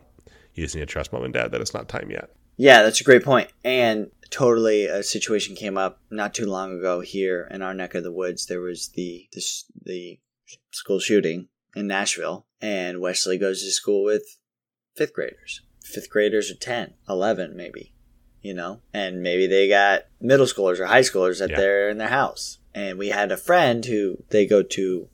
you 0.53 0.63
just 0.63 0.75
need 0.75 0.81
to 0.81 0.85
trust 0.85 1.11
mom 1.13 1.23
and 1.23 1.33
dad 1.33 1.51
that 1.51 1.61
it's 1.61 1.73
not 1.73 1.87
time 1.89 2.09
yet. 2.11 2.29
Yeah, 2.57 2.83
that's 2.83 3.01
a 3.01 3.05
great 3.05 3.23
point. 3.23 3.49
And 3.63 4.11
totally, 4.29 4.85
a 4.85 5.03
situation 5.03 5.55
came 5.55 5.77
up 5.77 5.99
not 6.11 6.33
too 6.33 6.45
long 6.45 6.77
ago 6.77 6.99
here 6.99 7.47
in 7.49 7.61
our 7.61 7.73
neck 7.73 7.95
of 7.95 8.03
the 8.03 8.11
woods. 8.11 8.45
There 8.45 8.61
was 8.61 8.89
the 8.89 9.27
this, 9.33 9.65
the 9.81 10.19
school 10.71 10.99
shooting 10.99 11.47
in 11.75 11.87
Nashville, 11.87 12.45
and 12.61 13.01
Wesley 13.01 13.37
goes 13.37 13.63
to 13.63 13.71
school 13.71 14.03
with 14.03 14.37
fifth 14.95 15.13
graders. 15.13 15.61
Fifth 15.83 16.09
graders 16.09 16.51
are 16.51 16.55
10, 16.55 16.93
11 17.09 17.55
maybe, 17.55 17.93
you 18.41 18.53
know, 18.53 18.81
and 18.93 19.21
maybe 19.21 19.47
they 19.47 19.67
got 19.67 20.03
middle 20.19 20.45
schoolers 20.45 20.79
or 20.79 20.85
high 20.85 21.01
schoolers 21.01 21.39
that 21.39 21.49
Yeah. 21.49 21.57
they're 21.57 21.89
in 21.89 21.97
their 21.97 22.07
house. 22.09 22.59
And 22.73 22.97
we 22.97 23.09
had 23.09 23.31
a 23.31 23.37
friend 23.37 23.83
who 23.83 24.23
they 24.29 24.45
go 24.45 24.61
to 24.61 25.09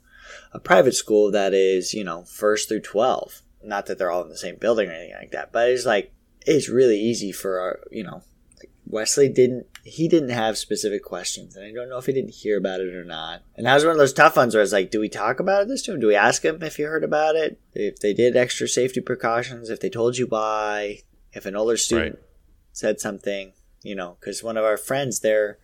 a 0.52 0.60
private 0.60 0.94
school 0.94 1.30
that 1.32 1.54
is, 1.54 1.94
you 1.94 2.04
know, 2.04 2.24
first 2.24 2.68
through 2.68 2.80
12. 2.80 3.42
Not 3.68 3.86
that 3.86 3.98
they're 3.98 4.10
all 4.10 4.22
in 4.22 4.30
the 4.30 4.38
same 4.38 4.56
building 4.56 4.88
or 4.88 4.92
anything 4.92 5.16
like 5.20 5.30
that, 5.32 5.52
but 5.52 5.68
it's 5.68 5.86
like, 5.86 6.12
it's 6.46 6.68
really 6.68 6.98
easy 6.98 7.32
for 7.32 7.60
our, 7.60 7.80
you 7.90 8.02
know, 8.02 8.22
like 8.58 8.70
Wesley 8.86 9.28
didn't, 9.28 9.66
he 9.84 10.08
didn't 10.08 10.30
have 10.30 10.56
specific 10.56 11.04
questions. 11.04 11.54
And 11.54 11.64
I 11.66 11.72
don't 11.72 11.90
know 11.90 11.98
if 11.98 12.06
he 12.06 12.12
didn't 12.12 12.34
hear 12.34 12.56
about 12.56 12.80
it 12.80 12.94
or 12.94 13.04
not. 13.04 13.42
And 13.56 13.66
that 13.66 13.74
was 13.74 13.84
one 13.84 13.92
of 13.92 13.98
those 13.98 14.14
tough 14.14 14.36
ones 14.36 14.54
where 14.54 14.62
I 14.62 14.62
was 14.62 14.72
like, 14.72 14.90
do 14.90 15.00
we 15.00 15.08
talk 15.08 15.38
about 15.38 15.62
it 15.62 15.68
this 15.68 15.82
to 15.82 15.92
him? 15.92 16.00
Do 16.00 16.06
we 16.06 16.14
ask 16.14 16.44
him 16.44 16.62
if 16.62 16.76
he 16.76 16.84
heard 16.84 17.04
about 17.04 17.36
it? 17.36 17.60
If 17.74 18.00
they 18.00 18.14
did 18.14 18.36
extra 18.36 18.66
safety 18.66 19.00
precautions, 19.00 19.68
if 19.68 19.80
they 19.80 19.90
told 19.90 20.16
you 20.16 20.26
why, 20.26 21.02
if 21.32 21.44
an 21.44 21.54
older 21.56 21.76
student 21.76 22.16
Right. 22.16 22.24
said 22.72 23.00
something, 23.00 23.52
you 23.82 23.94
know, 23.94 24.16
because 24.18 24.42
one 24.42 24.56
of 24.56 24.64
our 24.64 24.78
friends, 24.78 25.20
their 25.20 25.58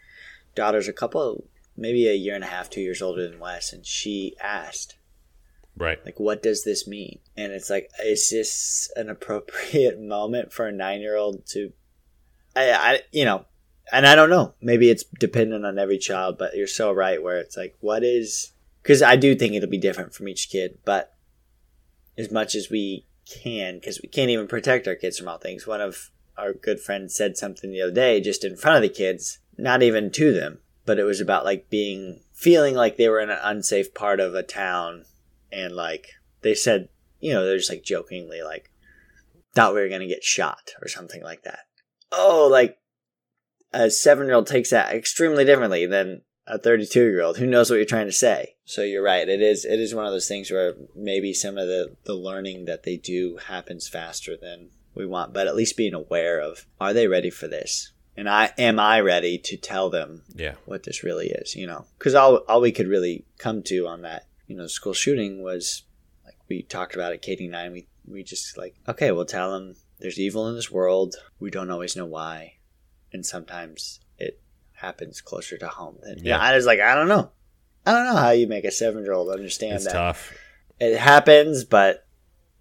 daughter's 0.54 0.88
a 0.88 0.92
couple, 0.92 1.44
maybe 1.76 2.06
a 2.06 2.14
year 2.14 2.34
and 2.34 2.44
a 2.44 2.48
half, 2.48 2.68
two 2.68 2.82
years 2.82 3.00
older 3.00 3.26
than 3.28 3.40
Wes, 3.40 3.72
and 3.72 3.86
she 3.86 4.36
asked, 4.42 4.96
Right. 5.76 5.98
like, 6.04 6.20
what 6.20 6.42
does 6.42 6.64
this 6.64 6.86
mean? 6.86 7.18
And 7.36 7.52
it's 7.52 7.68
like, 7.68 7.90
is 8.04 8.30
this 8.30 8.90
an 8.96 9.08
appropriate 9.08 10.00
moment 10.02 10.52
for 10.52 10.66
a 10.66 10.72
nine 10.72 11.00
year 11.00 11.16
old 11.16 11.46
to, 11.48 11.72
I, 12.54 12.70
I, 12.70 13.00
you 13.12 13.24
know, 13.24 13.46
and 13.92 14.06
I 14.06 14.14
don't 14.14 14.30
know. 14.30 14.54
Maybe 14.60 14.88
it's 14.88 15.04
dependent 15.04 15.66
on 15.66 15.78
every 15.78 15.98
child, 15.98 16.38
but 16.38 16.56
you're 16.56 16.66
so 16.66 16.92
right 16.92 17.22
where 17.22 17.38
it's 17.38 17.56
like, 17.56 17.76
what 17.80 18.04
is, 18.04 18.52
because 18.82 19.02
I 19.02 19.16
do 19.16 19.34
think 19.34 19.54
it'll 19.54 19.68
be 19.68 19.78
different 19.78 20.14
from 20.14 20.28
each 20.28 20.48
kid, 20.50 20.78
but 20.84 21.14
as 22.16 22.30
much 22.30 22.54
as 22.54 22.70
we 22.70 23.06
can, 23.28 23.74
because 23.74 24.00
we 24.00 24.08
can't 24.08 24.30
even 24.30 24.46
protect 24.46 24.86
our 24.86 24.94
kids 24.94 25.18
from 25.18 25.28
all 25.28 25.38
things. 25.38 25.66
One 25.66 25.80
of 25.80 26.10
our 26.38 26.52
good 26.52 26.80
friends 26.80 27.14
said 27.14 27.36
something 27.36 27.70
the 27.70 27.82
other 27.82 27.92
day 27.92 28.20
just 28.20 28.44
in 28.44 28.56
front 28.56 28.76
of 28.76 28.82
the 28.82 28.88
kids, 28.88 29.38
not 29.58 29.82
even 29.82 30.10
to 30.12 30.32
them, 30.32 30.58
but 30.86 30.98
it 30.98 31.04
was 31.04 31.20
about 31.20 31.44
like 31.44 31.68
being, 31.68 32.20
feeling 32.32 32.74
like 32.74 32.96
they 32.96 33.08
were 33.08 33.20
in 33.20 33.30
an 33.30 33.38
unsafe 33.42 33.92
part 33.92 34.20
of 34.20 34.34
a 34.34 34.42
town 34.42 35.04
and 35.54 35.74
like 35.74 36.08
they 36.42 36.54
said, 36.54 36.88
you 37.20 37.32
know, 37.32 37.44
they're 37.44 37.56
just 37.58 37.70
like 37.70 37.84
jokingly 37.84 38.42
like 38.42 38.70
thought 39.54 39.74
we 39.74 39.80
were 39.80 39.88
gonna 39.88 40.08
get 40.08 40.24
shot 40.24 40.72
or 40.82 40.88
something 40.88 41.22
like 41.22 41.42
that. 41.44 41.60
Oh, 42.12 42.48
like 42.50 42.78
a 43.72 43.90
seven 43.90 44.26
year 44.26 44.34
old 44.34 44.46
takes 44.46 44.70
that 44.70 44.94
extremely 44.94 45.44
differently 45.44 45.86
than 45.86 46.22
a 46.46 46.58
thirty 46.58 46.86
two 46.86 47.04
year 47.04 47.22
old 47.22 47.38
who 47.38 47.46
knows 47.46 47.70
what 47.70 47.76
you're 47.76 47.84
trying 47.86 48.06
to 48.06 48.12
say. 48.12 48.56
So 48.64 48.82
you're 48.82 49.02
right. 49.02 49.28
It 49.28 49.40
is 49.40 49.64
it 49.64 49.80
is 49.80 49.94
one 49.94 50.06
of 50.06 50.12
those 50.12 50.28
things 50.28 50.50
where 50.50 50.74
maybe 50.94 51.32
some 51.32 51.56
of 51.58 51.66
the, 51.68 51.96
the 52.04 52.14
learning 52.14 52.66
that 52.66 52.82
they 52.82 52.96
do 52.96 53.38
happens 53.46 53.88
faster 53.88 54.36
than 54.36 54.70
we 54.94 55.06
want, 55.06 55.32
but 55.34 55.46
at 55.46 55.56
least 55.56 55.76
being 55.76 55.94
aware 55.94 56.40
of 56.40 56.66
are 56.80 56.92
they 56.92 57.06
ready 57.08 57.30
for 57.30 57.48
this? 57.48 57.92
And 58.16 58.28
I 58.28 58.52
am 58.58 58.78
I 58.78 59.00
ready 59.00 59.38
to 59.38 59.56
tell 59.56 59.90
them 59.90 60.22
Yeah. 60.34 60.54
what 60.66 60.84
this 60.84 61.02
really 61.02 61.28
is, 61.30 61.56
you 61.56 61.66
know. 61.66 61.86
Because 61.98 62.14
all 62.14 62.36
all 62.48 62.60
we 62.60 62.72
could 62.72 62.86
really 62.88 63.24
come 63.38 63.62
to 63.64 63.86
on 63.88 64.02
that, 64.02 64.26
you 64.54 64.60
know, 64.60 64.66
school 64.68 64.92
shooting 64.94 65.42
was 65.42 65.82
like 66.24 66.36
we 66.48 66.62
talked 66.62 66.94
about 66.94 67.12
at 67.12 67.22
Katie 67.22 67.46
and 67.46 67.56
I. 67.56 67.68
We 67.70 67.88
we 68.06 68.22
just 68.22 68.56
like 68.56 68.76
okay, 68.86 69.10
we'll 69.10 69.24
tell 69.24 69.50
them 69.52 69.74
there's 69.98 70.20
evil 70.20 70.48
in 70.48 70.54
this 70.54 70.70
world. 70.70 71.16
We 71.40 71.50
don't 71.50 71.70
always 71.72 71.96
know 71.96 72.06
why, 72.06 72.54
and 73.12 73.26
sometimes 73.26 73.98
it 74.16 74.40
happens 74.74 75.20
closer 75.20 75.58
to 75.58 75.66
home. 75.66 75.96
Than, 76.02 76.18
yeah, 76.18 76.36
Yeah. 76.36 76.38
I 76.38 76.54
was 76.54 76.66
like, 76.66 76.78
I 76.78 76.94
don't 76.94 77.08
know, 77.08 77.30
I 77.84 77.92
don't 77.92 78.06
know 78.06 78.20
how 78.20 78.30
you 78.30 78.46
make 78.46 78.64
a 78.64 78.70
seven 78.70 79.02
year 79.02 79.12
old 79.12 79.28
understand 79.30 79.74
It's 79.74 79.86
that 79.86 79.92
tough. 79.92 80.32
it 80.78 80.96
happens, 80.98 81.64
but 81.64 82.06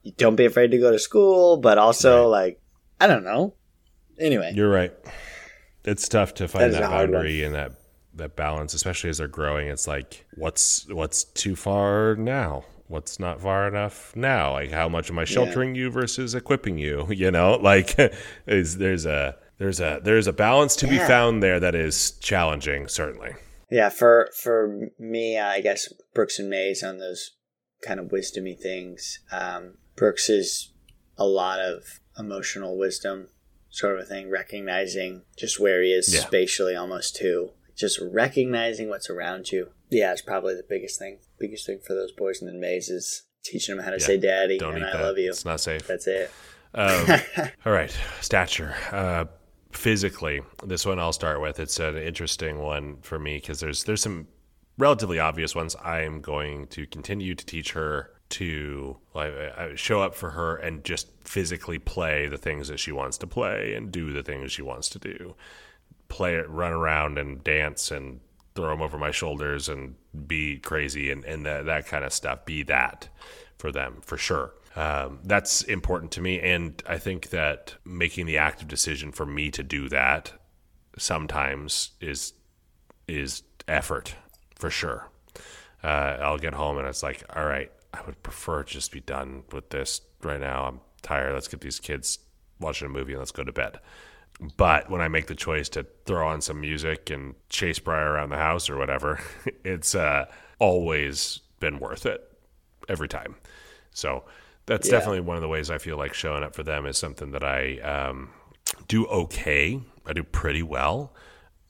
you 0.02 0.14
don't 0.18 0.36
be 0.36 0.46
afraid 0.46 0.72
to 0.72 0.80
go 0.80 0.92
to 0.92 0.98
school. 1.00 1.58
But 1.58 1.78
also, 1.78 2.24
Right. 2.24 2.46
like, 2.46 2.62
I 3.00 3.06
don't 3.06 3.24
know. 3.24 3.54
Anyway, 4.20 4.52
You're 4.56 4.70
right. 4.70 4.94
It's 5.84 6.08
tough 6.10 6.34
to 6.36 6.48
find 6.48 6.74
that, 6.74 6.82
one. 6.82 6.90
boundary 7.12 7.44
and 7.44 7.54
that 7.54 7.74
that 8.16 8.36
balance, 8.36 8.74
especially 8.74 9.10
as 9.10 9.18
they're 9.18 9.28
growing. 9.28 9.68
It's 9.68 9.88
like 9.88 10.26
what's 10.36 10.88
what's 10.90 11.24
too 11.24 11.56
far 11.56 12.16
now? 12.16 12.66
What's 12.88 13.20
not 13.20 13.42
far 13.42 13.68
enough 13.68 14.16
now? 14.16 14.54
Like 14.54 14.72
how 14.72 14.88
much 14.90 15.10
am 15.10 15.18
I 15.20 15.26
sheltering 15.26 15.74
you 15.76 15.90
versus 15.90 16.36
equipping 16.36 16.78
you? 16.78 17.08
You 17.12 17.32
know, 17.32 17.54
like 17.62 17.96
is 18.48 18.78
there's 18.78 19.06
a 19.06 19.36
there's 19.58 19.80
a 19.80 20.00
there's 20.04 20.28
a 20.28 20.34
balance 20.34 20.76
to 20.78 20.88
be 20.88 20.98
found 20.98 21.42
there 21.42 21.60
that 21.60 21.76
is 21.76 22.12
challenging, 22.20 22.88
certainly. 22.88 23.34
Yeah, 23.72 23.90
for 23.90 24.30
for 24.40 24.90
me, 25.00 25.40
I 25.40 25.62
guess 25.62 25.92
Brooks 26.14 26.38
and 26.40 26.50
Mays 26.50 26.84
on 26.84 26.98
those 27.00 27.32
kind 27.86 28.00
of 28.00 28.08
wisdomy 28.08 28.58
things. 28.60 29.20
Um, 29.32 29.76
Brooks 29.96 30.30
is 30.30 30.72
a 31.18 31.26
lot 31.26 31.60
of 31.60 31.84
emotional 32.18 32.78
wisdom, 32.78 33.30
sort 33.70 33.96
of 33.98 34.06
a 34.06 34.06
thing, 34.08 34.30
recognizing 34.30 35.24
just 35.38 35.60
where 35.60 35.82
he 35.82 35.92
is 35.92 36.14
Yeah. 36.14 36.22
spatially, 36.22 36.76
almost 36.76 37.16
too. 37.16 37.52
Just 37.76 38.00
recognizing 38.02 38.90
what's 38.90 39.10
around 39.10 39.52
you. 39.52 39.70
Yeah, 39.90 40.12
it's 40.12 40.22
probably 40.22 40.56
the 40.56 40.66
biggest 40.68 41.00
thing. 41.00 41.20
Biggest 41.40 41.66
thing 41.66 41.80
for 41.86 41.94
those 41.94 42.12
boys. 42.12 42.42
And 42.42 42.50
then 42.50 42.60
Mays 42.60 42.90
is 42.90 43.24
teaching 43.44 43.76
them 43.76 43.84
how 43.84 43.92
to 43.92 43.98
Yeah, 44.00 44.06
say 44.06 44.18
"daddy" 44.18 44.58
and 44.62 44.84
"I 44.84 44.92
that. 44.94 45.02
love 45.02 45.18
you." 45.18 45.30
It's 45.30 45.46
not 45.46 45.60
safe. 45.60 45.86
That's 45.88 46.08
it. 46.08 46.32
Um, 46.76 47.08
all 47.66 47.72
right, 47.72 47.96
stature. 48.22 48.76
Uh, 48.92 49.26
physically, 49.72 50.42
this 50.66 50.86
one 50.86 51.00
I'll 51.00 51.14
start 51.14 51.42
with. 51.42 51.60
It's 51.60 51.80
an 51.80 51.98
interesting 51.98 52.60
one 52.60 52.98
for 53.02 53.20
me 53.20 53.38
because 53.38 53.60
there's 53.60 53.84
there's 53.84 54.02
some 54.02 54.28
relatively 54.78 55.20
obvious 55.20 55.56
ones. 55.56 55.76
I'm 55.84 56.22
going 56.22 56.68
to 56.68 56.86
continue 56.88 57.36
to 57.36 57.46
teach 57.46 57.72
her 57.74 58.12
to 58.30 58.98
like 59.14 59.32
uh, 59.58 59.76
show 59.76 60.02
up 60.02 60.16
for 60.16 60.32
her 60.32 60.56
and 60.56 60.84
just 60.84 61.08
physically 61.24 61.78
play 61.78 62.28
the 62.28 62.38
things 62.38 62.68
that 62.68 62.80
she 62.80 62.92
wants 62.92 63.18
to 63.20 63.28
play 63.28 63.74
and 63.76 63.92
do 63.92 64.12
the 64.12 64.24
things 64.24 64.52
she 64.52 64.62
wants 64.64 64.90
to 64.90 65.00
do. 65.00 65.36
Play 66.14 66.36
it, 66.36 66.48
run 66.48 66.72
around 66.72 67.18
and 67.18 67.44
dance 67.44 67.90
and 67.90 68.20
throw 68.54 68.70
them 68.70 68.84
over 68.84 69.00
my 69.00 69.10
shoulders 69.10 69.68
and 69.68 69.96
be 70.28 70.60
crazy 70.60 71.10
and, 71.10 71.26
and 71.26 71.44
that, 71.48 71.66
that 71.66 71.88
kind 71.88 72.06
of 72.06 72.14
stuff. 72.14 72.46
Be 72.46 72.62
that 72.62 73.10
for 73.58 73.72
them 73.72 73.98
for 74.04 74.16
sure. 74.16 74.54
Um, 74.76 75.22
that's 75.24 75.64
important 75.64 76.12
to 76.12 76.22
me. 76.22 76.40
And 76.40 76.84
I 76.88 77.00
think 77.00 77.32
that 77.32 77.74
making 77.84 78.28
the 78.28 78.38
active 78.38 78.68
decision 78.68 79.12
for 79.12 79.26
me 79.26 79.50
to 79.50 79.64
do 79.64 79.90
that 79.90 80.34
sometimes 81.00 81.94
is 82.00 82.34
is 83.08 83.42
effort 83.68 84.14
for 84.56 84.70
sure. 84.70 85.10
Uh, 85.84 86.18
I'll 86.22 86.38
get 86.38 86.54
home 86.54 86.78
and 86.78 86.88
it's 86.88 87.02
like, 87.02 87.24
all 87.36 87.46
right, 87.46 87.72
I 87.92 88.02
would 88.06 88.22
prefer 88.22 88.64
just 88.64 88.92
be 88.92 89.02
done 89.02 89.46
with 89.52 89.72
this 89.72 90.02
right 90.22 90.40
now. 90.40 90.66
I'm 90.66 90.82
tired. 91.02 91.34
Let's 91.34 91.48
get 91.48 91.62
these 91.62 91.80
kids 91.80 92.20
watching 92.60 92.86
a 92.86 92.90
movie 92.90 93.14
and 93.14 93.20
let's 93.20 93.32
go 93.32 93.44
to 93.44 93.52
bed. 93.52 93.80
But 94.58 94.90
when 94.90 95.00
I 95.02 95.08
make 95.08 95.28
the 95.28 95.36
choice 95.36 95.70
to 95.70 95.86
throw 96.06 96.28
on 96.28 96.42
some 96.42 96.60
music 96.60 97.10
and 97.10 97.36
chase 97.50 97.80
Briar 97.80 98.12
around 98.14 98.30
the 98.30 98.38
house 98.38 98.70
or 98.70 98.78
whatever, 98.78 99.20
it's 99.64 99.96
uh, 99.96 100.26
always 100.60 101.40
been 101.60 101.80
worth 101.80 102.06
it 102.06 102.22
every 102.90 103.08
time. 103.08 103.36
So 103.92 104.26
that's 104.66 104.88
Yeah. 104.88 104.94
definitely 104.94 105.22
one 105.22 105.38
of 105.38 105.42
the 105.42 105.48
ways 105.48 105.70
I 105.70 105.78
feel 105.78 105.98
like 105.98 106.14
showing 106.14 106.44
up 106.44 106.56
for 106.56 106.64
them 106.64 106.86
is 106.86 106.98
something 106.98 107.32
that 107.32 107.44
I 107.44 107.78
um, 107.80 108.32
do 108.88 109.06
okay. 109.08 109.80
I 110.06 110.14
do 110.14 110.24
pretty 110.24 110.64
well. 110.64 111.14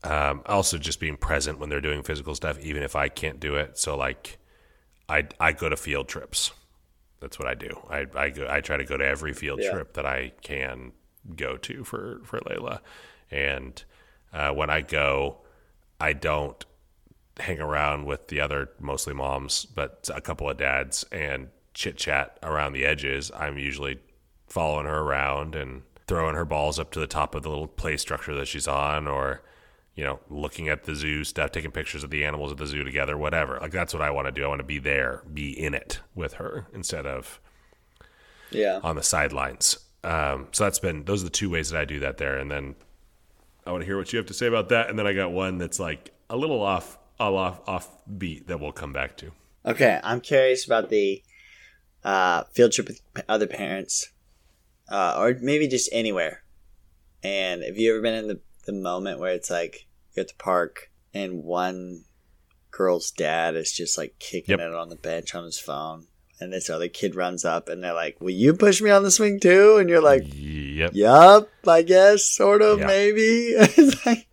Um, 0.03 0.41
also, 0.47 0.77
just 0.77 0.99
being 0.99 1.15
present 1.15 1.59
when 1.59 1.69
they're 1.69 1.79
doing 1.81 2.03
physical 2.03 2.35
stuff, 2.35 2.59
even 2.59 2.83
if 2.83 2.95
I 2.95 3.07
can't 3.07 3.39
do 3.39 3.55
it. 3.55 3.77
So, 3.77 3.95
like, 3.95 4.37
I 5.07 5.27
I 5.39 5.51
go 5.53 5.69
to 5.69 5.77
field 5.77 6.07
trips. 6.07 6.51
That's 7.19 7.39
what 7.39 7.47
I 7.47 7.53
do. 7.53 7.69
I 7.89 8.05
I, 8.15 8.29
go, 8.31 8.47
I 8.49 8.61
try 8.61 8.77
to 8.77 8.83
go 8.85 8.97
to 8.97 9.05
every 9.05 9.33
field 9.33 9.61
Yeah. 9.61 9.71
trip 9.71 9.93
that 9.93 10.05
I 10.05 10.33
can 10.41 10.91
go 11.35 11.57
to 11.57 11.83
for 11.83 12.19
for 12.23 12.39
Layla, 12.39 12.79
and 13.31 13.83
uh, 14.33 14.51
when 14.51 14.69
I 14.69 14.81
go, 14.81 15.37
I 15.99 16.13
don't 16.13 16.63
hang 17.39 17.59
around 17.59 18.05
with 18.05 18.27
the 18.27 18.39
other 18.39 18.69
mostly 18.79 19.13
moms, 19.13 19.65
but 19.65 20.09
a 20.13 20.21
couple 20.21 20.49
of 20.49 20.57
dads 20.57 21.03
and 21.11 21.47
chit 21.73 21.97
chat 21.97 22.37
around 22.43 22.73
the 22.73 22.85
edges. 22.85 23.31
I'm 23.35 23.57
usually 23.57 23.99
following 24.47 24.85
her 24.85 24.99
around 24.99 25.55
and 25.55 25.81
throwing 26.07 26.35
her 26.35 26.45
balls 26.45 26.77
up 26.77 26.91
to 26.91 26.99
the 26.99 27.07
top 27.07 27.33
of 27.33 27.41
the 27.41 27.49
little 27.49 27.67
play 27.67 27.97
structure 27.97 28.35
that 28.35 28.47
she's 28.47 28.67
on, 28.67 29.07
or 29.07 29.41
you 29.95 30.03
know, 30.03 30.19
looking 30.29 30.69
at 30.69 30.83
the 30.85 30.95
zoo 30.95 31.23
stuff, 31.23 31.51
taking 31.51 31.71
pictures 31.71 32.03
of 32.03 32.09
the 32.09 32.23
animals 32.23 32.51
at 32.51 32.57
the 32.57 32.65
zoo 32.65 32.83
together, 32.83 33.15
whatever. 33.17 33.59
Like 33.61 33.71
that's 33.71 33.93
what 33.93 34.01
I 34.01 34.09
want 34.11 34.25
to 34.27 34.31
do. 34.31 34.43
I 34.43 34.47
want 34.47 34.59
to 34.59 34.63
be 34.65 34.79
there, 34.79 35.23
be 35.31 35.51
in 35.51 35.73
it 35.75 35.99
with 36.15 36.33
her 36.33 36.67
instead 36.73 37.05
of 37.05 37.39
Yeah. 38.51 38.79
on 38.83 38.95
the 38.95 39.03
sidelines. 39.03 39.77
Um, 40.03 40.47
so 40.51 40.65
that's 40.65 40.79
been 40.79 41.05
those 41.05 41.21
are 41.21 41.25
the 41.25 41.29
two 41.31 41.49
ways 41.49 41.69
that 41.69 41.79
I 41.79 41.85
do 41.85 41.99
that 41.99 42.17
there. 42.17 42.37
And 42.37 42.51
then 42.51 42.75
I 43.65 43.71
want 43.71 43.81
to 43.81 43.85
hear 43.85 43.97
what 43.97 44.11
you 44.11 44.17
have 44.17 44.25
to 44.27 44.33
say 44.33 44.47
about 44.47 44.69
that. 44.69 44.89
And 44.89 44.99
then 44.99 45.07
I 45.07 45.13
got 45.13 45.31
one 45.31 45.57
that's 45.57 45.79
like 45.79 46.11
a 46.29 46.35
little 46.35 46.61
off, 46.61 46.97
all 47.19 47.37
off, 47.37 47.61
off 47.67 47.89
beat 48.17 48.47
that 48.47 48.59
we'll 48.59 48.71
come 48.71 48.91
back 48.93 49.15
to. 49.17 49.31
Okay, 49.65 49.99
I'm 50.03 50.19
curious 50.19 50.65
about 50.65 50.89
the 50.89 51.23
uh, 52.03 52.43
field 52.51 52.73
trip 52.73 52.89
with 52.89 53.01
other 53.29 53.47
parents, 53.47 54.09
uh, 54.89 55.15
or 55.17 55.37
maybe 55.41 55.67
just 55.69 55.89
anywhere. 55.93 56.43
And 57.23 57.63
have 57.63 57.77
you 57.77 57.93
ever 57.93 58.01
been 58.01 58.15
in 58.15 58.27
the, 58.27 58.41
the 58.65 58.73
moment 58.73 59.19
where 59.19 59.31
it's 59.31 59.49
like 59.49 59.87
you're 60.13 60.23
at 60.23 60.27
the 60.27 60.33
park 60.43 60.91
and 61.13 61.43
one 61.43 62.03
girl's 62.71 63.11
dad 63.11 63.55
is 63.55 63.71
just 63.71 63.97
like 63.97 64.19
kicking 64.19 64.59
Yep. 64.59 64.67
it 64.67 64.75
on 64.75 64.89
the 64.89 64.97
bench 64.97 65.33
on 65.33 65.45
his 65.45 65.59
phone, 65.59 66.07
and 66.39 66.51
this 66.51 66.69
other 66.69 66.87
kid 66.89 67.15
runs 67.15 67.45
up 67.45 67.69
and 67.69 67.83
they're 67.83 67.93
like, 67.93 68.19
"Will 68.19 68.31
you 68.31 68.53
push 68.53 68.81
me 68.81 68.89
on 68.89 69.03
the 69.03 69.11
swing 69.11 69.39
too?" 69.39 69.77
And 69.77 69.89
you're 69.89 70.01
like, 70.01 70.23
Yep. 70.25 70.91
Yup, 70.95 71.49
I 71.67 71.81
guess, 71.83 72.25
sort 72.25 72.61
of, 72.61 72.79
Yeah. 72.79 72.87
maybe. 72.87 73.55
like, 74.05 74.27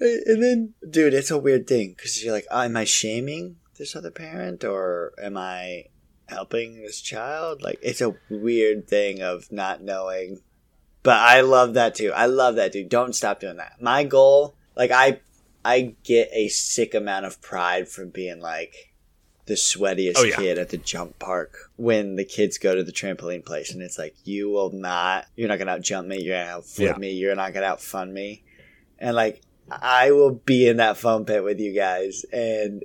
and 0.00 0.42
then, 0.42 0.74
dude, 0.88 1.14
it's 1.14 1.30
a 1.30 1.38
weird 1.38 1.66
thing 1.66 1.94
because 1.96 2.22
you're 2.22 2.34
like, 2.34 2.46
oh, 2.50 2.62
am 2.62 2.76
I 2.76 2.84
shaming 2.84 3.56
this 3.78 3.94
other 3.96 4.10
parent 4.10 4.64
or 4.64 5.12
am 5.22 5.36
I 5.36 5.86
helping 6.28 6.82
this 6.82 7.00
child? 7.00 7.62
Like, 7.62 7.78
it's 7.82 8.00
a 8.00 8.16
weird 8.28 8.88
thing 8.88 9.22
of 9.22 9.50
not 9.52 9.82
knowing. 9.82 10.40
But 11.02 11.18
I 11.18 11.40
love 11.40 11.74
that 11.74 11.94
too. 11.94 12.12
I 12.14 12.26
love 12.26 12.56
that, 12.56 12.72
dude. 12.72 12.88
Don't 12.88 13.14
stop 13.14 13.40
doing 13.40 13.56
that. 13.56 13.80
My 13.80 14.04
goal, 14.04 14.54
like, 14.76 14.90
I, 14.90 15.20
I 15.64 15.94
get 16.04 16.28
a 16.32 16.48
sick 16.48 16.94
amount 16.94 17.26
of 17.26 17.40
pride 17.40 17.88
from 17.88 18.10
being 18.10 18.40
like 18.40 18.91
the 19.46 19.54
sweatiest 19.54 20.14
Oh, 20.16 20.22
yeah. 20.24 20.36
kid 20.36 20.58
at 20.58 20.68
the 20.68 20.76
jump 20.78 21.18
park 21.18 21.70
when 21.76 22.16
the 22.16 22.24
kids 22.24 22.58
go 22.58 22.74
to 22.74 22.84
the 22.84 22.92
trampoline 22.92 23.44
place 23.44 23.72
and 23.72 23.82
it's 23.82 23.98
like 23.98 24.14
you 24.24 24.50
will 24.50 24.70
not 24.70 25.26
you're 25.36 25.48
not 25.48 25.58
gonna 25.58 25.72
out 25.72 25.80
jump 25.82 26.06
me 26.06 26.20
you're 26.22 26.36
gonna 26.38 26.58
out 26.58 26.64
flip 26.64 26.92
Yeah. 26.92 26.98
me 26.98 27.12
you're 27.12 27.34
not 27.34 27.52
gonna 27.52 27.66
out 27.66 27.80
fun 27.80 28.12
me 28.14 28.44
and 29.00 29.16
like 29.16 29.42
i 29.70 30.12
will 30.12 30.30
be 30.30 30.68
in 30.68 30.76
that 30.76 30.96
foam 30.96 31.24
pit 31.24 31.42
with 31.42 31.58
you 31.58 31.72
guys 31.74 32.24
and 32.32 32.84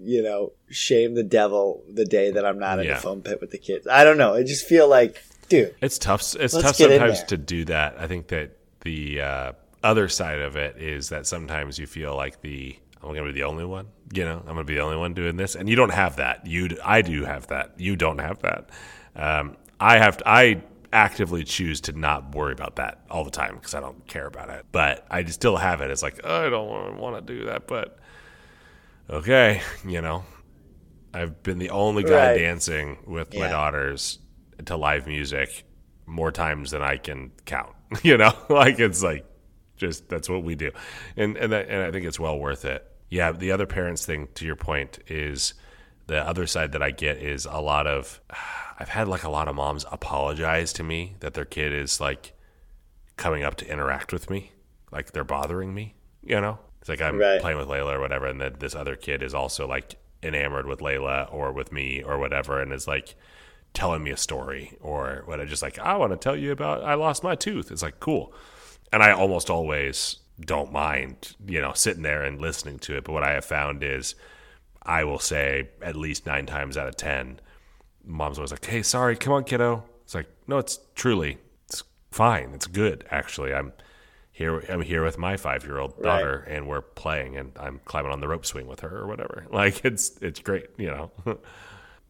you 0.00 0.22
know 0.22 0.52
shame 0.68 1.14
the 1.14 1.24
devil 1.24 1.82
the 1.92 2.04
day 2.04 2.30
that 2.30 2.46
i'm 2.46 2.58
not 2.60 2.78
in 2.78 2.86
Yeah. 2.86 2.94
the 2.94 3.00
foam 3.00 3.20
pit 3.22 3.40
with 3.40 3.50
the 3.50 3.58
kids 3.58 3.86
i 3.88 4.04
don't 4.04 4.16
know 4.18 4.34
i 4.34 4.42
just 4.44 4.66
feel 4.66 4.88
like 4.88 5.20
dude 5.48 5.74
It's 5.82 5.98
tough. 5.98 6.36
It's 6.38 6.54
tough 6.56 6.76
sometimes 6.76 7.24
to 7.24 7.36
do 7.36 7.64
that. 7.64 7.96
I 7.98 8.06
think 8.06 8.28
that 8.28 8.56
the 8.82 9.20
uh, 9.20 9.52
other 9.82 10.08
side 10.08 10.38
of 10.38 10.54
it 10.54 10.76
is 10.76 11.08
that 11.08 11.26
sometimes 11.26 11.76
you 11.80 11.88
feel 11.88 12.14
like 12.14 12.40
the 12.42 12.76
I'm 13.02 13.08
going 13.14 13.24
to 13.26 13.32
be 13.32 13.38
the 13.40 13.46
only 13.46 13.64
one. 13.64 13.88
You 14.12 14.24
know, 14.24 14.38
I'm 14.38 14.44
going 14.44 14.58
to 14.58 14.64
be 14.64 14.74
the 14.74 14.80
only 14.82 14.96
one 14.96 15.14
doing 15.14 15.36
this, 15.36 15.54
and 15.54 15.68
you 15.68 15.76
don't 15.76 15.92
have 15.92 16.16
that. 16.16 16.46
You, 16.46 16.68
I 16.84 17.02
do 17.02 17.24
have 17.24 17.46
that. 17.48 17.74
You 17.78 17.96
don't 17.96 18.18
have 18.18 18.40
that. 18.40 18.70
Um, 19.16 19.56
I 19.78 19.98
have. 19.98 20.18
To, 20.18 20.28
I 20.28 20.62
actively 20.92 21.44
choose 21.44 21.80
to 21.82 21.92
not 21.92 22.34
worry 22.34 22.52
about 22.52 22.76
that 22.76 23.04
all 23.10 23.24
the 23.24 23.30
time 23.30 23.54
because 23.54 23.74
I 23.74 23.80
don't 23.80 24.06
care 24.06 24.26
about 24.26 24.50
it. 24.50 24.66
But 24.72 25.06
I 25.10 25.24
still 25.24 25.56
have 25.56 25.80
it. 25.80 25.90
It's 25.90 26.02
like 26.02 26.24
I 26.26 26.48
don't 26.50 26.98
want 26.98 27.26
to 27.26 27.34
do 27.34 27.46
that, 27.46 27.66
but 27.66 27.98
okay, 29.08 29.62
you 29.86 30.00
know. 30.00 30.24
I've 31.12 31.42
been 31.42 31.58
the 31.58 31.70
only 31.70 32.04
guy 32.04 32.28
Right. 32.28 32.38
dancing 32.38 32.98
with 33.04 33.34
my 33.34 33.48
daughters 33.48 34.20
to 34.66 34.76
live 34.76 35.08
music 35.08 35.64
more 36.06 36.30
times 36.30 36.70
than 36.70 36.82
I 36.82 36.98
can 36.98 37.32
count. 37.46 37.74
You 38.04 38.16
know, 38.16 38.32
like 38.48 38.78
it's 38.78 39.02
like 39.02 39.26
just 39.76 40.08
that's 40.08 40.28
what 40.28 40.44
we 40.44 40.54
do, 40.54 40.70
and 41.16 41.36
and 41.36 41.52
that, 41.52 41.68
and 41.68 41.82
I 41.82 41.90
think 41.90 42.06
it's 42.06 42.20
well 42.20 42.38
worth 42.38 42.64
it. 42.64 42.86
Yeah, 43.10 43.32
the 43.32 43.50
other 43.52 43.66
parents 43.66 44.06
thing 44.06 44.28
to 44.36 44.46
your 44.46 44.56
point 44.56 45.00
is 45.08 45.52
the 46.06 46.26
other 46.26 46.46
side 46.46 46.72
that 46.72 46.82
I 46.82 46.90
get 46.92 47.18
is 47.18 47.44
a 47.44 47.60
lot 47.60 47.86
of 47.86 48.20
I've 48.78 48.88
had 48.88 49.08
like 49.08 49.24
a 49.24 49.28
lot 49.30 49.46
of 49.48 49.54
moms 49.56 49.84
apologize 49.92 50.72
to 50.74 50.82
me 50.82 51.16
that 51.20 51.34
their 51.34 51.44
kid 51.44 51.70
is 51.74 52.00
like 52.00 52.32
coming 53.18 53.42
up 53.44 53.54
to 53.56 53.70
interact 53.70 54.10
with 54.10 54.30
me, 54.30 54.52
like 54.90 55.12
they're 55.12 55.22
bothering 55.24 55.74
me. 55.74 55.94
You 56.22 56.40
know, 56.40 56.58
it's 56.80 56.88
like 56.88 57.02
I'm 57.02 57.18
Right. 57.18 57.40
playing 57.42 57.58
with 57.58 57.68
Layla 57.68 57.96
or 57.96 58.00
whatever, 58.00 58.26
and 58.26 58.40
then 58.40 58.56
this 58.58 58.74
other 58.74 58.96
kid 58.96 59.22
is 59.22 59.34
also 59.34 59.66
like 59.68 59.96
enamored 60.22 60.66
with 60.66 60.80
Layla 60.80 61.30
or 61.32 61.52
with 61.52 61.72
me 61.72 62.02
or 62.02 62.18
whatever, 62.18 62.60
and 62.60 62.72
is 62.72 62.86
like 62.88 63.14
telling 63.74 64.02
me 64.02 64.10
a 64.10 64.16
story 64.16 64.76
or 64.80 65.22
what 65.26 65.40
I 65.40 65.44
just 65.44 65.62
like 65.62 65.78
I 65.78 65.96
want 65.96 66.12
to 66.12 66.16
tell 66.16 66.36
you 66.36 66.50
about 66.52 66.82
I 66.82 66.94
lost 66.94 67.22
my 67.22 67.34
tooth. 67.34 67.70
It's 67.70 67.82
like 67.82 68.00
cool, 68.00 68.32
and 68.92 69.02
I 69.02 69.12
almost 69.12 69.50
always 69.50 70.16
don't 70.40 70.72
mind 70.72 71.36
you 71.46 71.60
know 71.60 71.72
sitting 71.74 72.02
there 72.02 72.22
and 72.22 72.40
listening 72.40 72.78
to 72.80 72.96
it. 72.96 73.04
But 73.04 73.12
what 73.12 73.22
I 73.22 73.32
have 73.32 73.44
found 73.44 73.82
is 73.82 74.14
I 74.82 75.04
will 75.04 75.18
say 75.18 75.68
at 75.82 75.96
least 75.96 76.26
nine 76.26 76.46
times 76.46 76.76
out 76.76 76.88
of 76.88 76.96
ten, 76.96 77.40
mom's 78.04 78.38
always 78.38 78.50
like, 78.50 78.64
"Hey, 78.64 78.82
sorry, 78.82 79.16
come 79.16 79.32
on, 79.32 79.44
kiddo." 79.44 79.84
It's 80.04 80.14
like, 80.14 80.26
no, 80.48 80.58
it's 80.58 80.80
truly, 80.96 81.38
it's 81.66 81.84
fine, 82.10 82.50
it's 82.54 82.66
good 82.66 83.04
actually. 83.10 83.54
I'm 83.54 83.72
here. 84.32 84.60
I'm 84.68 84.80
here 84.80 85.04
with 85.04 85.18
my 85.18 85.36
five 85.36 85.64
year 85.64 85.78
old 85.78 86.02
daughter, 86.02 86.38
and 86.48 86.66
we're 86.66 86.80
playing, 86.80 87.36
and 87.36 87.52
I'm 87.60 87.80
climbing 87.84 88.10
on 88.10 88.20
the 88.20 88.26
rope 88.28 88.46
swing 88.46 88.66
with 88.66 88.80
her 88.80 88.96
or 88.98 89.06
whatever. 89.06 89.46
Like 89.52 89.84
it's 89.84 90.16
it's 90.22 90.40
great, 90.40 90.66
you 90.78 90.86
know. 90.88 91.10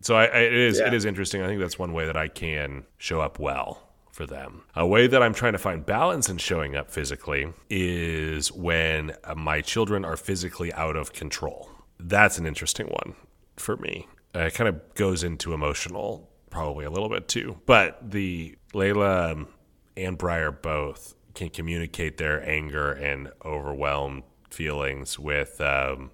so 0.01 0.14
I, 0.14 0.24
I, 0.26 0.39
it 0.39 0.53
is 0.55 0.78
Yeah. 0.78 0.93
is 0.95 1.05
interesting. 1.05 1.43
I 1.43 1.47
think 1.49 1.61
that's 1.61 1.78
one 1.78 1.93
way 1.93 2.07
that 2.07 2.16
I 2.16 2.28
can 2.28 2.85
show 2.99 3.20
up 3.20 3.39
well 3.39 3.83
for 4.21 4.27
them. 4.27 4.61
A 4.77 4.87
way 4.87 5.07
that 5.07 5.23
I'm 5.23 5.33
trying 5.33 5.55
to 5.55 5.59
find 5.59 5.87
balance 5.87 6.29
in 6.29 6.37
showing 6.37 6.77
up 6.77 6.91
physically 6.91 7.55
is 7.71 8.53
when 8.53 9.12
my 9.35 9.62
children 9.62 10.05
are 10.05 10.16
physically 10.16 10.71
out 10.75 10.95
of 10.95 11.14
control. 11.14 11.71
That's 11.99 12.37
an 12.37 12.47
interesting 12.47 12.89
one 12.89 13.14
for 13.57 13.79
me. 13.79 14.09
Uh, 14.35 14.41
it 14.41 14.55
kind 14.55 14.68
of 14.68 14.95
goes 14.95 15.25
into 15.25 15.55
emotional, 15.55 16.29
probably 16.51 16.85
a 16.85 16.91
little 16.91 17.09
bit 17.09 17.29
too. 17.29 17.61
But 17.64 18.11
the 18.11 18.59
Layla 18.75 19.33
um, 19.33 19.49
and 19.97 20.18
Briar 20.18 20.53
both 20.53 21.14
can 21.35 21.49
communicate 21.49 22.18
their 22.18 22.47
anger 22.47 22.93
and 22.93 23.33
overwhelmed 23.43 24.25
feelings 24.51 25.18
with 25.18 25.59
um, 25.62 26.11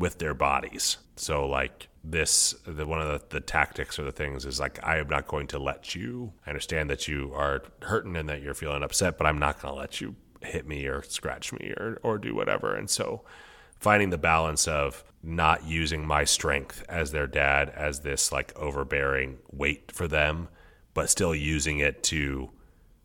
with 0.00 0.18
their 0.18 0.32
bodies. 0.32 0.96
So 1.16 1.46
like 1.46 1.88
this, 2.02 2.54
the, 2.66 2.86
one 2.86 3.02
of 3.02 3.08
the, 3.08 3.36
the 3.36 3.40
tactics 3.40 3.98
or 3.98 4.04
the 4.04 4.10
things 4.10 4.46
is 4.46 4.58
like 4.58 4.80
I 4.82 4.96
am 4.96 5.08
not 5.08 5.28
going 5.28 5.46
to 5.48 5.58
let 5.58 5.94
you. 5.94 6.32
I 6.46 6.50
understand 6.50 6.88
that 6.88 7.06
you 7.06 7.32
are 7.34 7.62
hurting 7.82 8.16
and 8.16 8.28
that 8.30 8.40
you're 8.40 8.54
feeling 8.54 8.82
upset, 8.82 9.18
but 9.18 9.26
I'm 9.26 9.38
not 9.38 9.60
going 9.60 9.74
to 9.74 9.78
let 9.78 10.00
you 10.00 10.16
hit 10.40 10.66
me 10.66 10.86
or 10.86 11.02
scratch 11.02 11.52
me 11.52 11.74
or 11.76 12.00
or 12.02 12.16
do 12.16 12.34
whatever. 12.34 12.74
And 12.74 12.88
so 12.88 13.22
finding 13.78 14.08
the 14.08 14.18
balance 14.18 14.66
of 14.66 15.04
not 15.22 15.64
using 15.68 16.06
my 16.06 16.24
strength 16.24 16.82
as 16.88 17.12
their 17.12 17.26
dad 17.26 17.68
as 17.68 18.00
this 18.00 18.32
like 18.32 18.58
overbearing 18.58 19.36
weight 19.52 19.92
for 19.92 20.08
them, 20.08 20.48
but 20.94 21.10
still 21.10 21.34
using 21.34 21.78
it 21.78 22.02
to 22.04 22.50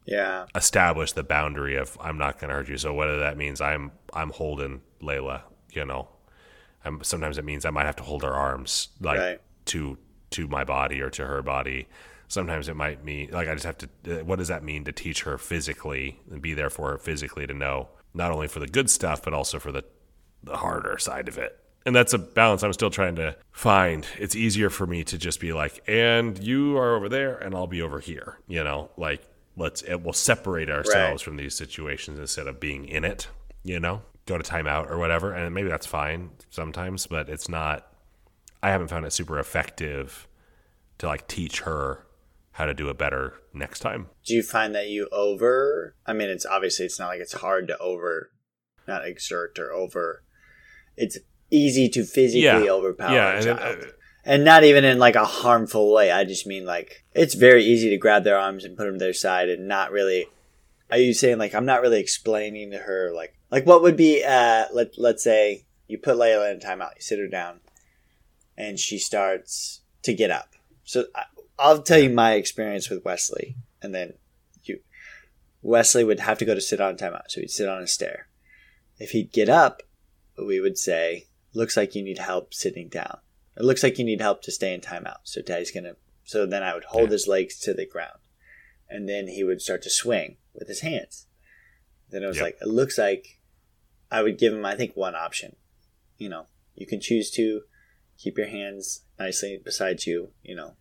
yeah 0.06 0.46
establish 0.56 1.12
the 1.12 1.24
boundary 1.24 1.76
of 1.76 1.98
I'm 2.00 2.18
not 2.18 2.40
going 2.40 2.48
to 2.48 2.56
hurt 2.56 2.70
you. 2.70 2.78
So 2.78 2.94
whether 2.94 3.20
that 3.20 3.36
means 3.36 3.60
I'm 3.60 3.92
I'm 4.14 4.30
holding 4.30 4.80
Layla, 5.02 5.42
you 5.74 5.84
know, 5.84 6.08
I'm, 6.86 7.04
sometimes 7.04 7.38
it 7.38 7.46
means 7.46 7.66
I 7.66 7.70
might 7.72 7.86
have 7.86 7.96
to 7.98 8.04
hold 8.04 8.24
her 8.24 8.34
arms 8.34 8.90
like 9.02 9.20
Right. 9.20 9.42
to 9.66 9.98
to 10.32 10.48
my 10.48 10.64
body 10.64 11.02
or 11.02 11.10
to 11.12 11.26
her 11.26 11.42
body. 11.42 11.88
Sometimes 12.28 12.68
it 12.68 12.76
might 12.76 13.04
mean 13.04 13.30
like 13.32 13.48
I 13.48 13.54
just 13.54 13.66
have 13.66 13.78
to. 13.80 13.90
uh, 14.22 14.24
What 14.24 14.40
does 14.40 14.48
that 14.50 14.64
mean 14.64 14.84
to 14.86 14.92
teach 14.92 15.24
her 15.24 15.38
physically 15.38 16.20
and 16.32 16.42
be 16.42 16.54
there 16.54 16.70
for 16.70 16.92
her 16.92 16.98
physically 16.98 17.46
to 17.48 17.54
know 17.54 17.90
not 18.14 18.32
only 18.32 18.48
for 18.48 18.60
the 18.60 18.68
good 18.68 18.90
stuff 18.90 19.22
but 19.24 19.34
also 19.34 19.60
for 19.60 19.72
the 19.72 19.84
the 20.44 20.58
harder 20.58 20.98
side 20.98 21.28
of 21.28 21.38
it. 21.38 21.60
And 21.88 21.96
that's 21.96 22.14
a 22.14 22.18
balance 22.18 22.64
I'm 22.64 22.74
still 22.74 22.90
trying 22.90 23.16
to 23.18 23.36
find. 23.52 24.08
It's 24.18 24.36
easier 24.36 24.72
for 24.72 24.88
me 24.88 25.04
to 25.04 25.18
just 25.20 25.40
be 25.40 25.54
like, 25.54 25.84
and 25.88 26.38
you 26.44 26.78
are 26.78 26.96
over 26.96 27.10
there 27.10 27.38
and 27.38 27.54
I'll 27.56 27.68
be 27.68 27.82
over 27.84 28.00
here, 28.00 28.40
you 28.48 28.64
know, 28.64 28.90
like 28.98 29.22
let's 29.56 29.82
it 29.84 30.02
will 30.04 30.14
separate 30.14 30.70
ourselves 30.70 31.22
from 31.22 31.38
these 31.38 31.56
situations 31.56 32.18
instead 32.20 32.48
of 32.48 32.60
being 32.60 32.86
in 32.86 33.06
it, 33.06 33.28
you 33.64 33.80
know, 33.80 34.02
go 34.26 34.38
to 34.38 34.44
timeout 34.44 34.90
or 34.90 34.98
whatever. 34.98 35.34
And 35.34 35.54
maybe 35.54 35.70
that's 35.70 35.86
fine 35.86 36.32
sometimes, 36.50 37.08
but 37.08 37.30
it's 37.30 37.48
not 37.50 37.88
I 38.64 38.70
haven't 38.72 38.88
found 38.88 39.06
it 39.06 39.14
super 39.14 39.38
effective 39.40 40.28
to 40.98 41.08
like 41.08 41.28
teach 41.28 41.62
her 41.62 42.06
how 42.54 42.66
to 42.66 42.74
do 42.74 42.90
it 42.90 42.98
better 42.98 43.34
next 43.54 43.80
time. 43.80 44.08
do 44.26 44.34
you 44.34 44.42
find 44.42 44.74
that 44.74 44.88
you 44.88 45.10
over 45.12 45.94
i 46.06 46.14
mean 46.14 46.30
it's 46.30 46.46
obviously 46.46 46.86
it's 46.86 46.98
not 46.98 47.08
like 47.10 47.20
it's 47.20 47.34
hard 47.34 47.68
to 47.68 47.78
over 47.80 48.32
not 48.88 49.06
exert 49.06 49.60
or 49.60 49.72
over 49.74 50.24
it's 50.96 51.18
easy 51.52 51.90
to 51.90 52.06
physically 52.06 52.42
Yeah. 52.44 52.72
overpower 52.72 53.14
yeah, 53.14 53.32
a 53.32 53.36
and 53.36 53.44
child 53.60 53.84
uh, 53.84 53.88
and 54.24 54.46
not 54.46 54.64
even 54.64 54.86
in 54.86 55.00
like 55.00 55.16
a 55.16 55.26
harmful 55.26 55.94
way 55.94 56.12
i 56.12 56.24
just 56.24 56.48
mean 56.48 56.66
like 56.66 57.04
it's 57.14 57.34
very 57.36 57.64
easy 57.66 57.90
to 57.90 57.98
grab 57.98 58.24
their 58.24 58.40
arms 58.40 58.64
and 58.64 58.78
put 58.78 58.86
them 58.86 58.94
to 58.94 59.00
their 59.00 59.14
side 59.14 59.50
and 59.50 59.68
not 59.68 59.92
really 59.92 60.26
are 60.90 60.98
you 60.98 61.14
saying 61.14 61.38
like 61.38 61.54
i'm 61.54 61.66
not 61.66 61.82
really 61.82 62.00
explaining 62.00 62.72
to 62.72 62.78
her 62.78 63.12
like 63.14 63.36
like 63.56 63.66
what 63.66 63.82
would 63.82 63.98
be 63.98 64.24
uh 64.24 64.66
let, 64.74 64.90
let's 64.98 65.24
say 65.24 65.66
you 65.88 65.98
put 65.98 66.18
layla 66.18 66.52
in 66.52 66.60
timeout 66.60 66.96
you 66.96 67.02
sit 67.02 67.20
her 67.20 67.28
down 67.28 67.60
and 68.58 68.78
she 68.80 68.98
starts 68.98 69.82
to 70.04 70.14
get 70.14 70.32
up 70.32 70.50
so 70.84 71.06
I, 71.16 71.24
i'll 71.58 71.82
tell 71.82 72.00
you 72.00 72.10
my 72.10 72.34
experience 72.34 72.90
with 72.90 73.06
wesley 73.06 73.56
and 73.82 73.94
then 73.96 74.14
you 74.64 74.80
wesley 75.62 76.04
would 76.04 76.20
have 76.20 76.38
to 76.40 76.46
go 76.46 76.56
to 76.56 76.62
sit 76.62 76.82
on 76.82 76.98
timeout 76.98 77.30
so 77.30 77.42
he'd 77.42 77.50
sit 77.52 77.70
on 77.70 77.82
a 77.82 77.88
stair 77.88 78.28
if 78.98 79.12
he'd 79.12 79.32
get 79.34 79.50
up, 79.50 79.84
we 80.38 80.62
would 80.62 80.78
say, 80.78 81.28
"Looks 81.54 81.76
like 81.76 81.96
you 81.96 82.02
need 82.04 82.18
help 82.18 82.54
sitting 82.54 82.88
down." 82.88 83.18
It 83.58 83.64
looks 83.64 83.84
like 83.84 83.98
you 84.00 84.06
need 84.06 84.22
help 84.22 84.42
to 84.44 84.52
stay 84.52 84.74
in 84.74 84.80
timeout. 84.80 85.22
So 85.24 85.42
daddy's 85.42 85.72
gonna. 85.72 85.96
So 86.24 86.46
then 86.46 86.64
I 86.64 86.74
would 86.74 86.86
hold 86.86 87.10
Yeah. 87.10 87.16
his 87.18 87.28
legs 87.28 87.60
to 87.66 87.74
the 87.74 87.86
ground, 87.86 88.20
and 88.90 89.08
then 89.10 89.28
he 89.28 89.44
would 89.44 89.62
start 89.62 89.82
to 89.84 89.90
swing 89.90 90.38
with 90.54 90.70
his 90.70 90.80
hands. 90.80 91.28
Then 92.10 92.24
it 92.24 92.28
was 92.28 92.38
Yep. 92.38 92.44
like 92.46 92.58
it 92.62 92.68
looks 92.70 92.98
like 92.98 93.35
I 94.16 94.24
would 94.24 94.38
give 94.38 94.54
him. 94.54 94.66
I 94.66 94.76
think 94.76 94.96
one 94.96 95.16
option. 95.16 95.56
You 96.18 96.30
know, 96.30 96.46
you 96.76 96.88
can 96.88 97.02
choose 97.02 97.30
to 97.32 97.62
keep 98.18 98.38
your 98.38 98.48
hands 98.48 99.02
nicely 99.20 99.60
beside 99.64 100.06
you. 100.06 100.30
You 100.44 100.56
know, 100.56 100.76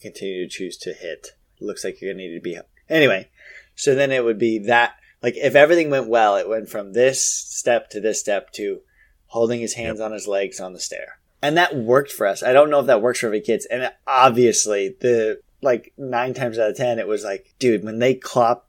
continue 0.00 0.44
to 0.44 0.50
choose 0.50 0.76
to 0.78 0.92
hit. 0.92 1.28
It 1.60 1.64
looks 1.64 1.84
like 1.84 2.00
you're 2.00 2.12
gonna 2.12 2.24
need 2.24 2.34
to 2.34 2.40
be 2.40 2.58
anyway. 2.88 3.28
So 3.74 3.94
then 3.94 4.10
it 4.12 4.24
would 4.24 4.38
be 4.38 4.58
that 4.60 4.94
like 5.22 5.34
if 5.36 5.54
everything 5.54 5.90
went 5.90 6.08
well, 6.08 6.36
it 6.36 6.48
went 6.48 6.68
from 6.68 6.92
this 6.92 7.22
step 7.24 7.90
to 7.90 8.00
this 8.00 8.20
step 8.20 8.52
to 8.52 8.80
holding 9.26 9.60
his 9.60 9.74
hands 9.74 10.00
on 10.00 10.12
his 10.12 10.26
legs 10.26 10.60
on 10.60 10.72
the 10.72 10.80
stair. 10.80 11.18
And 11.42 11.56
that 11.56 11.76
worked 11.76 12.10
for 12.10 12.26
us. 12.26 12.42
I 12.42 12.52
don't 12.52 12.70
know 12.70 12.80
if 12.80 12.86
that 12.86 13.02
works 13.02 13.20
for 13.20 13.26
every 13.26 13.40
kids. 13.40 13.66
And 13.66 13.92
obviously 14.06 14.96
the 15.00 15.40
like 15.60 15.92
nine 15.98 16.34
times 16.34 16.58
out 16.58 16.70
of 16.70 16.76
ten 16.76 16.98
it 16.98 17.06
was 17.06 17.24
like, 17.24 17.54
dude, 17.58 17.84
when 17.84 17.98
they 17.98 18.14
clop 18.14 18.68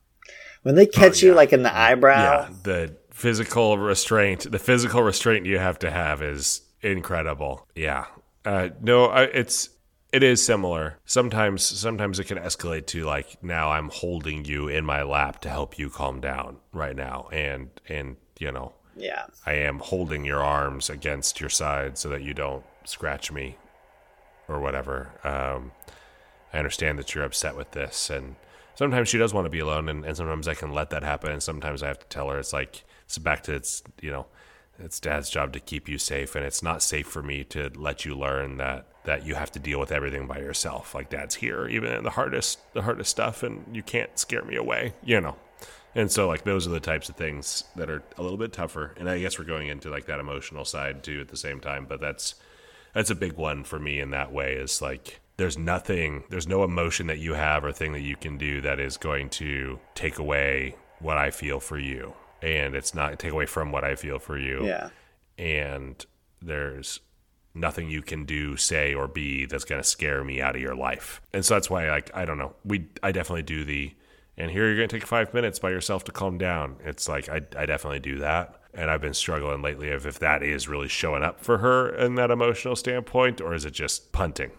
when 0.63 0.75
they 0.75 0.87
oh, 0.87 0.91
catch 0.91 1.21
you 1.21 1.29
Oh, 1.29 1.31
yeah. 1.33 1.37
like 1.37 1.53
in 1.53 1.63
the 1.63 1.75
eyebrow, 1.75 2.47
Yeah, 2.47 2.49
the 2.63 2.95
physical 3.19 3.77
restraint, 3.77 4.49
the 4.49 4.59
physical 4.59 5.03
restraint 5.03 5.45
you 5.45 5.59
have 5.59 5.77
to 5.79 5.91
have 5.91 6.21
is 6.21 6.61
incredible. 6.81 7.67
Yeah. 7.75 8.05
Uh, 8.45 8.69
no, 8.81 9.07
I, 9.07 9.23
it's 9.23 9.69
it 10.13 10.23
is 10.23 10.43
similar. 10.43 10.97
Sometimes 11.05 11.63
sometimes 11.63 12.19
it 12.19 12.25
can 12.25 12.37
escalate 12.37 12.87
to 12.87 13.03
like 13.03 13.43
now 13.43 13.71
I'm 13.71 13.89
holding 13.89 14.45
you 14.45 14.69
in 14.69 14.85
my 14.85 15.03
lap 15.03 15.41
to 15.41 15.49
help 15.49 15.77
you 15.77 15.89
calm 15.89 16.21
down 16.21 16.57
right 16.71 16.95
now 16.95 17.27
and 17.31 17.69
and 17.89 18.15
you 18.39 18.53
know, 18.53 18.71
yeah. 18.95 19.25
I 19.45 19.53
am 19.53 19.79
holding 19.79 20.23
your 20.23 20.41
arms 20.41 20.89
against 20.89 21.41
your 21.41 21.49
side 21.49 21.97
so 21.97 22.07
that 22.09 22.23
you 22.23 22.33
don't 22.33 22.63
scratch 22.85 23.33
me 23.33 23.57
or 24.47 24.61
whatever. 24.61 25.11
Um, 25.25 25.73
I 26.53 26.57
understand 26.57 26.97
that 26.99 27.13
you're 27.13 27.25
upset 27.25 27.57
with 27.57 27.71
this, 27.71 28.09
and 28.09 28.37
sometimes 28.75 29.09
she 29.09 29.17
does 29.17 29.33
want 29.33 29.45
to 29.45 29.49
be 29.49 29.59
alone, 29.59 29.89
and, 29.89 30.05
and 30.05 30.15
sometimes 30.15 30.47
I 30.47 30.53
can 30.53 30.71
let 30.71 30.89
that 30.91 31.03
happen, 31.03 31.31
and 31.31 31.43
sometimes 31.43 31.83
I 31.83 31.89
have 31.89 31.99
to 31.99 32.07
tell 32.07 32.29
her 32.29 32.39
it's 32.39 32.53
like 32.53 32.85
it's 33.09 33.17
back 33.17 33.41
to 33.43 33.55
it's 33.55 33.81
you 34.01 34.11
know 34.11 34.27
it's 34.77 34.99
dad's 34.99 35.29
job 35.31 35.51
to 35.53 35.59
keep 35.59 35.89
you 35.89 35.97
safe, 35.97 36.35
and 36.35 36.45
it's 36.45 36.61
not 36.61 36.83
safe 36.83 37.07
for 37.07 37.23
me 37.23 37.43
to 37.45 37.71
let 37.75 38.05
you 38.05 38.15
learn 38.15 38.57
that 38.57 38.85
that 39.03 39.25
you 39.25 39.33
have 39.33 39.51
to 39.53 39.59
deal 39.59 39.79
with 39.79 39.91
everything 39.91 40.27
by 40.27 40.37
yourself. 40.37 40.93
Like 40.93 41.09
dad's 41.09 41.35
here, 41.35 41.67
even 41.67 41.91
in 41.91 42.03
the 42.03 42.11
hardest 42.11 42.59
the 42.73 42.83
hardest 42.83 43.09
stuff, 43.09 43.41
and 43.41 43.65
you 43.75 43.81
can't 43.81 44.17
scare 44.17 44.43
me 44.43 44.55
away, 44.55 44.93
you 45.03 45.19
know. 45.19 45.37
And 45.95 46.11
so, 46.11 46.27
like, 46.27 46.43
those 46.43 46.67
are 46.67 46.69
the 46.69 46.79
types 46.79 47.09
of 47.09 47.15
things 47.15 47.63
that 47.75 47.89
are 47.89 48.03
a 48.15 48.21
little 48.21 48.37
bit 48.37 48.53
tougher. 48.53 48.93
And 48.95 49.09
I 49.09 49.19
guess 49.19 49.39
we're 49.39 49.45
going 49.45 49.69
into 49.69 49.89
like 49.89 50.05
that 50.05 50.19
emotional 50.19 50.63
side 50.63 51.03
too 51.03 51.19
at 51.19 51.29
the 51.29 51.35
same 51.35 51.59
time. 51.59 51.87
But 51.89 51.99
that's 51.99 52.35
that's 52.93 53.09
a 53.09 53.15
big 53.15 53.33
one 53.33 53.63
for 53.63 53.79
me 53.79 53.99
in 53.99 54.11
that 54.11 54.31
way. 54.31 54.53
Is 54.53 54.83
like 54.83 55.19
there's 55.37 55.57
nothing, 55.57 56.25
there's 56.29 56.47
no 56.47 56.63
emotion 56.63 57.07
that 57.07 57.17
you 57.17 57.33
have 57.33 57.65
or 57.65 57.71
thing 57.71 57.93
that 57.93 58.01
you 58.01 58.15
can 58.15 58.37
do 58.37 58.61
that 58.61 58.79
is 58.79 58.97
going 58.97 59.29
to 59.29 59.79
take 59.95 60.19
away 60.19 60.75
what 60.99 61.17
I 61.17 61.31
feel 61.31 61.61
for 61.61 61.79
you, 61.79 62.13
and 62.41 62.75
it's 62.75 62.93
not 62.93 63.17
take 63.19 63.31
away 63.31 63.45
from 63.45 63.71
what 63.71 63.83
I 63.83 63.95
feel 63.95 64.19
for 64.19 64.37
you. 64.37 64.65
Yeah. 64.65 64.89
And 65.37 66.05
there's 66.41 66.99
nothing 67.53 67.89
you 67.89 68.01
can 68.01 68.25
do, 68.25 68.57
say, 68.57 68.93
or 68.93 69.07
be 69.07 69.45
that's 69.45 69.65
going 69.65 69.81
to 69.81 69.87
scare 69.87 70.23
me 70.23 70.41
out 70.41 70.55
of 70.55 70.61
your 70.61 70.75
life. 70.75 71.21
And 71.33 71.45
so 71.45 71.55
that's 71.55 71.69
why, 71.69 71.89
like, 71.89 72.11
I 72.15 72.25
don't 72.25 72.37
know. 72.37 72.53
We, 72.63 72.87
I 73.03 73.11
definitely 73.11 73.43
do 73.43 73.63
the, 73.63 73.93
and 74.37 74.51
here 74.51 74.67
you're 74.67 74.77
going 74.77 74.89
to 74.89 74.99
take 74.99 75.07
five 75.07 75.33
minutes 75.33 75.59
by 75.59 75.69
yourself 75.69 76.03
to 76.05 76.11
calm 76.11 76.37
down. 76.37 76.77
It's 76.83 77.09
like, 77.09 77.29
I, 77.29 77.41
I 77.57 77.65
definitely 77.65 77.99
do 77.99 78.19
that. 78.19 78.55
And 78.73 78.89
I've 78.89 79.01
been 79.01 79.15
struggling 79.15 79.61
lately 79.61 79.91
of 79.91 80.05
if 80.05 80.19
that 80.19 80.43
is 80.43 80.67
really 80.67 80.87
showing 80.87 81.23
up 81.23 81.41
for 81.41 81.57
her 81.57 81.89
in 81.95 82.15
that 82.15 82.31
emotional 82.31 82.75
standpoint, 82.75 83.41
or 83.41 83.53
is 83.53 83.65
it 83.65 83.71
just 83.71 84.11
punting? 84.11 84.51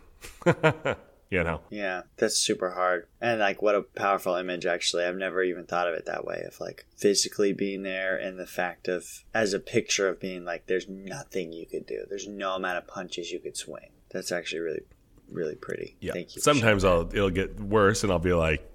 you 1.30 1.42
know? 1.44 1.60
Yeah, 1.70 2.02
that's 2.16 2.36
super 2.36 2.70
hard. 2.70 3.06
And 3.20 3.40
like 3.40 3.62
what 3.62 3.74
a 3.74 3.82
powerful 3.82 4.34
image 4.34 4.66
actually. 4.66 5.04
I've 5.04 5.16
never 5.16 5.42
even 5.42 5.64
thought 5.64 5.88
of 5.88 5.94
it 5.94 6.06
that 6.06 6.24
way 6.24 6.42
of 6.46 6.60
like 6.60 6.86
physically 6.96 7.52
being 7.52 7.82
there 7.82 8.16
and 8.16 8.38
the 8.38 8.46
fact 8.46 8.88
of 8.88 9.24
as 9.32 9.54
a 9.54 9.60
picture 9.60 10.08
of 10.08 10.20
being 10.20 10.44
like 10.44 10.66
there's 10.66 10.88
nothing 10.88 11.52
you 11.52 11.66
could 11.66 11.86
do. 11.86 12.04
There's 12.08 12.26
no 12.26 12.56
amount 12.56 12.78
of 12.78 12.86
punches 12.86 13.30
you 13.30 13.38
could 13.38 13.56
swing. 13.56 13.90
That's 14.10 14.32
actually 14.32 14.60
really 14.60 14.82
really 15.30 15.54
pretty. 15.54 15.96
Yeah. 16.00 16.12
Thank 16.12 16.36
you. 16.36 16.42
Sometimes 16.42 16.84
I'll 16.84 17.08
it'll 17.14 17.30
get 17.30 17.58
worse, 17.60 18.02
and 18.02 18.12
I'll 18.12 18.18
be 18.18 18.32
like, 18.32 18.68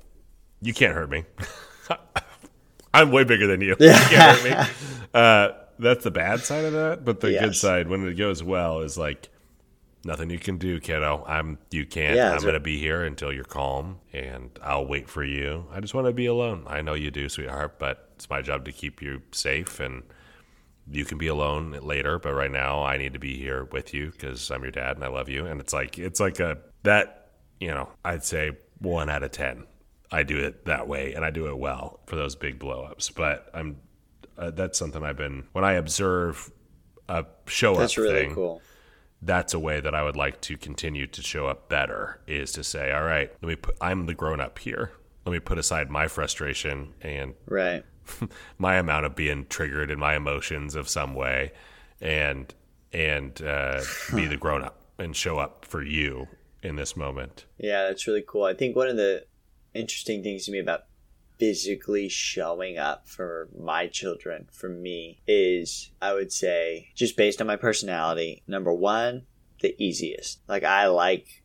"You 0.62 0.74
can't 0.74 0.93
hurt 0.93 1.10
me. 1.10 1.26
I'm 2.93 3.12
way 3.12 3.26
bigger 3.26 3.47
than 3.47 3.62
you. 3.62 3.76
You 3.80 3.91
can't 3.91 4.39
hurt 4.39 4.43
me." 4.43 4.74
Uh, 5.14 5.53
that's 5.80 6.03
the 6.03 6.12
bad 6.12 6.41
side 6.41 6.66
of 6.66 6.74
that, 6.74 7.06
but 7.06 7.22
the 7.22 7.32
good 7.32 7.56
side 7.56 7.88
when 7.88 8.06
it 8.06 8.16
goes 8.16 8.43
well 8.43 8.82
is 8.82 8.97
like 8.97 9.30
nothing 10.06 10.30
you 10.30 10.39
can 10.39 10.58
do, 10.58 10.80
kiddo. 10.80 11.26
I'm 11.28 11.58
you 11.72 11.86
can't. 11.86 12.16
Yeah, 12.16 12.32
I'm 12.32 12.41
gonna 12.41 12.60
be 12.62 12.80
here 12.80 13.03
until 13.03 13.34
you're 13.34 13.43
calm, 13.43 13.99
and 14.14 14.58
I'll 14.64 14.86
wait 14.86 15.10
for 15.10 15.24
you. 15.24 15.66
I 15.72 15.82
just 15.82 15.93
want 15.93 16.08
to 16.08 16.14
be 16.14 16.28
alone. 16.28 16.64
I 16.68 16.82
know 16.82 16.93
you 16.93 17.12
do, 17.12 17.28
sweetheart, 17.28 17.80
but 17.80 18.12
it's 18.16 18.30
my 18.30 18.41
job 18.41 18.64
to 18.66 18.72
keep 18.72 19.01
you 19.01 19.22
safe 19.32 19.80
and. 19.80 20.03
You 20.88 21.03
can 21.03 21.18
be 21.18 21.26
alone 21.26 21.72
later, 21.82 22.20
but 22.20 22.36
right 22.36 22.51
now 22.51 22.84
I 22.84 22.97
need 22.97 23.14
to 23.14 23.20
be 23.20 23.36
here 23.39 23.64
with 23.72 23.91
you 23.91 24.12
because 24.12 24.51
I'm 24.51 24.62
your 24.62 24.70
dad 24.70 24.95
and 24.95 25.03
I 25.03 25.08
love 25.08 25.28
you. 25.30 25.47
And 25.47 25.60
it's 25.60 25.74
like 25.74 25.97
it's 25.97 26.20
like 26.20 26.39
a 26.39 26.60
that 26.84 27.32
you 27.60 27.70
know 27.70 27.89
I'd 28.03 28.24
say 28.24 28.51
one 28.78 29.10
out 29.10 29.24
of 29.24 29.32
ten. 29.32 29.66
I 30.12 30.22
do 30.22 30.38
it 30.38 30.66
that 30.66 30.88
way, 30.88 31.16
and 31.16 31.26
I 31.26 31.32
do 31.32 31.47
it 31.47 31.58
well 31.58 32.01
for 32.06 32.16
those 32.16 32.36
big 32.36 32.60
blowups. 32.60 33.16
But 33.16 33.49
I'm 33.51 33.78
uh, 34.38 34.51
that's 34.51 34.78
something 34.78 35.01
I've 35.01 35.18
been 35.18 35.45
when 35.53 35.66
I 35.66 35.74
observe 35.74 36.51
a 37.10 37.26
show 37.47 37.76
That's 37.78 37.93
up 37.97 38.03
really 38.03 38.26
thing. 38.26 38.36
cool. 38.36 38.62
That's 39.26 39.53
a 39.53 39.59
way 39.59 39.80
that 39.82 39.95
I 39.95 40.03
would 40.03 40.15
like 40.15 40.39
to 40.41 40.55
continue 40.57 41.07
to 41.07 41.21
show 41.21 41.47
up 41.47 41.67
better. 41.67 42.21
Is 42.28 42.51
to 42.53 42.63
say, 42.63 42.91
all 42.91 43.03
right, 43.03 43.32
let 43.41 43.49
me 43.49 43.55
put. 43.55 43.76
I'm 43.82 44.05
the 44.05 44.13
grown 44.13 44.39
up 44.39 44.59
here. 44.59 44.91
Let 45.26 45.34
me 45.34 45.39
put 45.39 45.57
aside 45.57 45.89
my 45.89 46.07
frustration 46.07 46.93
and 47.01 47.34
Right. 47.47 47.84
my 48.59 48.76
amount 48.76 49.05
of 49.07 49.15
being 49.15 49.47
triggered 49.47 49.89
in 49.89 49.97
my 49.97 50.15
emotions 50.15 50.76
of 50.76 50.88
some 50.88 51.15
way 51.15 51.51
and 51.99 52.53
and 52.93 53.41
uh, 53.41 53.82
be 54.15 54.28
the 54.28 54.38
grown 54.38 54.63
up 54.63 54.82
and 54.99 55.15
show 55.15 55.39
up 55.39 55.65
for 55.65 55.82
you 55.82 56.28
in 56.61 56.76
this 56.76 56.95
moment 56.95 57.45
Yeah, 57.57 57.88
that's 57.88 58.05
really 58.07 58.23
cool. 58.26 58.43
I 58.43 58.53
think 58.53 58.76
one 58.76 58.88
of 58.88 58.95
the 58.97 59.26
interesting 59.73 60.21
things 60.21 60.45
to 60.45 60.51
me 60.51 60.59
about 60.59 60.84
physically 61.38 62.09
showing 62.09 62.77
up 62.77 63.07
for 63.07 63.49
my 63.57 63.88
children, 63.88 64.47
for 64.51 64.69
me, 64.69 65.21
is 65.27 65.91
I 66.01 66.13
would 66.13 66.31
say, 66.31 66.89
just 66.95 67.17
based 67.17 67.41
on 67.41 67.47
my 67.47 67.55
personality, 67.55 68.43
number 68.47 68.73
one, 68.73 69.25
the 69.61 69.75
easiest. 69.83 70.39
Like, 70.47 70.63
I 70.63 70.88
like 70.88 71.43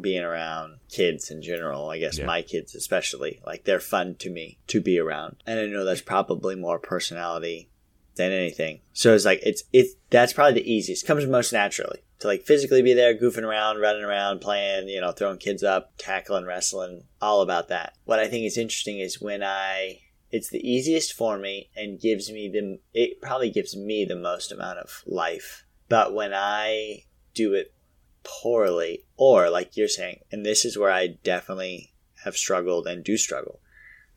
being 0.00 0.22
around 0.22 0.78
kids 0.88 1.30
in 1.30 1.42
general, 1.42 1.90
I 1.90 1.98
guess 1.98 2.18
Yeah. 2.18 2.24
my 2.26 2.42
kids 2.42 2.74
especially. 2.74 3.40
Like, 3.44 3.64
they're 3.64 3.78
fun 3.80 4.14
to 4.16 4.30
me 4.30 4.58
to 4.68 4.80
be 4.80 4.98
around. 4.98 5.36
And 5.46 5.60
I 5.60 5.66
know 5.66 5.84
that's 5.84 6.00
probably 6.00 6.54
more 6.54 6.78
personality 6.78 7.68
than 8.16 8.32
anything. 8.32 8.80
So 8.92 9.14
it's 9.14 9.24
like 9.24 9.40
it's 9.42 9.64
it's 9.72 9.94
that's 10.10 10.32
probably 10.32 10.60
the 10.60 10.72
easiest. 10.72 11.06
Comes 11.06 11.26
most 11.26 11.52
naturally 11.52 12.00
to 12.20 12.28
like 12.28 12.42
physically 12.42 12.82
be 12.82 12.94
there, 12.94 13.18
goofing 13.18 13.44
around, 13.44 13.80
running 13.80 14.04
around, 14.04 14.40
playing, 14.40 14.88
you 14.88 15.00
know, 15.00 15.12
throwing 15.12 15.38
kids 15.38 15.62
up, 15.62 15.92
tackling, 15.98 16.46
wrestling, 16.46 17.04
all 17.20 17.40
about 17.42 17.68
that. 17.68 17.94
What 18.04 18.18
I 18.18 18.28
think 18.28 18.44
is 18.44 18.58
interesting 18.58 18.98
is 18.98 19.20
when 19.20 19.42
I 19.42 20.00
it's 20.30 20.48
the 20.48 20.66
easiest 20.66 21.12
for 21.12 21.38
me 21.38 21.70
and 21.76 22.00
gives 22.00 22.30
me 22.30 22.48
the 22.48 22.78
it 22.94 23.20
probably 23.20 23.50
gives 23.50 23.76
me 23.76 24.04
the 24.04 24.16
most 24.16 24.52
amount 24.52 24.78
of 24.78 25.02
life. 25.06 25.64
But 25.88 26.14
when 26.14 26.32
I 26.34 27.04
do 27.34 27.54
it 27.54 27.74
poorly 28.24 29.04
or 29.16 29.50
like 29.50 29.76
you're 29.76 29.88
saying, 29.88 30.20
and 30.30 30.44
this 30.44 30.64
is 30.64 30.78
where 30.78 30.90
I 30.90 31.08
definitely 31.08 31.92
have 32.24 32.36
struggled 32.36 32.86
and 32.86 33.02
do 33.02 33.16
struggle 33.16 33.60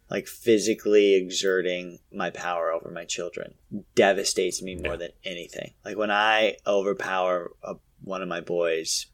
like 0.10 0.28
physically 0.28 1.16
exerting 1.16 2.00
my 2.14 2.30
power 2.30 2.72
over 2.72 2.92
my 2.92 3.06
children 3.06 3.56
devastates 3.96 4.62
me 4.62 4.76
more 4.76 4.94
Yeah. 4.94 4.98
than 4.98 5.10
anything. 5.24 5.74
Like 5.84 5.98
when 5.98 6.12
I 6.12 6.58
overpower 6.68 7.52
a, 7.64 7.76
one 8.04 8.22
of 8.22 8.28
my 8.28 8.42
boys 8.42 9.08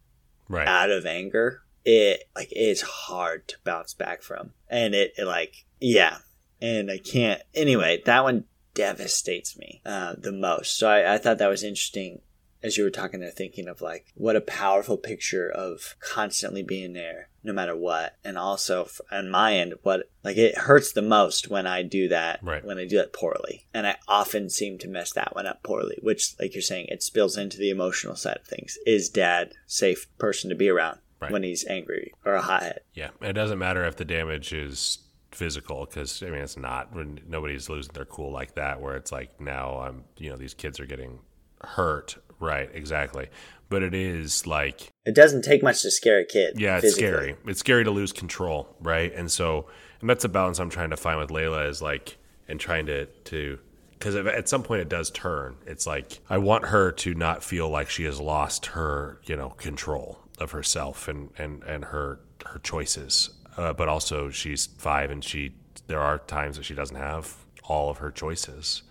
right 0.50 0.68
out 0.68 0.90
of 0.92 1.06
anger, 1.06 1.62
it 1.86 2.24
like 2.36 2.50
it's 2.52 2.82
hard 2.82 3.48
to 3.50 3.56
bounce 3.64 3.94
back 3.94 4.22
from, 4.22 4.52
and 4.70 4.94
it, 4.94 5.14
it 5.18 5.26
like 5.26 5.66
yeah, 5.80 6.18
and 6.62 6.92
I 6.92 6.98
can't. 7.00 7.42
Anyway, 7.56 8.02
that 8.06 8.24
one 8.24 8.46
devastates 8.74 9.58
me 9.58 9.82
uh, 9.86 10.16
the 10.18 10.32
most. 10.32 10.78
So 10.78 10.90
I, 10.90 11.16
I 11.16 11.18
thought 11.18 11.38
that 11.40 11.50
was 11.50 11.64
interesting 11.64 12.22
as 12.64 12.78
you 12.78 12.84
were 12.84 12.90
talking 12.90 13.20
there, 13.20 13.32
thinking 13.32 13.68
of 13.68 13.82
like 13.82 14.06
what 14.16 14.36
a 14.36 14.42
powerful 14.42 14.98
picture 14.98 15.50
of 15.50 15.96
constantly 16.00 16.64
being 16.64 16.94
there 16.94 17.30
no 17.44 17.54
matter 17.54 17.76
what, 17.76 18.18
and 18.24 18.38
also 18.38 18.88
on 19.12 19.28
my 19.32 19.56
end, 19.56 19.74
what 19.82 20.10
like 20.24 20.38
it 20.38 20.56
hurts 20.60 20.92
the 20.94 21.02
most 21.02 21.50
when 21.50 21.66
I 21.66 21.82
do 21.82 22.08
that 22.10 22.40
Right. 22.44 22.64
when 22.64 22.78
I 22.78 22.86
do 22.86 22.98
that 22.98 23.14
poorly, 23.14 23.66
and 23.74 23.88
I 23.88 23.96
often 24.08 24.50
seem 24.50 24.78
to 24.80 24.88
mess 24.88 25.12
that 25.14 25.34
one 25.36 25.48
up 25.48 25.64
poorly. 25.64 25.98
Which, 26.04 26.36
like 26.40 26.54
you're 26.54 26.62
saying, 26.62 26.88
it 26.90 27.02
spills 27.02 27.38
into 27.38 27.58
the 27.58 27.72
emotional 27.72 28.16
side 28.16 28.38
of 28.38 28.46
things. 28.46 28.78
Is 28.86 29.10
dad 29.10 29.54
safe 29.66 30.08
person 30.20 30.50
to 30.52 30.56
be 30.56 30.70
around 30.70 31.00
Right. 31.20 31.32
when 31.32 31.44
he's 31.44 31.66
angry 31.68 32.14
or 32.26 32.34
a 32.34 32.42
hothead? 32.42 32.80
yeah 32.94 33.10
it 33.22 33.34
doesn't 33.34 33.60
matter 33.60 33.86
if 33.86 33.96
the 33.96 34.06
damage 34.06 34.54
is 34.54 35.00
physical 35.32 35.86
because 35.86 36.22
I 36.24 36.26
mean 36.32 36.42
it's 36.42 36.58
not 36.58 36.94
when 36.96 37.20
nobody's 37.28 37.70
losing 37.70 37.94
their 37.94 38.06
cool 38.06 38.32
like 38.32 38.56
that 38.56 38.82
where 38.82 38.96
it's 38.96 39.12
like 39.12 39.40
now 39.40 39.80
I'm 39.80 40.04
you 40.18 40.30
know 40.32 40.36
these 40.36 40.54
kids 40.56 40.80
are 40.80 40.86
getting 40.88 41.20
hurt 41.64 42.18
right 42.42 42.70
exactly 42.74 43.30
but 43.70 43.82
it 43.84 43.94
is 43.94 44.46
like 44.46 44.90
It 45.06 45.16
doesn't 45.16 45.44
take 45.44 45.64
much 45.64 45.82
to 45.84 45.92
scare 45.92 46.20
a 46.20 46.26
kid. 46.26 46.60
yeah 46.60 46.76
it's 46.76 46.88
physically. 46.88 47.08
scary 47.08 47.36
it's 47.46 47.60
scary 47.62 47.84
to 47.86 47.92
lose 47.92 48.12
control 48.12 48.76
right 48.82 49.14
and 49.16 49.32
so 49.32 49.68
and 50.02 50.10
that's 50.10 50.26
a 50.26 50.30
balance 50.30 50.60
I'm 50.60 50.70
trying 50.70 50.90
to 50.90 50.98
find 50.98 51.20
with 51.20 51.30
Layla 51.30 51.70
is 51.70 51.82
like 51.82 52.18
and 52.50 52.60
trying 52.60 52.88
to 52.88 53.06
to 53.06 53.60
because 53.94 54.16
at 54.16 54.50
some 54.50 54.64
point 54.64 54.82
it 54.82 54.90
does 54.90 55.10
turn 55.12 55.56
it's 55.66 55.86
like 55.88 56.20
I 56.30 56.38
want 56.40 56.66
her 56.66 56.92
to 56.92 57.14
not 57.14 57.44
feel 57.44 57.70
like 57.70 57.90
she 57.90 58.04
has 58.06 58.20
lost 58.20 58.66
her 58.68 59.20
you 59.26 59.38
know 59.38 59.52
control 59.52 60.20
of 60.40 60.52
herself 60.52 61.08
and 61.08 61.30
and 61.38 61.64
and 61.64 61.86
her 61.86 62.20
her 62.48 62.60
choices 62.60 63.30
uh, 63.58 63.72
but 63.74 63.88
also 63.88 64.30
she's 64.32 64.66
five 64.66 65.12
and 65.12 65.24
she 65.24 65.54
there 65.88 66.00
are 66.00 66.18
times 66.18 66.58
that 66.58 66.64
she 66.64 66.74
doesn't 66.74 66.96
have 66.98 67.36
all 67.66 67.90
of 67.92 68.00
her 68.00 68.10
choices 68.12 68.82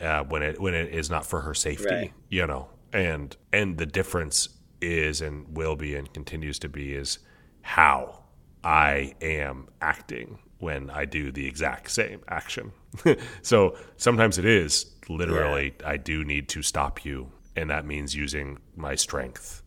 uh, 0.00 0.22
when 0.24 0.42
it 0.42 0.60
when 0.60 0.72
it 0.72 0.94
is 0.94 1.10
not 1.10 1.26
for 1.26 1.40
her 1.40 1.52
safety 1.54 1.86
Right. 1.94 2.12
you 2.28 2.46
know 2.46 2.68
and 2.94 3.36
and 3.52 3.76
the 3.76 3.84
difference 3.86 4.48
is 4.80 5.20
and 5.20 5.46
will 5.56 5.76
be 5.76 5.94
and 5.94 6.12
continues 6.14 6.58
to 6.60 6.68
be 6.68 6.94
is 6.94 7.18
how 7.62 8.22
i 8.62 9.14
am 9.20 9.66
acting 9.82 10.38
when 10.58 10.88
i 10.90 11.04
do 11.04 11.30
the 11.32 11.46
exact 11.46 11.90
same 11.90 12.20
action. 12.28 12.72
So 13.42 13.76
sometimes 13.96 14.38
it 14.38 14.44
is 14.44 14.86
literally 15.08 15.74
i 15.84 15.96
do 15.98 16.24
need 16.24 16.48
to 16.50 16.62
stop 16.62 17.04
you 17.04 17.30
and 17.56 17.68
that 17.70 17.84
means 17.84 18.14
using 18.14 18.58
my 18.76 18.94
strength 18.94 19.62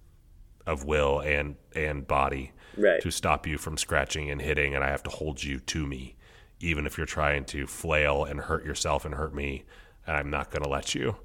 of 0.65 0.85
will 0.85 1.19
and 1.19 1.55
and 1.75 2.07
body 2.07 2.53
Right. 2.79 3.01
to 3.01 3.09
stop 3.09 3.47
you 3.47 3.57
from 3.57 3.75
scratching 3.75 4.29
and 4.29 4.39
hitting 4.39 4.75
and 4.75 4.83
I 4.83 4.89
have 4.89 5.01
to 5.03 5.09
hold 5.09 5.43
you 5.43 5.59
to 5.59 5.87
me 5.87 6.15
even 6.59 6.85
if 6.85 6.95
you're 6.95 7.07
trying 7.07 7.43
to 7.45 7.65
flail 7.65 8.23
and 8.23 8.39
hurt 8.39 8.63
yourself 8.63 9.03
and 9.03 9.15
hurt 9.15 9.33
me 9.33 9.63
and 10.05 10.15
I'm 10.15 10.29
not 10.29 10.51
going 10.51 10.61
to 10.63 10.69
let 10.69 10.93
you 10.93 11.15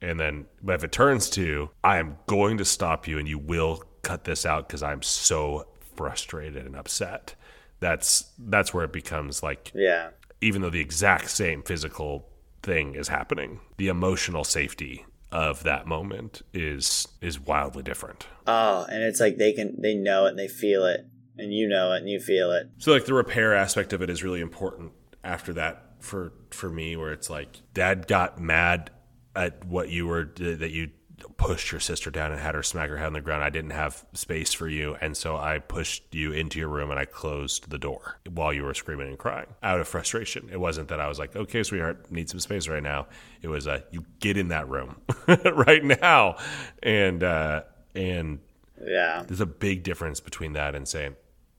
and 0.00 0.18
then 0.20 0.46
but 0.62 0.74
if 0.74 0.84
it 0.84 0.92
turns 0.92 1.28
to 1.30 1.70
I 1.84 1.98
am 1.98 2.16
going 2.26 2.58
to 2.58 2.64
stop 2.64 3.06
you 3.08 3.18
and 3.18 3.26
you 3.28 3.38
will 3.38 3.82
cut 4.02 4.24
this 4.24 4.46
out 4.46 4.68
cuz 4.68 4.82
I'm 4.82 5.02
so 5.02 5.66
frustrated 5.96 6.64
and 6.66 6.76
upset 6.76 7.34
that's 7.80 8.30
that's 8.38 8.72
where 8.74 8.84
it 8.84 8.92
becomes 8.92 9.42
like 9.42 9.70
Yeah. 9.74 10.10
even 10.40 10.62
though 10.62 10.70
the 10.70 10.80
exact 10.80 11.30
same 11.30 11.62
physical 11.62 12.28
thing 12.62 12.94
is 12.94 13.08
happening 13.08 13.60
the 13.76 13.88
emotional 13.88 14.44
safety 14.44 15.04
of 15.30 15.62
that 15.64 15.86
moment 15.86 16.42
is 16.54 17.06
is 17.20 17.38
wildly 17.40 17.82
different 17.82 18.26
Oh, 18.46 18.86
and 18.88 19.02
it's 19.02 19.20
like 19.20 19.36
they 19.36 19.52
can 19.52 19.80
they 19.80 19.94
know 19.94 20.24
it 20.26 20.30
and 20.30 20.38
they 20.38 20.48
feel 20.48 20.86
it, 20.86 21.04
and 21.36 21.52
you 21.52 21.68
know 21.68 21.92
it 21.92 21.98
and 21.98 22.08
you 22.08 22.18
feel 22.18 22.50
it. 22.50 22.66
So 22.78 22.92
like 22.92 23.04
the 23.04 23.12
repair 23.12 23.54
aspect 23.54 23.92
of 23.92 24.00
it 24.00 24.08
is 24.08 24.24
really 24.24 24.40
important 24.40 24.92
after 25.22 25.52
that 25.52 25.84
for 26.00 26.32
for 26.50 26.70
me 26.70 26.96
where 26.96 27.12
it's 27.12 27.28
like 27.28 27.60
dad 27.74 28.06
got 28.06 28.40
mad 28.40 28.90
at 29.36 29.64
what 29.64 29.88
you 29.88 30.06
were 30.06 30.24
that 30.36 30.70
you 30.70 30.90
pushed 31.36 31.72
your 31.72 31.80
sister 31.80 32.12
down 32.12 32.30
and 32.30 32.40
had 32.40 32.54
her 32.54 32.62
smack 32.62 32.88
her 32.88 32.96
head 32.96 33.06
on 33.08 33.12
the 33.12 33.20
ground. 33.20 33.42
I 33.42 33.50
didn't 33.50 33.70
have 33.72 34.04
space 34.12 34.52
for 34.52 34.68
you 34.68 34.96
and 35.00 35.16
so 35.16 35.36
I 35.36 35.58
pushed 35.58 36.14
you 36.14 36.30
into 36.32 36.60
your 36.60 36.68
room 36.68 36.90
and 36.92 36.98
I 37.00 37.06
closed 37.06 37.68
the 37.70 37.78
door 37.78 38.18
while 38.30 38.52
you 38.52 38.62
were 38.62 38.72
screaming 38.74 39.08
and 39.08 39.18
crying 39.18 39.46
out 39.62 39.80
of 39.80 39.88
frustration. 39.88 40.48
It 40.52 40.60
wasn't 40.60 40.88
that 40.88 41.00
I 41.00 41.08
was 41.08 41.18
like, 41.18 41.34
"Okay, 41.34 41.64
sweetheart, 41.64 42.10
need 42.12 42.30
some 42.30 42.38
space 42.38 42.68
right 42.68 42.82
now." 42.82 43.08
It 43.42 43.48
was 43.48 43.66
uh 43.66 43.80
you 43.90 44.04
get 44.20 44.36
in 44.36 44.48
that 44.48 44.68
room 44.68 45.00
right 45.44 45.82
now. 45.84 46.36
And 46.82 47.24
uh 47.24 47.62
and 47.96 48.38
Yeah. 48.80 49.24
there's 49.26 49.40
a 49.40 49.46
big 49.46 49.82
difference 49.82 50.20
between 50.20 50.52
that 50.52 50.76
and 50.76 50.86
saying, 50.86 51.16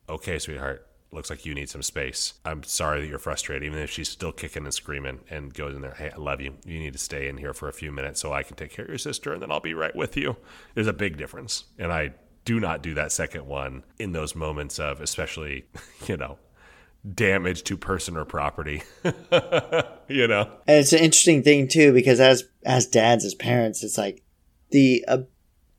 okay, 0.08 0.40
sweetheart, 0.40 0.88
looks 1.12 1.30
like 1.30 1.45
you 1.45 1.55
need 1.55 1.70
some 1.70 1.82
space. 1.82 2.34
I'm 2.45 2.64
sorry 2.64 3.01
that 3.01 3.07
you're 3.07 3.20
frustrated, 3.20 3.66
even 3.66 3.80
if 3.80 3.89
she's 3.89 4.10
still 4.10 4.32
kicking 4.32 4.66
and 4.66 4.74
screaming 4.74 5.20
and 5.30 5.53
goes 5.53 5.76
in 5.76 5.82
there, 5.82 5.95
hey, 5.95 6.12
I 6.14 6.18
love 6.18 6.41
you. 6.41 6.55
You 6.66 6.80
need 6.80 6.93
to 6.93 6.99
stay 6.99 7.28
in 7.28 7.38
here 7.38 7.53
for 7.53 7.68
a 7.68 7.74
few 7.74 7.91
minutes 7.91 8.22
so 8.22 8.32
I 8.32 8.43
can 8.43 8.55
take 8.55 8.72
care 8.72 8.86
of 8.86 8.89
your 8.89 8.97
sister 8.97 9.34
and 9.34 9.41
then 9.41 9.51
I'll 9.51 9.60
be 9.60 9.74
right 9.74 9.95
with 9.95 10.16
you. 10.16 10.38
There's 10.76 10.88
a 10.88 10.93
big 10.93 11.18
difference. 11.18 11.66
And 11.78 11.91
I 11.91 12.14
do 12.45 12.60
not 12.60 12.84
do 12.84 12.93
that 12.93 13.12
second 13.12 13.47
one 13.47 13.84
in 13.97 14.12
those 14.12 14.36
moments 14.36 14.80
of, 14.80 15.01
especially, 15.01 15.66
you 16.07 16.18
know, 16.18 16.38
damage 17.16 17.64
to 17.64 17.78
person 17.78 18.16
or 18.16 18.26
property. 18.26 18.84
you 19.03 20.28
know? 20.28 20.51
And 20.68 20.78
it's 20.78 20.93
an 20.93 20.99
interesting 20.99 21.43
thing 21.43 21.68
too 21.68 21.93
because 21.93 22.20
as 22.20 22.43
as 22.66 22.86
dads 22.86 23.26
as 23.26 23.34
parents, 23.34 23.84
it's 23.84 23.97
like 23.97 24.24
the 24.72 25.03
uh, 25.07 25.20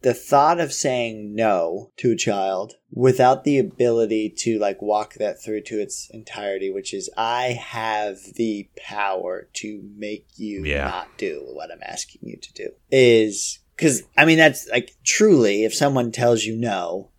the 0.03 0.15
thought 0.15 0.59
of 0.61 0.73
saying 0.73 1.35
no 1.35 1.91
to 1.99 2.13
a 2.13 2.17
child 2.17 2.75
without 2.91 3.45
the 3.45 3.59
ability 3.59 4.31
to 4.39 4.59
like 4.59 4.81
walk 4.81 5.15
that 5.15 5.43
through 5.43 5.61
to 5.63 5.79
its 5.81 6.09
entirety, 6.11 6.71
which 6.71 6.95
is 6.95 7.11
I 7.17 7.49
have 7.61 8.19
the 8.37 8.69
power 8.77 9.49
to 9.55 9.83
make 9.97 10.27
you 10.37 10.65
Yeah. 10.65 10.85
not 10.85 11.09
do 11.19 11.45
what 11.53 11.71
I'm 11.71 11.83
asking 11.83 12.23
you 12.25 12.37
to 12.39 12.53
do, 12.55 12.69
is 12.91 13.59
because 13.77 14.03
I 14.17 14.25
mean 14.25 14.39
that's 14.39 14.69
like 14.71 14.93
truly 15.05 15.65
if 15.65 15.75
someone 15.75 16.13
tells 16.13 16.45
you 16.45 16.57
no, 16.57 17.11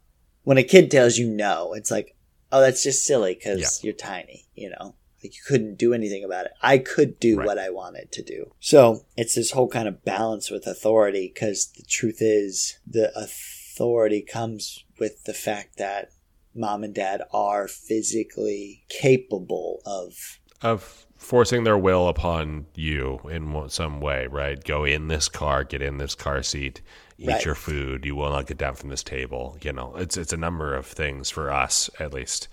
when 0.43 0.57
a 0.57 0.63
kid 0.63 0.89
tells 0.89 1.17
you 1.17 1.27
no, 1.29 1.73
it's 1.73 1.91
like 1.91 2.15
oh 2.51 2.61
that's 2.61 2.83
just 2.83 3.05
silly 3.05 3.35
because 3.35 3.59
Yeah. 3.83 3.87
you're 3.87 3.95
tiny, 3.97 4.47
you 4.55 4.69
know. 4.71 4.95
Like 5.23 5.35
you 5.35 5.41
couldn't 5.45 5.77
do 5.77 5.93
anything 5.93 6.23
about 6.23 6.45
it. 6.45 6.51
I 6.61 6.77
could 6.79 7.19
do 7.19 7.37
Right. 7.37 7.45
what 7.45 7.59
I 7.59 7.69
wanted 7.69 8.11
to 8.13 8.23
do. 8.23 8.53
So 8.59 9.05
it's 9.15 9.35
this 9.35 9.51
whole 9.51 9.67
kind 9.67 9.87
of 9.87 10.03
balance 10.03 10.49
with 10.49 10.65
authority 10.67 11.31
because 11.33 11.71
the 11.77 11.83
truth 11.83 12.17
is 12.21 12.77
the 12.87 13.11
authority 13.17 14.21
comes 14.21 14.83
with 14.99 15.23
the 15.25 15.33
fact 15.33 15.77
that 15.77 16.09
mom 16.53 16.83
and 16.83 16.93
dad 16.93 17.21
are 17.31 17.67
physically 17.67 18.83
capable 18.89 19.81
of 19.85 20.39
of 20.61 21.05
forcing 21.17 21.63
their 21.63 21.77
will 21.77 22.07
upon 22.07 22.65
you 22.75 23.19
in 23.29 23.69
some 23.69 23.99
way, 23.99 24.27
right? 24.27 24.63
Go 24.63 24.83
in 24.85 25.07
this 25.07 25.27
car, 25.27 25.63
get 25.63 25.81
in 25.81 25.97
this 25.97 26.13
car 26.13 26.43
seat, 26.43 26.81
eat 27.17 27.27
Right. 27.27 27.45
your 27.45 27.55
food. 27.55 28.05
You 28.05 28.15
will 28.15 28.29
not 28.31 28.45
get 28.47 28.57
down 28.57 28.75
from 28.75 28.89
this 28.89 29.03
table. 29.03 29.57
You 29.61 29.73
know, 29.73 29.95
it's 29.95 30.17
it's 30.17 30.33
a 30.33 30.37
number 30.37 30.75
of 30.75 30.85
things 30.85 31.29
for 31.31 31.51
us, 31.51 31.89
at 31.99 32.13
least, 32.13 32.47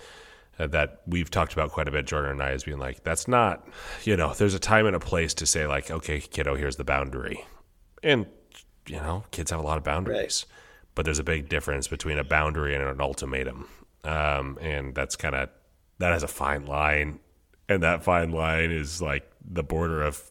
that 0.66 1.02
we've 1.06 1.30
talked 1.30 1.52
about 1.52 1.70
quite 1.70 1.88
a 1.88 1.90
bit. 1.90 2.06
Jordan 2.06 2.32
and 2.32 2.42
I 2.42 2.50
as 2.50 2.64
being 2.64 2.78
like, 2.78 3.04
that's 3.04 3.28
not, 3.28 3.66
you 4.04 4.16
know, 4.16 4.34
there's 4.34 4.54
a 4.54 4.58
time 4.58 4.86
and 4.86 4.96
a 4.96 5.00
place 5.00 5.34
to 5.34 5.46
say 5.46 5.66
like, 5.66 5.90
okay, 5.90 6.20
kiddo, 6.20 6.56
here's 6.56 6.76
the 6.76 6.84
boundary, 6.84 7.44
and 8.02 8.26
you 8.86 8.96
know, 8.96 9.24
kids 9.30 9.50
have 9.50 9.60
a 9.60 9.62
lot 9.62 9.78
of 9.78 9.84
boundaries, 9.84 10.46
but 10.94 11.04
there's 11.04 11.18
a 11.18 11.24
big 11.24 11.48
difference 11.48 11.88
between 11.88 12.18
a 12.18 12.24
boundary 12.24 12.74
and 12.74 12.82
an 12.82 13.00
ultimatum, 13.00 13.68
um, 14.04 14.58
and 14.60 14.94
that's 14.94 15.16
kind 15.16 15.34
of 15.34 15.48
that 15.98 16.12
has 16.12 16.22
a 16.22 16.28
fine 16.28 16.66
line. 16.66 17.20
And 17.70 17.82
that 17.82 18.02
fine 18.02 18.30
line 18.30 18.70
is 18.70 19.02
like 19.02 19.30
the 19.44 19.62
border 19.62 20.02
of 20.02 20.22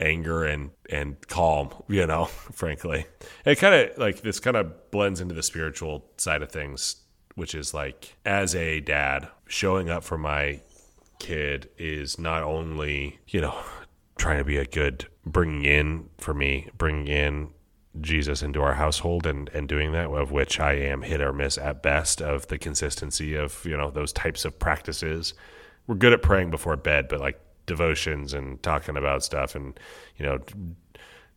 anger 0.00 0.44
and 0.44 0.70
and 0.88 1.16
calm 1.28 1.70
you 1.88 2.06
know 2.06 2.24
frankly. 2.52 3.06
It 3.44 3.56
kind 3.56 3.74
of 3.74 3.98
like 3.98 4.22
this 4.22 4.40
kind 4.40 4.56
of 4.56 4.90
blends 4.90 5.20
into 5.20 5.34
the 5.34 5.42
spiritual 5.42 6.04
side 6.16 6.42
of 6.42 6.50
things 6.50 6.96
which 7.38 7.54
is 7.54 7.72
like 7.72 8.16
as 8.24 8.52
a 8.56 8.80
dad 8.80 9.28
showing 9.46 9.88
up 9.88 10.02
for 10.02 10.18
my 10.18 10.60
kid 11.20 11.68
is 11.78 12.18
not 12.18 12.42
only 12.42 13.20
you 13.28 13.40
know 13.40 13.56
trying 14.18 14.38
to 14.38 14.44
be 14.44 14.56
a 14.56 14.64
good 14.64 15.06
bringing 15.24 15.64
in 15.64 16.08
for 16.18 16.34
me 16.34 16.68
bringing 16.76 17.06
in 17.06 17.48
Jesus 18.00 18.42
into 18.42 18.60
our 18.60 18.74
household 18.74 19.24
and 19.24 19.48
and 19.50 19.68
doing 19.68 19.92
that 19.92 20.10
of 20.10 20.32
which 20.32 20.58
I 20.58 20.72
am 20.72 21.02
hit 21.02 21.20
or 21.20 21.32
miss 21.32 21.56
at 21.56 21.80
best 21.80 22.20
of 22.20 22.48
the 22.48 22.58
consistency 22.58 23.36
of 23.36 23.64
you 23.64 23.76
know 23.76 23.90
those 23.90 24.12
types 24.12 24.44
of 24.44 24.58
practices. 24.58 25.34
We're 25.86 25.94
good 25.94 26.12
at 26.12 26.22
praying 26.22 26.50
before 26.50 26.76
bed 26.76 27.06
but 27.08 27.20
like 27.20 27.40
devotions 27.66 28.34
and 28.34 28.60
talking 28.64 28.96
about 28.96 29.22
stuff 29.22 29.54
and 29.54 29.78
you 30.16 30.26
know 30.26 30.38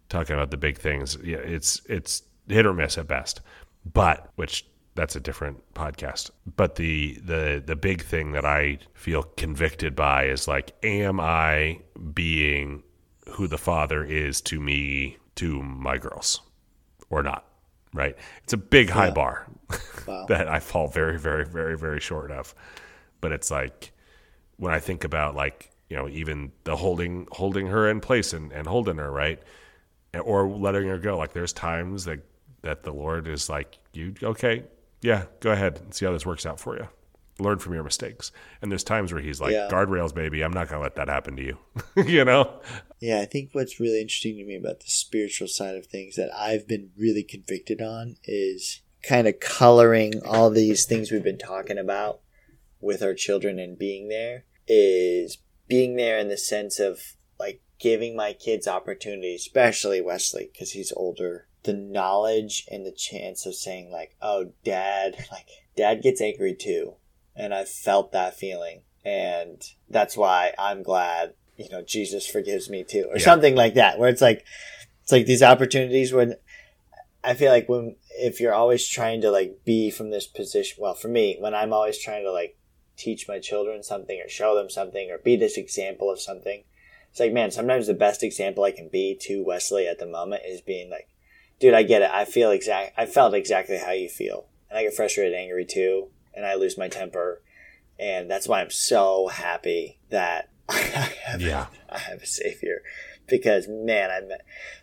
talking 0.10 0.34
about 0.36 0.50
the 0.50 0.58
big 0.58 0.80
things 0.80 1.18
yeah 1.24 1.38
it's 1.38 1.82
it's 1.88 2.24
hit 2.48 2.66
or 2.66 2.74
miss 2.74 2.98
at 2.98 3.08
best. 3.08 3.42
But 3.86 4.32
which 4.36 4.66
that's 4.96 5.16
a 5.16 5.20
different 5.20 5.74
podcast. 5.74 6.32
But 6.56 6.76
the 6.76 7.20
the 7.24 7.64
the 7.66 7.76
big 7.76 8.04
thing 8.04 8.34
that 8.34 8.46
i 8.46 8.80
feel 8.94 9.24
convicted 9.24 9.96
by 9.96 10.26
is 10.26 10.48
like 10.48 10.74
am 10.84 11.20
i 11.20 11.80
being 12.14 12.84
who 13.30 13.48
the 13.48 13.58
father 13.58 14.04
is 14.04 14.42
to 14.42 14.60
me 14.60 15.18
to 15.36 15.62
my 15.62 15.98
girls 15.98 16.42
or 17.10 17.24
not 17.24 17.46
right? 17.94 18.16
It's 18.44 18.54
a 18.54 18.58
big 18.58 18.90
high 18.90 19.12
bar 19.12 19.48
Wow. 20.08 20.26
that 20.30 20.48
i 20.48 20.60
fall 20.60 20.88
very 20.88 21.20
very 21.20 21.46
very 21.46 21.78
very 21.78 22.00
short 22.00 22.32
of. 22.32 22.56
But 23.20 23.32
it's 23.32 23.52
like 23.52 23.92
when 24.58 24.74
I 24.74 24.80
think 24.80 25.04
about 25.04 25.36
like 25.36 25.72
you 25.90 25.98
know 25.98 26.08
even 26.08 26.52
the 26.64 26.76
holding 26.76 27.28
holding 27.32 27.68
her 27.68 27.90
in 27.90 28.00
place 28.00 28.34
and, 28.34 28.52
and 28.52 28.68
holding 28.68 28.98
her 28.98 29.12
right? 29.12 29.42
Or 30.24 30.48
letting 30.48 30.88
her 30.88 30.98
go. 30.98 31.18
Like 31.18 31.34
there's 31.34 31.54
times 31.54 32.06
that 32.06 32.20
that 32.62 32.84
the 32.84 32.92
Lord 32.94 33.28
is 33.28 33.50
like 33.50 33.78
you 33.94 34.14
okay 34.24 34.64
yeah 35.02 35.26
go 35.40 35.52
ahead 35.52 35.80
and 35.80 35.94
see 35.94 36.06
how 36.06 36.12
this 36.12 36.26
works 36.26 36.46
out 36.46 36.60
for 36.60 36.76
you 36.78 36.88
learn 37.40 37.58
from 37.58 37.74
your 37.74 37.84
mistakes 37.84 38.32
and 38.62 38.72
there's 38.72 38.84
times 38.84 39.12
where 39.12 39.22
he's 39.22 39.42
like 39.42 39.52
Yeah. 39.54 39.68
guardrails 39.72 40.14
baby 40.14 40.44
I'm 40.44 40.54
not 40.54 40.70
gonna 40.70 40.82
let 40.82 40.96
that 40.96 41.08
happen 41.08 41.36
to 41.38 41.44
you 41.44 41.58
you 42.06 42.24
know 42.26 42.62
Yeah, 43.00 43.20
I 43.20 43.26
think 43.26 43.50
what's 43.54 43.80
really 43.80 44.00
interesting 44.02 44.38
to 44.38 44.46
me 44.46 44.56
about 44.56 44.80
the 44.82 44.90
spiritual 44.90 45.48
side 45.48 45.76
of 45.76 45.88
things 45.88 46.16
that 46.18 46.30
I've 46.38 46.68
been 46.68 46.92
really 46.96 47.24
convicted 47.24 47.82
on 47.82 48.18
is 48.26 48.82
kind 49.02 49.28
of 49.28 49.40
coloring 49.40 50.22
all 50.24 50.52
these 50.52 50.86
things 50.86 51.10
we've 51.12 51.24
been 51.24 51.40
talking 51.40 51.80
about 51.80 52.20
with 52.80 53.02
our 53.02 53.16
children 53.16 53.58
and 53.58 53.78
being 53.80 54.10
there 54.10 54.46
is 54.68 55.40
being 55.68 55.96
there 55.96 56.20
in 56.20 56.28
the 56.28 56.38
sense 56.38 56.80
of 56.80 57.00
like 57.40 57.62
giving 57.80 58.16
my 58.16 58.34
kids 58.34 58.68
opportunity, 58.68 59.34
especially 59.34 60.00
Wesley, 60.02 60.50
because 60.54 60.72
he's 60.74 60.92
older. 60.96 61.48
The 61.64 61.74
knowledge 61.74 62.66
and 62.72 62.86
the 62.86 62.92
chance 62.92 63.46
of 63.46 63.56
saying 63.56 63.92
like, 63.92 64.16
"Oh, 64.22 64.52
dad, 64.64 65.16
like 65.32 65.48
dad 65.76 66.02
gets 66.02 66.22
angry 66.22 66.56
too," 66.56 66.96
and 67.36 67.54
I 67.54 67.66
felt 67.66 68.12
that 68.12 68.36
feeling, 68.36 68.82
and 69.06 69.62
that's 69.90 70.18
why 70.18 70.54
I'm 70.58 70.84
glad 70.84 71.34
you 71.58 71.70
know 71.70 71.82
Jesus 71.82 72.26
forgives 72.28 72.70
me 72.70 72.84
too, 72.84 73.08
or 73.10 73.18
Yeah. 73.18 73.26
something 73.26 73.56
like 73.56 73.76
that, 73.76 74.00
where 74.00 74.10
it's 74.10 74.22
like 74.22 74.44
it's 75.04 75.12
like 75.12 75.26
these 75.26 75.44
opportunities 75.44 76.12
when 76.14 76.36
I 77.24 77.34
feel 77.36 77.52
like 77.52 77.70
when 77.70 77.96
if 78.18 78.40
you're 78.40 78.54
always 78.54 78.88
trying 78.88 79.22
to 79.22 79.32
like 79.32 79.64
be 79.64 79.92
from 79.92 80.10
this 80.10 80.28
position, 80.28 80.78
well, 80.82 80.94
for 80.96 81.08
me, 81.08 81.38
when 81.40 81.54
I'm 81.54 81.74
always 81.74 81.98
trying 82.00 82.24
to 82.24 82.32
like 82.32 82.58
teach 82.98 83.28
my 83.28 83.40
children 83.40 83.84
something 83.84 84.20
or 84.20 84.30
show 84.30 84.56
them 84.56 84.70
something 84.70 85.10
or 85.12 85.18
be 85.18 85.36
this 85.36 85.58
example 85.58 86.10
of 86.12 86.20
something, 86.20 86.64
it's 87.12 87.20
like 87.20 87.34
man, 87.34 87.52
sometimes 87.52 87.88
the 87.88 87.94
best 87.94 88.24
example 88.24 88.64
I 88.64 88.72
can 88.72 88.90
be 88.90 89.16
to 89.22 89.44
Wesley 89.44 89.88
at 89.88 90.00
the 90.00 90.08
moment 90.08 90.44
is 90.48 90.62
being 90.62 90.90
like, 90.90 91.08
dude, 91.62 91.74
I 91.74 91.84
get 91.84 92.02
it. 92.02 92.10
I 92.12 92.26
feel 92.26 92.52
exact. 92.52 92.94
I 92.98 93.06
felt 93.06 93.34
exactly 93.34 93.78
how 93.78 93.92
you 93.92 94.10
feel, 94.10 94.48
and 94.70 94.78
I 94.78 94.84
get 94.84 94.94
frustrated, 94.94 95.34
angry 95.34 95.64
too, 95.64 96.08
and 96.34 96.46
I 96.46 96.56
lose 96.56 96.78
my 96.78 96.90
temper, 96.90 97.42
and 97.98 98.30
that's 98.30 98.48
why 98.48 98.60
I'm 98.60 98.72
so 98.72 99.28
happy 99.28 100.00
that 100.10 100.50
I 100.70 100.80
have 101.24 101.42
Yeah. 101.42 101.68
I 101.90 102.00
have 102.00 102.22
a 102.22 102.26
savior 102.26 102.82
because 103.28 103.68
man, 103.70 104.10
I'm 104.12 104.30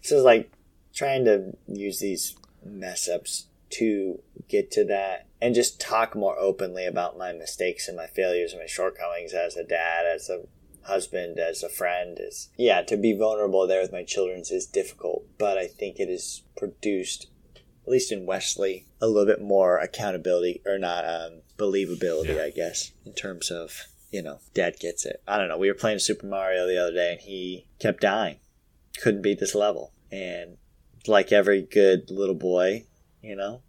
so 0.00 0.16
it's 0.16 0.24
like 0.24 0.50
trying 0.94 1.24
to 1.26 1.56
use 1.66 1.98
these 1.98 2.36
mess 2.64 3.08
ups 3.08 3.46
to 3.70 4.20
get 4.48 4.70
to 4.70 4.84
that 4.84 5.26
and 5.40 5.54
just 5.54 5.80
talk 5.80 6.16
more 6.16 6.38
openly 6.38 6.86
about 6.86 7.18
my 7.18 7.32
mistakes 7.32 7.86
and 7.86 7.96
my 7.96 8.06
failures 8.06 8.52
and 8.52 8.60
my 8.60 8.66
shortcomings 8.66 9.32
as 9.34 9.56
a 9.56 9.64
dad, 9.64 10.06
as 10.06 10.28
a 10.30 10.42
husband, 10.88 11.38
as 11.38 11.62
a 11.62 11.68
friend 11.68 12.18
is 12.20 12.50
yeah, 12.56 12.82
to 12.82 12.96
be 12.96 13.16
vulnerable 13.16 13.66
there 13.66 13.82
with 13.82 13.92
my 13.92 14.02
children 14.04 14.40
is 14.40 14.66
difficult, 14.66 15.24
but 15.38 15.56
I 15.56 15.66
think 15.66 15.98
it 15.98 16.08
has 16.08 16.42
produced 16.56 17.28
at 17.86 17.92
least 17.92 18.12
in 18.12 18.26
Wesley, 18.26 18.86
a 19.00 19.06
little 19.06 19.24
bit 19.24 19.40
more 19.40 19.78
accountability 19.78 20.60
or 20.66 20.76
not 20.78 21.06
um, 21.06 21.40
believability, 21.56 22.36
Yeah. 22.36 22.42
I 22.42 22.50
guess, 22.50 22.92
in 23.06 23.14
terms 23.14 23.50
of 23.50 23.86
you 24.10 24.22
know, 24.22 24.40
Dad 24.54 24.78
gets 24.78 25.04
it. 25.04 25.22
I 25.28 25.36
don't 25.38 25.48
know. 25.48 25.58
We 25.58 25.68
were 25.68 25.74
playing 25.74 25.98
Super 25.98 26.26
Mario 26.26 26.66
the 26.66 26.78
other 26.78 26.92
day, 26.92 27.12
and 27.12 27.20
he 27.20 27.66
kept 27.78 28.00
dying, 28.00 28.36
couldn't 29.02 29.22
beat 29.22 29.38
this 29.38 29.54
level, 29.54 29.92
and 30.10 30.56
like 31.06 31.32
every 31.32 31.62
good 31.62 32.10
little 32.10 32.34
boy, 32.34 32.84
you 33.22 33.36
know, 33.36 33.62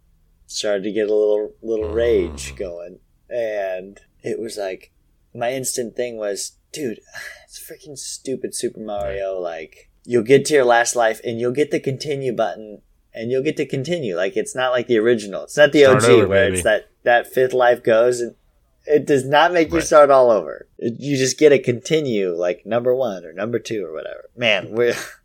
started 0.46 0.82
to 0.84 0.92
get 0.92 1.08
a 1.08 1.14
little 1.14 1.52
little 1.62 1.90
rage 1.90 2.54
going, 2.56 3.00
and 3.28 4.00
it 4.22 4.38
was 4.38 4.56
like 4.56 4.92
my 5.34 5.52
instant 5.52 5.96
thing 5.96 6.16
was, 6.16 6.52
dude, 6.72 7.00
it's 7.44 7.58
freaking 7.58 7.98
stupid 7.98 8.54
Super 8.54 8.80
Mario. 8.80 9.38
Like 9.38 9.90
you'll 10.04 10.22
get 10.22 10.44
to 10.46 10.54
your 10.54 10.64
last 10.64 10.96
life, 10.96 11.20
and 11.24 11.40
you'll 11.40 11.52
get 11.52 11.70
the 11.70 11.80
continue 11.80 12.32
button. 12.32 12.82
And 13.12 13.32
you'll 13.32 13.42
get 13.42 13.56
to 13.56 13.66
continue. 13.66 14.14
Like 14.14 14.36
it's 14.36 14.54
not 14.54 14.70
like 14.70 14.86
the 14.86 14.98
original. 14.98 15.42
It's 15.42 15.56
not 15.56 15.72
the 15.72 15.82
Start 15.82 16.04
OG 16.04 16.10
over, 16.10 16.28
where 16.28 16.46
baby. 16.46 16.54
it's 16.54 16.64
that 16.64 16.90
that 17.02 17.26
fifth 17.26 17.52
life 17.52 17.82
goes 17.82 18.20
and 18.20 18.36
it 18.86 19.06
does 19.06 19.24
not 19.24 19.52
make 19.52 19.72
you 19.72 19.80
start 19.80 20.10
all 20.10 20.30
over. 20.30 20.68
You 20.78 21.16
just 21.16 21.38
get 21.38 21.52
a 21.52 21.58
continue 21.58 22.34
like 22.34 22.64
number 22.64 22.94
one 22.94 23.24
or 23.24 23.32
number 23.32 23.58
two 23.58 23.84
or 23.84 23.92
whatever. 23.92 24.30
Man, 24.36 24.70
we're 24.70 24.94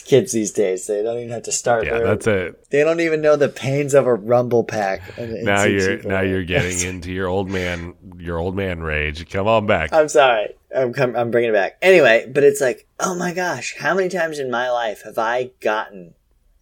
kids 0.04 0.32
these 0.32 0.52
days. 0.52 0.86
They 0.86 1.02
don't 1.02 1.18
even 1.18 1.30
have 1.30 1.42
to 1.44 1.52
start. 1.52 1.84
Yeah, 1.86 1.98
their- 1.98 2.06
that's 2.06 2.26
it. 2.26 2.70
they 2.70 2.84
don't 2.84 3.00
even 3.00 3.20
know 3.20 3.36
the 3.36 3.48
pains 3.48 3.94
of 3.94 4.06
a 4.06 4.14
rumble 4.14 4.64
pack. 4.64 5.02
Now 5.18 5.64
you're 5.64 6.02
now 6.02 6.20
you're 6.22 6.44
getting 6.44 6.80
into 6.80 7.12
your 7.12 7.28
old 7.28 7.48
man 7.50 7.94
your 8.18 8.38
old 8.38 8.56
man 8.56 8.82
rage. 8.82 9.28
Come 9.30 9.46
on 9.48 9.66
back. 9.66 9.92
I'm 9.92 10.08
sorry. 10.08 10.54
I'm 10.74 10.92
com- 10.92 11.16
I'm 11.16 11.30
bringing 11.30 11.50
it 11.50 11.54
back. 11.54 11.78
Anyway, 11.80 12.30
but 12.32 12.44
it's 12.44 12.60
like, 12.60 12.86
oh 13.00 13.14
my 13.14 13.32
gosh, 13.32 13.76
how 13.78 13.94
many 13.94 14.08
times 14.08 14.38
in 14.38 14.50
my 14.50 14.70
life 14.70 15.02
have 15.04 15.16
I 15.18 15.52
gotten 15.60 16.14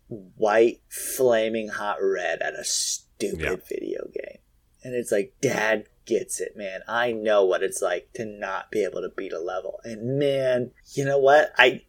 white 0.09 0.81
flaming 0.89 1.69
hot 1.69 1.97
red 2.01 2.41
at 2.43 2.55
a 2.55 2.65
stupid 2.65 3.41
Yeah. 3.41 3.57
video 3.69 4.05
game? 4.13 4.39
And 4.83 4.95
it's 4.95 5.11
like, 5.11 5.33
Dad 5.41 5.87
gets 6.05 6.41
it, 6.41 6.57
man. 6.57 6.81
I 6.87 7.13
know 7.13 7.45
what 7.45 7.63
it's 7.63 7.81
like 7.81 8.13
to 8.15 8.25
not 8.27 8.71
be 8.71 8.85
able 8.85 9.01
to 9.01 9.09
beat 9.09 9.33
a 9.33 9.41
level. 9.41 9.81
And 9.85 10.19
man, 10.19 10.73
you 10.93 11.05
know 11.07 11.19
what? 11.19 11.53
I, 11.57 11.83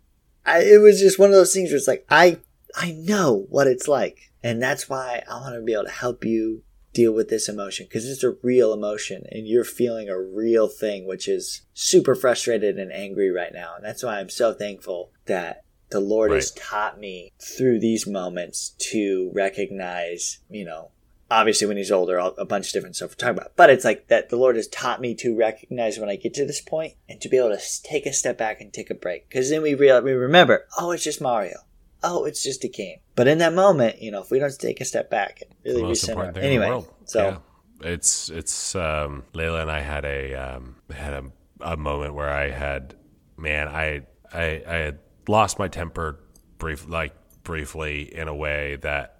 I 0.46 0.60
it 0.60 0.82
was 0.82 1.00
just 1.00 1.20
one 1.20 1.30
of 1.30 1.36
those 1.36 1.54
things 1.54 1.70
where 1.70 1.78
it's 1.78 1.88
like, 1.88 2.06
I 2.10 2.40
I 2.76 2.92
know 2.92 3.46
what 3.50 3.68
it's 3.68 3.88
like. 3.88 4.32
And 4.44 4.62
that's 4.62 4.88
why 4.88 5.24
I 5.30 5.40
want 5.40 5.56
to 5.56 5.62
be 5.62 5.74
able 5.74 5.86
to 5.86 5.90
help 5.90 6.24
you 6.24 6.62
deal 6.94 7.12
with 7.12 7.30
this 7.30 7.50
emotion 7.50 7.86
because 7.86 8.10
it's 8.10 8.24
a 8.24 8.36
real 8.42 8.74
emotion 8.74 9.24
and 9.32 9.48
you're 9.48 9.64
feeling 9.64 10.08
a 10.08 10.20
real 10.20 10.68
thing, 10.68 11.06
which 11.06 11.28
is 11.28 11.62
super 11.74 12.16
frustrated 12.16 12.78
and 12.78 12.92
angry 12.92 13.30
right 13.30 13.54
now. 13.54 13.74
And 13.76 13.84
that's 13.84 14.04
why 14.04 14.20
I'm 14.20 14.30
so 14.30 14.54
thankful 14.54 15.12
that 15.26 15.64
the 15.90 16.00
Lord 16.00 16.32
has 16.32 16.52
taught 16.52 17.00
me 17.00 17.32
through 17.40 17.80
these 17.80 18.08
moments 18.08 18.76
to 18.92 19.30
recognize, 19.34 20.40
you 20.50 20.66
know, 20.66 20.92
obviously 21.30 21.68
when 21.68 21.78
he's 21.78 21.92
older, 21.92 22.18
a 22.18 22.28
a 22.28 22.46
bunch 22.46 22.68
of 22.68 22.74
different 22.74 22.96
stuff 22.96 23.12
we're 23.12 23.16
talking 23.16 23.38
about, 23.38 23.56
but 23.56 23.70
it's 23.70 23.86
like 23.86 24.08
that 24.08 24.30
the 24.30 24.38
Lord 24.38 24.56
has 24.56 24.68
taught 24.68 25.02
me 25.02 25.16
to 25.16 25.36
recognize 25.36 25.98
when 25.98 26.10
I 26.10 26.16
get 26.16 26.34
to 26.36 26.46
this 26.46 26.62
point 26.62 26.94
and 27.10 27.20
to 27.22 27.30
be 27.30 27.38
able 27.38 27.56
to 27.56 27.84
take 27.84 28.06
a 28.06 28.14
step 28.14 28.38
back 28.38 28.62
and 28.62 28.72
take 28.72 28.90
a 28.90 28.96
break. 28.96 29.30
Cause 29.30 29.50
then 29.50 29.62
we 29.62 29.74
real 29.74 30.02
we 30.02 30.14
remember, 30.14 30.68
oh, 30.78 30.92
it's 30.92 31.04
just 31.04 31.22
Mario. 31.22 31.58
Oh, 32.04 32.26
it's 32.26 32.44
just 32.44 32.64
a 32.64 32.68
game. 32.68 33.00
But 33.16 33.28
in 33.28 33.40
that 33.40 33.54
moment, 33.54 34.02
you 34.02 34.12
know, 34.12 34.22
if 34.22 34.30
we 34.30 34.38
don't 34.38 34.58
take 34.60 34.80
a 34.80 34.86
step 34.86 35.10
back 35.10 35.42
and 35.42 35.52
the 35.64 35.82
really 35.82 35.94
recenter, 35.94 36.10
important 36.10 36.36
thing 36.36 36.44
anyway, 36.44 36.66
in 36.66 36.72
the 36.72 36.78
world. 36.78 36.94
so 37.06 37.42
yeah. 37.82 37.90
it's 37.92 38.30
it's 38.30 38.76
um, 38.76 39.24
Layla 39.34 39.64
and 39.64 39.72
I 39.72 39.80
had 39.80 40.06
a 40.06 40.36
um, 40.36 40.76
had 40.94 41.14
a, 41.14 41.24
a 41.62 41.78
moment 41.78 42.14
where 42.14 42.30
I 42.30 42.52
had 42.52 42.96
man 43.38 43.68
I 43.68 44.02
I 44.32 44.64
I 44.68 44.76
had 44.76 45.00
lost 45.28 45.58
my 45.58 45.68
temper 45.68 46.20
brief 46.58 46.88
like 46.88 47.14
briefly 47.44 48.14
in 48.14 48.28
a 48.28 48.36
way 48.36 48.76
that 48.78 49.15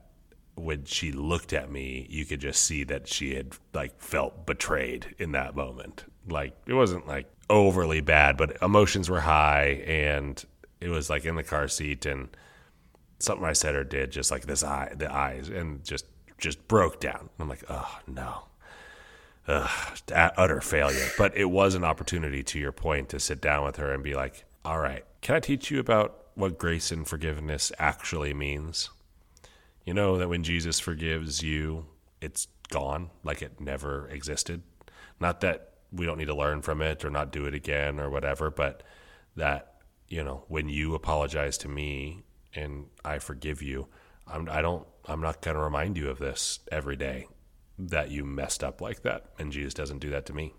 when 0.56 0.86
she 0.86 1.12
looked 1.12 1.54
at 1.54 1.70
me 1.70 2.08
you 2.10 2.26
could 2.26 2.40
just 2.40 2.62
see 2.62 2.84
that 2.84 3.08
she 3.08 3.36
had 3.36 3.54
like 3.74 4.00
felt 4.02 4.46
betrayed 4.46 5.14
in 5.18 5.34
that 5.34 5.56
moment 5.56 6.06
like 6.30 6.56
it 6.66 6.74
wasn't 6.74 7.06
like 7.08 7.30
overly 7.50 8.02
bad 8.02 8.38
but 8.38 8.58
emotions 8.62 9.10
were 9.10 9.22
high 9.22 9.84
and 9.86 10.46
it 10.80 10.90
was 10.90 11.10
like 11.10 11.26
in 11.26 11.36
the 11.36 11.44
car 11.44 11.68
seat 11.68 12.06
and 12.06 12.30
something 13.20 13.46
I 13.46 13.54
said 13.54 13.76
or 13.76 13.84
did, 13.84 14.12
just 14.12 14.32
like 14.32 14.46
this 14.46 14.64
eye, 14.64 14.94
the 14.96 15.12
eyes, 15.12 15.50
and 15.50 15.84
just 15.84 16.06
just 16.38 16.68
broke 16.68 17.00
down. 17.00 17.30
I'm 17.40 17.50
like, 17.50 17.64
oh 17.70 18.00
no, 18.08 18.44
Ugh, 19.48 19.98
utter 20.12 20.62
failure. 20.62 21.08
But 21.18 21.36
it 21.38 21.46
was 21.46 21.76
an 21.76 21.84
opportunity, 21.84 22.44
to 22.44 22.60
your 22.60 22.72
point, 22.72 23.10
to 23.10 23.20
sit 23.20 23.42
down 23.42 23.64
with 23.64 23.78
her 23.78 23.94
and 23.94 24.04
be 24.04 24.16
like, 24.16 24.46
all 24.64 24.80
right, 24.80 25.06
can 25.22 25.36
I 25.36 25.40
teach 25.40 25.70
you 25.70 25.80
about 25.80 26.24
what 26.36 26.58
grace 26.58 26.92
and 26.92 27.08
forgiveness 27.08 27.72
actually 27.80 28.34
means? 28.34 28.90
You 29.86 29.94
know 29.94 30.18
that 30.18 30.30
when 30.30 30.44
Jesus 30.44 30.80
forgives 30.80 31.44
you, 31.44 31.86
it's 32.20 32.48
gone, 32.70 33.12
like 33.24 33.42
it 33.42 33.62
never 33.62 34.08
existed. 34.10 34.64
Not 35.20 35.42
that 35.42 35.74
we 35.92 36.06
don't 36.06 36.18
need 36.18 36.26
to 36.26 36.36
learn 36.36 36.62
from 36.62 36.82
it 36.82 37.06
or 37.06 37.10
not 37.10 37.32
do 37.32 37.46
it 37.46 37.54
again 37.54 38.00
or 38.00 38.10
whatever, 38.10 38.50
but 38.50 38.84
that 39.36 39.76
you 40.08 40.24
know 40.24 40.44
when 40.48 40.70
you 40.70 40.96
apologize 40.96 41.58
to 41.60 41.68
me 41.68 42.24
and 42.56 42.88
I 43.04 43.20
forgive 43.20 43.62
you, 43.62 43.88
I'm, 44.28 44.50
I 44.50 44.62
don't. 44.62 44.86
I'm 45.08 45.22
not 45.22 45.42
going 45.42 45.56
to 45.56 45.62
remind 45.62 45.98
you 45.98 46.10
of 46.10 46.18
this 46.18 46.60
every 46.72 46.96
day 46.96 47.28
that 47.78 48.10
you 48.10 48.26
messed 48.26 48.64
up 48.64 48.82
like 48.82 49.04
that, 49.04 49.26
and 49.38 49.52
Jesus 49.52 49.74
doesn't 49.74 50.00
do 50.00 50.10
that 50.10 50.26
to 50.26 50.34
me. 50.34 50.54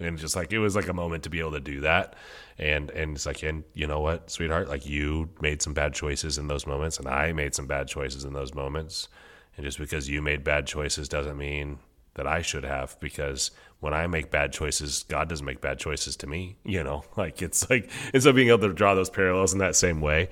And 0.00 0.18
just 0.18 0.34
like 0.34 0.52
it 0.52 0.58
was 0.58 0.74
like 0.74 0.88
a 0.88 0.94
moment 0.94 1.24
to 1.24 1.30
be 1.30 1.40
able 1.40 1.52
to 1.52 1.60
do 1.60 1.80
that, 1.80 2.16
and 2.58 2.90
and 2.90 3.14
it's 3.14 3.26
like, 3.26 3.42
and 3.42 3.64
you 3.74 3.86
know 3.86 4.00
what, 4.00 4.30
sweetheart, 4.30 4.68
like 4.68 4.86
you 4.86 5.28
made 5.40 5.60
some 5.60 5.74
bad 5.74 5.92
choices 5.92 6.38
in 6.38 6.48
those 6.48 6.66
moments, 6.66 6.98
and 6.98 7.06
I 7.06 7.32
made 7.32 7.54
some 7.54 7.66
bad 7.66 7.86
choices 7.86 8.24
in 8.24 8.32
those 8.32 8.54
moments, 8.54 9.08
and 9.56 9.64
just 9.64 9.78
because 9.78 10.08
you 10.08 10.22
made 10.22 10.42
bad 10.42 10.66
choices 10.66 11.08
doesn't 11.08 11.36
mean 11.36 11.78
that 12.14 12.26
I 12.26 12.42
should 12.42 12.64
have 12.64 12.98
because 13.00 13.50
when 13.80 13.94
I 13.94 14.06
make 14.06 14.30
bad 14.30 14.52
choices, 14.52 15.04
God 15.08 15.28
doesn't 15.28 15.46
make 15.46 15.60
bad 15.60 15.78
choices 15.78 16.16
to 16.16 16.26
me. 16.26 16.56
You 16.64 16.82
know, 16.82 17.04
like 17.16 17.42
it's 17.42 17.68
like 17.68 17.90
and 18.12 18.22
so 18.22 18.32
being 18.32 18.48
able 18.48 18.68
to 18.68 18.72
draw 18.72 18.94
those 18.94 19.10
parallels 19.10 19.52
in 19.52 19.58
that 19.58 19.76
same 19.76 20.00
way. 20.00 20.30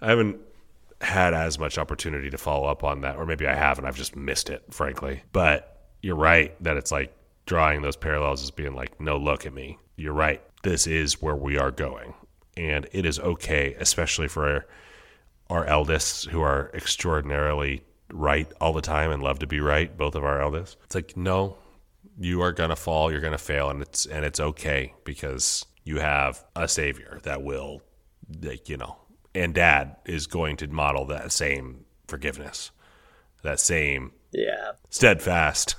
I 0.00 0.10
haven't 0.10 0.40
had 1.00 1.34
as 1.34 1.58
much 1.58 1.78
opportunity 1.78 2.30
to 2.30 2.38
follow 2.38 2.68
up 2.68 2.84
on 2.84 3.00
that, 3.00 3.16
or 3.16 3.26
maybe 3.26 3.46
I 3.46 3.54
have 3.54 3.78
and 3.78 3.86
I've 3.86 3.96
just 3.96 4.16
missed 4.16 4.50
it, 4.50 4.62
frankly. 4.70 5.22
But 5.32 5.68
you're 6.00 6.16
right 6.16 6.60
that 6.62 6.76
it's 6.76 6.92
like 6.92 7.14
drawing 7.46 7.82
those 7.82 7.96
parallels 7.96 8.42
as 8.42 8.50
being 8.50 8.74
like, 8.74 9.00
no, 9.00 9.16
look 9.16 9.46
at 9.46 9.52
me. 9.52 9.78
You're 9.96 10.12
right. 10.12 10.42
This 10.62 10.86
is 10.86 11.20
where 11.20 11.36
we 11.36 11.58
are 11.58 11.70
going. 11.70 12.14
And 12.56 12.88
it 12.92 13.06
is 13.06 13.18
okay, 13.18 13.74
especially 13.78 14.28
for 14.28 14.48
our, 14.48 14.66
our 15.50 15.64
eldest 15.64 16.26
who 16.26 16.40
are 16.40 16.70
extraordinarily 16.74 17.82
right 18.12 18.50
all 18.60 18.72
the 18.72 18.82
time 18.82 19.10
and 19.10 19.22
love 19.22 19.38
to 19.40 19.46
be 19.46 19.60
right, 19.60 19.96
both 19.96 20.14
of 20.14 20.24
our 20.24 20.40
eldest. 20.40 20.76
It's 20.84 20.94
like, 20.94 21.16
no, 21.16 21.56
you 22.18 22.42
are 22.42 22.52
gonna 22.52 22.76
fall, 22.76 23.10
you're 23.10 23.20
gonna 23.20 23.38
fail, 23.38 23.70
and 23.70 23.82
it's 23.82 24.06
and 24.06 24.24
it's 24.24 24.38
okay 24.40 24.94
because 25.04 25.64
you 25.84 25.98
have 25.98 26.44
a 26.54 26.68
savior 26.68 27.20
that 27.24 27.42
will 27.42 27.82
like, 28.42 28.68
you 28.68 28.76
know, 28.76 28.96
and 29.34 29.54
dad 29.54 29.96
is 30.04 30.26
going 30.26 30.56
to 30.58 30.68
model 30.68 31.06
that 31.06 31.32
same 31.32 31.84
forgiveness, 32.06 32.70
that 33.42 33.60
same 33.60 34.12
yeah, 34.30 34.72
steadfast 34.90 35.76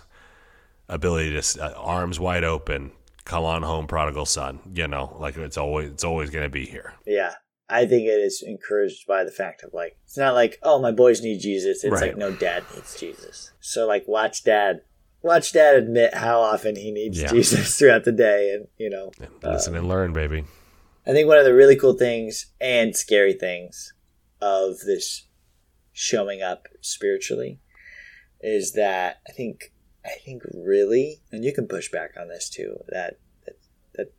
ability 0.90 1.40
to 1.40 1.64
uh, 1.64 1.74
arms 1.78 2.20
wide 2.20 2.44
open, 2.44 2.92
come 3.26 3.44
on 3.44 3.64
home, 3.64 3.88
prodigal 3.88 4.26
son. 4.26 4.60
You 4.74 4.88
know, 4.88 5.16
like 5.20 5.38
it's 5.38 5.58
always 5.58 5.90
it's 5.92 6.04
always 6.04 6.30
going 6.30 6.44
to 6.46 6.50
be 6.50 6.66
here. 6.66 6.94
Yeah. 7.06 7.34
I 7.70 7.86
think 7.86 8.04
it 8.08 8.20
is 8.20 8.44
encouraged 8.46 9.08
by 9.08 9.24
the 9.24 9.32
fact 9.32 9.64
of 9.64 9.74
like 9.74 9.98
it's 10.04 10.18
not 10.18 10.34
like 10.36 10.60
oh 10.64 10.80
my 10.82 10.92
boys 10.92 11.22
need 11.22 11.40
Jesus. 11.40 11.84
It's 11.84 11.92
Right. 11.94 12.10
like 12.10 12.18
no 12.18 12.32
dad 12.32 12.64
needs 12.76 13.00
Jesus. 13.00 13.52
So 13.62 13.88
like 13.88 14.04
watch 14.08 14.44
dad, 14.44 14.82
watch 15.22 15.54
dad 15.54 15.76
admit 15.78 16.14
how 16.14 16.42
often 16.42 16.76
he 16.76 16.92
needs 16.92 17.20
Yeah. 17.22 17.30
Jesus 17.30 17.76
throughout 17.80 18.04
the 18.04 18.12
day, 18.12 18.52
and 18.54 18.68
you 18.78 18.90
know 18.90 19.12
Listen 19.42 19.76
and 19.76 19.88
learn, 19.88 20.14
baby. 20.14 20.44
I 21.08 21.12
think 21.14 21.28
one 21.28 21.38
of 21.38 21.46
the 21.46 21.54
really 21.54 21.76
cool 21.76 21.94
things 21.94 22.48
and 22.62 22.96
scary 22.96 23.34
things 23.34 23.94
of 24.42 24.80
this 24.86 25.28
showing 25.94 26.42
up 26.42 26.68
spiritually 26.82 27.60
is 28.42 28.74
that 28.74 29.18
I 29.28 29.32
think 29.32 29.73
I 30.06 30.18
think 30.26 30.44
really, 30.54 31.22
and 31.32 31.44
you 31.44 31.54
can 31.54 31.68
push 31.68 31.90
back 31.90 32.12
on 32.20 32.28
this 32.28 32.50
too, 32.50 32.84
that 32.90 33.20
that, 33.46 33.58
that 33.96 34.14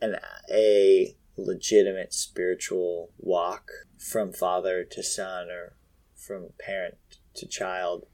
an 0.00 0.16
a 0.50 1.16
legitimate 1.36 2.14
spiritual 2.14 3.10
walk 3.18 3.70
from 3.98 4.32
father 4.32 4.84
to 4.84 5.02
son 5.02 5.48
or 5.50 5.74
from 6.14 6.50
parent 6.58 6.96
to 7.34 7.46
child 7.46 8.06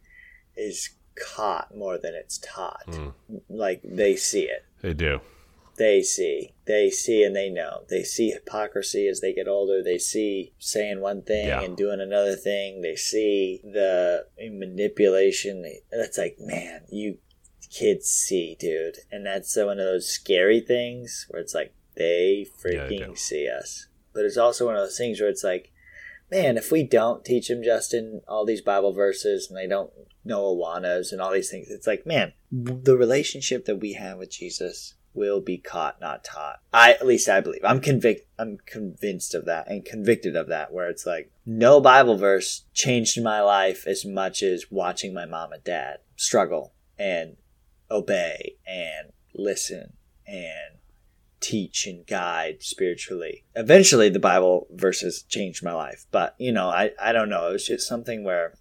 is 0.56 0.90
caught 1.14 1.76
more 1.76 1.98
than 1.98 2.14
it's 2.14 2.38
taught. 2.38 2.86
Mm. 2.86 3.12
Like 3.48 3.82
they 3.84 4.16
see 4.16 4.44
it 4.44 4.64
They 4.80 4.94
do. 4.94 5.20
They 5.80 6.02
see. 6.02 6.52
They 6.66 6.90
see 6.90 7.24
and 7.24 7.34
they 7.34 7.48
know. 7.48 7.84
They 7.88 8.02
see 8.02 8.30
hypocrisy 8.30 9.08
as 9.08 9.20
they 9.20 9.32
get 9.32 9.48
older. 9.48 9.82
They 9.82 9.96
see 9.98 10.52
saying 10.58 11.00
one 11.00 11.22
thing 11.22 11.48
Yeah. 11.48 11.62
and 11.62 11.74
doing 11.76 12.00
another 12.00 12.36
thing. 12.36 12.82
They 12.82 12.96
see 12.96 13.60
the 13.64 14.26
manipulation. 14.80 15.64
That's 15.90 16.18
like 16.18 16.36
man 16.38 16.82
you 16.90 17.18
kids 17.70 18.10
see 18.10 18.56
dude. 18.58 18.98
And 19.10 19.24
that's 19.24 19.56
one 19.56 19.78
of 19.78 19.86
those 19.86 20.08
scary 20.08 20.60
things 20.60 21.26
where 21.30 21.40
it's 21.40 21.54
like 21.54 21.72
they 21.96 22.46
freaking 22.62 23.08
do. 23.08 23.16
see 23.16 23.48
us. 23.48 23.86
But 24.12 24.24
it's 24.24 24.36
also 24.36 24.66
one 24.66 24.76
of 24.76 24.82
those 24.82 24.98
things 24.98 25.20
where 25.20 25.30
it's 25.30 25.44
like 25.44 25.72
man 26.30 26.56
if 26.56 26.70
we 26.70 26.84
don't 26.84 27.24
teach 27.24 27.48
them 27.48 27.60
justin 27.60 28.20
all 28.28 28.44
these 28.46 28.60
bible 28.60 28.92
verses 28.92 29.48
and 29.48 29.56
they 29.58 29.66
don't 29.66 29.90
know 30.24 30.42
awanas 30.54 31.10
and 31.10 31.20
all 31.20 31.32
these 31.32 31.50
things 31.50 31.66
it's 31.68 31.88
like 31.88 32.06
man 32.06 32.32
the 32.52 32.96
relationship 32.96 33.64
that 33.64 33.80
we 33.80 33.94
have 33.94 34.16
with 34.16 34.30
jesus 34.30 34.94
will 35.14 35.40
be 35.40 35.58
caught 35.58 36.00
not 36.00 36.22
taught 36.24 36.60
i 36.72 36.92
at 36.92 37.06
least 37.06 37.28
i 37.28 37.40
believe 37.40 37.62
i'm 37.64 37.80
convict 37.80 38.26
i'm 38.38 38.58
convinced 38.66 39.34
of 39.34 39.44
that 39.44 39.68
and 39.68 39.84
convicted 39.84 40.36
of 40.36 40.48
that 40.48 40.72
where 40.72 40.88
it's 40.88 41.04
like 41.06 41.30
no 41.44 41.80
bible 41.80 42.16
verse 42.16 42.64
changed 42.72 43.20
my 43.22 43.40
life 43.40 43.86
as 43.86 44.04
much 44.04 44.42
as 44.42 44.66
watching 44.70 45.12
my 45.12 45.24
mom 45.26 45.52
and 45.52 45.64
dad 45.64 45.98
struggle 46.16 46.72
and 46.98 47.36
obey 47.90 48.56
and 48.66 49.12
listen 49.34 49.94
and 50.26 50.76
teach 51.40 51.86
and 51.86 52.06
guide 52.06 52.62
spiritually. 52.62 53.44
Eventually, 53.56 54.10
the 54.10 54.18
Bible 54.18 54.66
verses 54.70 55.22
changed 55.22 55.64
my 55.64 55.72
life, 55.72 56.04
but 56.12 56.34
you 56.38 56.52
know, 56.52 56.68
I, 56.68 56.90
I 57.00 57.12
don't 57.12 57.30
know. 57.30 57.48
It 57.48 57.52
was 57.52 57.66
just 57.66 57.88
something 57.88 58.22
where 58.24 58.54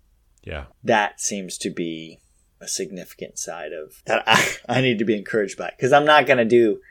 Yeah. 0.44 0.66
that 0.84 1.20
seems 1.20 1.58
to 1.60 1.70
be 1.70 2.20
a 2.62 2.68
significant 2.68 3.38
side 3.40 3.72
of 3.74 4.02
that 4.06 4.24
I, 4.28 4.56
I 4.78 4.82
need 4.82 5.00
to 5.00 5.06
be 5.06 5.18
encouraged 5.18 5.58
by 5.58 5.72
because 5.76 5.94
I'm 5.94 6.06
not 6.06 6.26
going 6.28 6.38
to 6.38 6.46
do, 6.46 6.82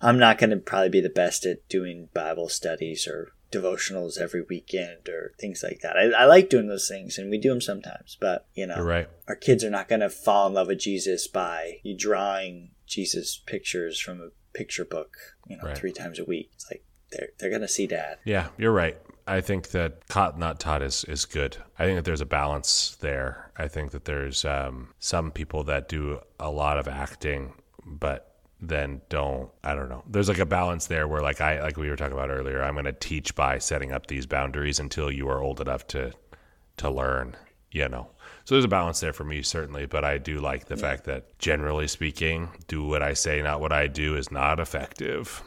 I'm 0.00 0.18
not 0.18 0.38
going 0.38 0.50
to 0.50 0.56
probably 0.56 0.88
be 0.90 1.00
the 1.00 1.08
best 1.08 1.46
at 1.46 1.68
doing 1.68 2.08
Bible 2.12 2.48
studies 2.48 3.06
or 3.06 3.28
devotionals 3.52 4.18
every 4.18 4.42
weekend 4.42 5.08
or 5.08 5.32
things 5.38 5.62
like 5.62 5.80
that. 5.82 5.96
I, 5.96 6.22
I 6.22 6.24
like 6.24 6.50
doing 6.50 6.66
those 6.66 6.88
things 6.88 7.18
and 7.18 7.30
we 7.30 7.38
do 7.38 7.50
them 7.50 7.60
sometimes, 7.60 8.16
but 8.20 8.46
you 8.54 8.66
know, 8.66 8.76
You're 8.76 8.84
right. 8.84 9.08
our 9.28 9.36
kids 9.36 9.62
are 9.62 9.70
not 9.70 9.88
going 9.88 10.00
to 10.00 10.10
fall 10.10 10.48
in 10.48 10.54
love 10.54 10.66
with 10.66 10.80
Jesus 10.80 11.28
by 11.28 11.78
you 11.84 11.96
drawing 11.96 12.70
Jesus 12.86 13.40
pictures 13.46 14.00
from 14.00 14.20
a 14.20 14.28
picture 14.56 14.84
book, 14.84 15.16
you 15.46 15.56
know, 15.56 15.64
Right. 15.64 15.78
three 15.78 15.92
times 15.92 16.18
a 16.18 16.24
week. 16.24 16.50
It's 16.54 16.66
like 16.70 16.84
they're 17.12 17.28
they're 17.38 17.50
going 17.50 17.62
to 17.62 17.68
see 17.68 17.86
dad. 17.86 18.18
Yeah, 18.24 18.48
you're 18.58 18.72
right. 18.72 18.98
I 19.26 19.40
think 19.40 19.70
that 19.70 20.06
caught 20.08 20.38
not 20.38 20.60
taught 20.60 20.82
is, 20.82 21.04
is 21.04 21.24
good. 21.24 21.56
I 21.78 21.84
think 21.84 21.96
that 21.96 22.04
there's 22.04 22.20
a 22.20 22.26
balance 22.26 22.96
there. 23.00 23.50
I 23.56 23.68
think 23.68 23.92
that 23.92 24.04
there's 24.04 24.44
um, 24.44 24.92
some 24.98 25.30
people 25.30 25.64
that 25.64 25.88
do 25.88 26.20
a 26.38 26.50
lot 26.50 26.78
of 26.78 26.86
acting, 26.88 27.54
but 27.86 28.34
then 28.60 29.00
don't. 29.08 29.50
I 29.62 29.74
don't 29.74 29.88
know. 29.88 30.02
There's 30.08 30.28
like 30.28 30.38
a 30.38 30.46
balance 30.46 30.86
there 30.86 31.08
where, 31.08 31.22
like 31.22 31.40
I 31.40 31.62
like 31.62 31.76
we 31.76 31.88
were 31.88 31.96
talking 31.96 32.12
about 32.12 32.30
earlier, 32.30 32.62
I'm 32.62 32.74
going 32.74 32.84
to 32.84 32.92
teach 32.92 33.34
by 33.34 33.58
setting 33.58 33.92
up 33.92 34.06
these 34.06 34.26
boundaries 34.26 34.78
until 34.78 35.10
you 35.10 35.28
are 35.28 35.42
old 35.42 35.60
enough 35.60 35.86
to 35.88 36.12
to 36.78 36.90
learn. 36.90 37.36
You 37.70 37.88
know. 37.88 38.08
So 38.44 38.54
there's 38.54 38.64
a 38.64 38.68
balance 38.68 39.00
there 39.00 39.14
for 39.14 39.24
me 39.24 39.42
certainly, 39.42 39.86
but 39.86 40.04
I 40.04 40.18
do 40.18 40.38
like 40.38 40.66
the 40.66 40.76
fact 40.76 41.04
that 41.04 41.38
generally 41.38 41.88
speaking, 41.88 42.50
do 42.68 42.84
what 42.84 43.02
I 43.02 43.14
say, 43.14 43.40
not 43.42 43.60
what 43.60 43.72
I 43.72 43.86
do, 43.86 44.16
is 44.16 44.30
not 44.30 44.60
effective 44.60 45.42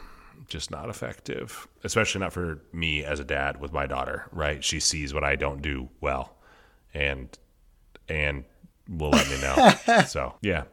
just 0.48 0.70
not 0.70 0.88
effective, 0.88 1.68
especially 1.84 2.20
not 2.20 2.32
for 2.32 2.60
me 2.72 3.04
as 3.04 3.20
a 3.20 3.24
dad 3.24 3.60
with 3.60 3.72
my 3.72 3.86
daughter, 3.86 4.26
right? 4.32 4.64
She 4.64 4.80
sees 4.80 5.14
what 5.14 5.24
I 5.24 5.36
don't 5.36 5.62
do 5.62 5.90
well 6.00 6.34
and 6.94 7.28
and 8.08 8.44
will 8.88 9.10
let 9.10 9.28
me 9.28 9.40
know. 9.40 10.02
so, 10.06 10.34
yeah. 10.40 10.64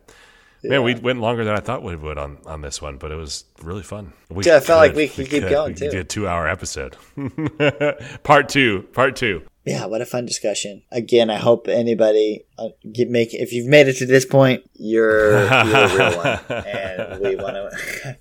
Man, 0.63 0.81
we 0.81 0.95
went 0.95 1.19
longer 1.19 1.43
than 1.43 1.53
I 1.53 1.59
thought 1.59 1.83
we 1.83 1.95
would 1.95 2.17
on, 2.17 2.39
on 2.47 2.61
this 2.61 2.81
one, 2.81 2.97
but 2.97 3.11
it 3.11 3.15
was 3.15 3.45
really 3.61 3.83
fun. 3.83 4.13
We 4.31 4.45
Yeah, 4.45 4.55
I 4.55 4.59
felt 4.61 4.79
like 4.79 4.95
we 4.95 5.07
could 5.07 5.29
keep 5.29 5.43
going, 5.43 5.73
We 5.73 5.79
too. 5.79 5.89
did 5.91 5.99
a 5.99 6.03
two 6.03 6.27
hour 6.27 6.47
episode. 6.47 6.95
part 8.23 8.49
two. 8.49 8.87
Part 8.93 9.15
two. 9.15 9.43
Yeah, 9.65 9.85
what 9.85 10.01
a 10.01 10.05
fun 10.05 10.25
discussion. 10.25 10.83
Again, 10.91 11.29
I 11.29 11.37
hope 11.37 11.67
anybody 11.67 12.45
uh, 12.57 12.69
get 12.91 13.09
make 13.09 13.33
if 13.33 13.51
you've 13.51 13.67
made 13.67 13.87
it 13.87 13.97
to 13.97 14.05
this 14.05 14.25
point, 14.25 14.63
you're, 14.73 15.31
you're 15.31 15.47
a 15.49 15.95
real 15.95 16.17
one, 16.17 16.39
and 16.65 17.19
we 17.19 17.35
want 17.35 17.55
to 17.55 18.17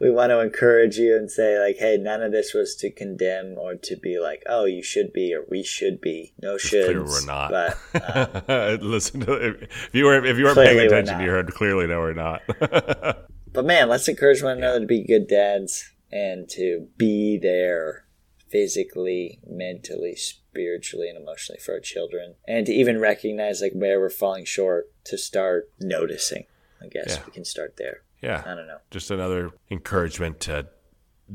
we 0.00 0.10
want 0.10 0.30
to 0.30 0.40
encourage 0.40 0.96
you 0.96 1.16
and 1.16 1.30
say 1.30 1.58
like, 1.58 1.76
hey, 1.78 1.96
none 1.96 2.22
of 2.22 2.32
this 2.32 2.54
was 2.54 2.76
to 2.76 2.90
condemn 2.90 3.56
or 3.58 3.74
to 3.74 3.96
be 3.96 4.18
like, 4.20 4.42
oh, 4.46 4.64
you 4.64 4.82
should 4.82 5.12
be 5.12 5.34
or 5.34 5.44
we 5.48 5.62
should 5.62 6.00
be. 6.00 6.34
No 6.40 6.56
should. 6.56 6.96
we're 6.96 7.24
not. 7.26 7.50
But 7.50 8.48
um, 8.50 8.78
Listen 8.82 9.20
to 9.22 9.32
if 9.34 9.90
you 9.92 10.04
were 10.04 10.24
if 10.24 10.38
you 10.38 10.44
weren't 10.44 10.56
paying 10.58 10.78
attention, 10.80 11.20
you 11.20 11.30
heard 11.30 11.52
clearly 11.52 11.86
no, 11.86 11.98
we're 12.00 12.14
not. 12.14 12.42
but 12.60 13.64
man, 13.64 13.88
let's 13.88 14.08
encourage 14.08 14.42
one 14.42 14.58
another 14.58 14.80
to 14.80 14.86
be 14.86 15.04
good 15.04 15.26
dads 15.26 15.92
and 16.12 16.48
to 16.50 16.88
be 16.96 17.38
there 17.40 18.04
physically, 18.48 19.40
mentally, 19.46 20.16
spiritually, 20.16 21.08
and 21.08 21.18
emotionally 21.18 21.60
for 21.60 21.72
our 21.74 21.80
children, 21.80 22.34
and 22.46 22.66
to 22.66 22.72
even 22.72 22.98
recognize 22.98 23.60
like 23.60 23.72
where 23.74 24.00
we're 24.00 24.08
falling 24.10 24.44
short 24.44 24.86
to 25.04 25.18
start 25.18 25.70
noticing. 25.80 26.44
I 26.82 26.86
guess 26.86 27.16
Yeah. 27.16 27.22
we 27.26 27.32
can 27.32 27.44
start 27.44 27.76
there. 27.76 28.02
Yeah. 28.20 28.42
I 28.44 28.54
don't 28.54 28.66
know. 28.66 28.78
just 28.90 29.10
another 29.10 29.50
encouragement 29.70 30.40
to 30.40 30.68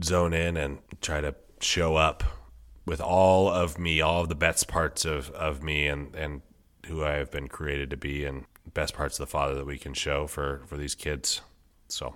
zone 0.03 0.33
in 0.33 0.57
and 0.57 0.79
try 1.01 1.21
to 1.21 1.35
show 1.59 1.95
up 1.95 2.23
with 2.85 2.99
all 2.99 3.49
of 3.49 3.79
me, 3.79 4.01
all 4.01 4.21
of 4.21 4.29
the 4.29 4.35
best 4.35 4.67
parts 4.67 5.05
of, 5.05 5.29
of 5.31 5.63
me 5.63 5.87
and, 5.87 6.13
and 6.15 6.41
who 6.87 7.03
I 7.03 7.13
have 7.13 7.31
been 7.31 7.47
created 7.47 7.89
to 7.91 7.97
be 7.97 8.25
and 8.25 8.45
best 8.73 8.93
parts 8.93 9.19
of 9.19 9.27
the 9.27 9.31
father 9.31 9.55
that 9.55 9.65
we 9.65 9.77
can 9.77 9.93
show 9.93 10.27
for, 10.27 10.61
for 10.67 10.77
these 10.77 10.95
kids. 10.95 11.41
So 11.87 12.15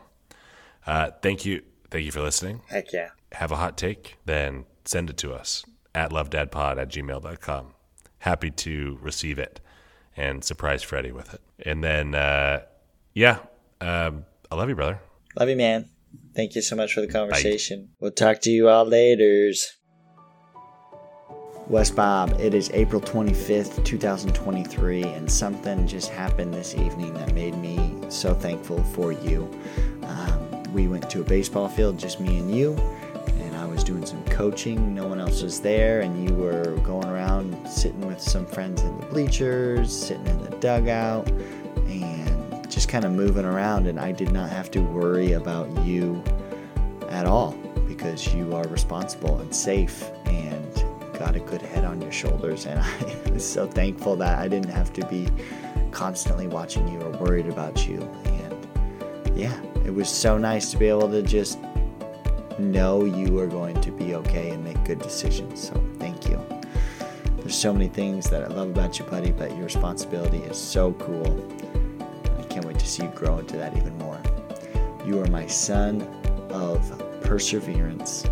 uh, 0.86 1.12
thank 1.22 1.46
you. 1.46 1.62
Thank 1.90 2.06
you 2.06 2.12
for 2.12 2.22
listening. 2.22 2.62
Heck 2.68 2.92
yeah. 2.92 3.10
Have 3.34 3.52
a 3.52 3.56
hot 3.56 3.78
take, 3.78 4.18
then 4.26 4.66
send 4.84 5.10
it 5.10 5.18
to 5.18 5.34
us 5.34 5.66
at 5.96 6.12
lovedadpod 6.12 6.78
at 6.78 6.90
gmail.com. 6.90 7.74
Happy 8.20 8.52
to 8.52 8.98
receive 9.02 9.40
it 9.40 9.62
and 10.18 10.44
surprise 10.44 10.84
Freddie 10.84 11.12
with 11.12 11.34
it. 11.34 11.42
And 11.66 11.84
then, 11.84 12.16
uh, 12.16 12.62
yeah, 13.14 13.40
um, 13.80 14.26
I 14.52 14.56
love 14.56 14.70
you, 14.70 14.76
brother. 14.76 15.00
Love 15.40 15.50
you, 15.50 15.56
man. 15.56 15.90
Thank 16.36 16.56
you 16.56 16.62
so 16.62 16.76
much 16.76 16.94
for 16.94 17.02
the 17.02 17.08
conversation. 17.08 17.90
We'll 18.00 18.12
talk 18.12 18.42
to 18.42 18.52
you 18.52 18.70
all 18.70 18.86
later. 18.86 19.52
West 21.68 21.98
Bob, 21.98 22.40
it 22.40 22.54
is 22.54 22.70
April 22.74 23.02
25th, 23.02 23.84
2023, 23.84 25.04
and 25.04 25.30
something 25.30 25.86
just 25.86 26.10
happened 26.10 26.54
this 26.54 26.74
evening 26.76 27.14
that 27.16 27.34
made 27.34 27.58
me 27.58 27.94
so 28.08 28.34
thankful 28.34 28.82
for 28.84 29.12
you. 29.12 29.50
Um, 30.04 30.64
we 30.72 30.88
went 30.88 31.10
to 31.10 31.20
a 31.20 31.24
baseball 31.26 31.68
field, 31.68 32.00
just 32.00 32.22
me 32.22 32.38
and 32.38 32.56
you, 32.56 32.74
and 33.42 33.54
I 33.58 33.66
was 33.66 33.84
doing 33.84 34.06
some 34.06 34.24
coaching. 34.26 34.96
No 34.96 35.08
one 35.08 35.20
else 35.20 35.42
was 35.42 35.60
there, 35.60 36.02
and 36.02 36.24
you 36.26 36.34
were 36.36 36.78
going 36.84 37.08
around 37.08 37.68
sitting 37.68 38.08
with 38.08 38.22
some 38.22 38.46
friends 38.46 38.82
in 38.84 38.98
the 39.02 39.06
bleachers, 39.08 39.92
sitting 39.92 40.28
in 40.28 40.42
the 40.46 40.56
dugout, 40.58 41.28
and 41.28 41.57
just 42.70 42.90
kind 42.90 43.06
of 43.06 43.12
moving 43.12 43.46
around. 43.46 43.88
And 43.88 44.00
I 44.00 44.12
did 44.12 44.32
not 44.32 44.50
have 44.50 44.70
to 44.72 44.82
worry 44.82 45.34
about 45.34 45.70
you 45.86 46.24
at 47.10 47.26
all 47.26 47.52
because 47.88 48.34
you 48.34 48.56
are 48.56 48.68
responsible 48.68 49.40
and 49.40 49.56
safe 49.56 50.04
and 50.26 50.86
got 51.18 51.36
a 51.36 51.40
good 51.40 51.62
head 51.62 51.84
on 51.84 52.02
your 52.02 52.12
shoulders. 52.12 52.66
And 52.66 52.80
I 53.26 53.32
was 53.32 53.48
so 53.48 53.68
thankful 53.68 54.16
that 54.18 54.40
I 54.40 54.48
didn't 54.48 54.70
have 54.70 54.94
to 54.94 55.06
be 55.08 55.28
constantly 55.92 56.48
watching 56.48 56.88
you 56.88 57.02
or 57.02 57.12
worried 57.18 57.48
about 57.48 57.88
you. 57.88 58.02
And 58.26 59.38
yeah, 59.38 59.60
it 59.86 59.94
was 59.94 60.10
so 60.10 60.38
nice 60.38 60.72
to 60.72 60.78
be 60.78 60.88
able 60.88 61.10
to 61.10 61.22
just 61.22 61.60
know 62.60 63.06
you 63.06 63.40
are 63.40 63.48
going 63.48 63.80
to 63.82 63.92
be 63.92 64.16
okay 64.16 64.50
and 64.50 64.64
make 64.64 64.84
good 64.84 65.00
decisions. 65.00 65.68
So 65.68 65.84
thank 65.98 66.30
you. 66.30 66.40
There's 67.38 67.56
so 67.56 67.72
many 67.72 67.88
things 67.88 68.30
that 68.30 68.44
I 68.44 68.48
love 68.48 68.70
about 68.70 69.00
you, 69.00 69.06
buddy, 69.06 69.32
but 69.32 69.52
your 69.52 69.66
responsibility 69.66 70.40
is 70.40 70.58
so 70.58 70.94
cool. 70.94 71.48
To 72.78 72.88
see 72.88 73.04
you 73.04 73.10
grow 73.10 73.40
into 73.40 73.58
that 73.58 73.76
even 73.76 73.98
more. 73.98 74.22
You 75.06 75.22
are 75.22 75.28
my 75.28 75.48
son 75.48 76.02
of 76.50 76.82
perseverance. 77.22 78.26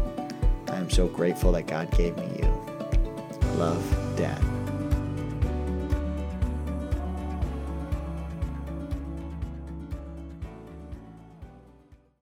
I 0.68 0.78
am 0.78 0.90
so 0.90 1.08
grateful 1.08 1.52
that 1.54 1.68
God 1.68 1.92
gave 1.92 2.18
me 2.18 2.28
you. 2.40 2.66
Love, 3.58 4.16
Dad. 4.18 4.55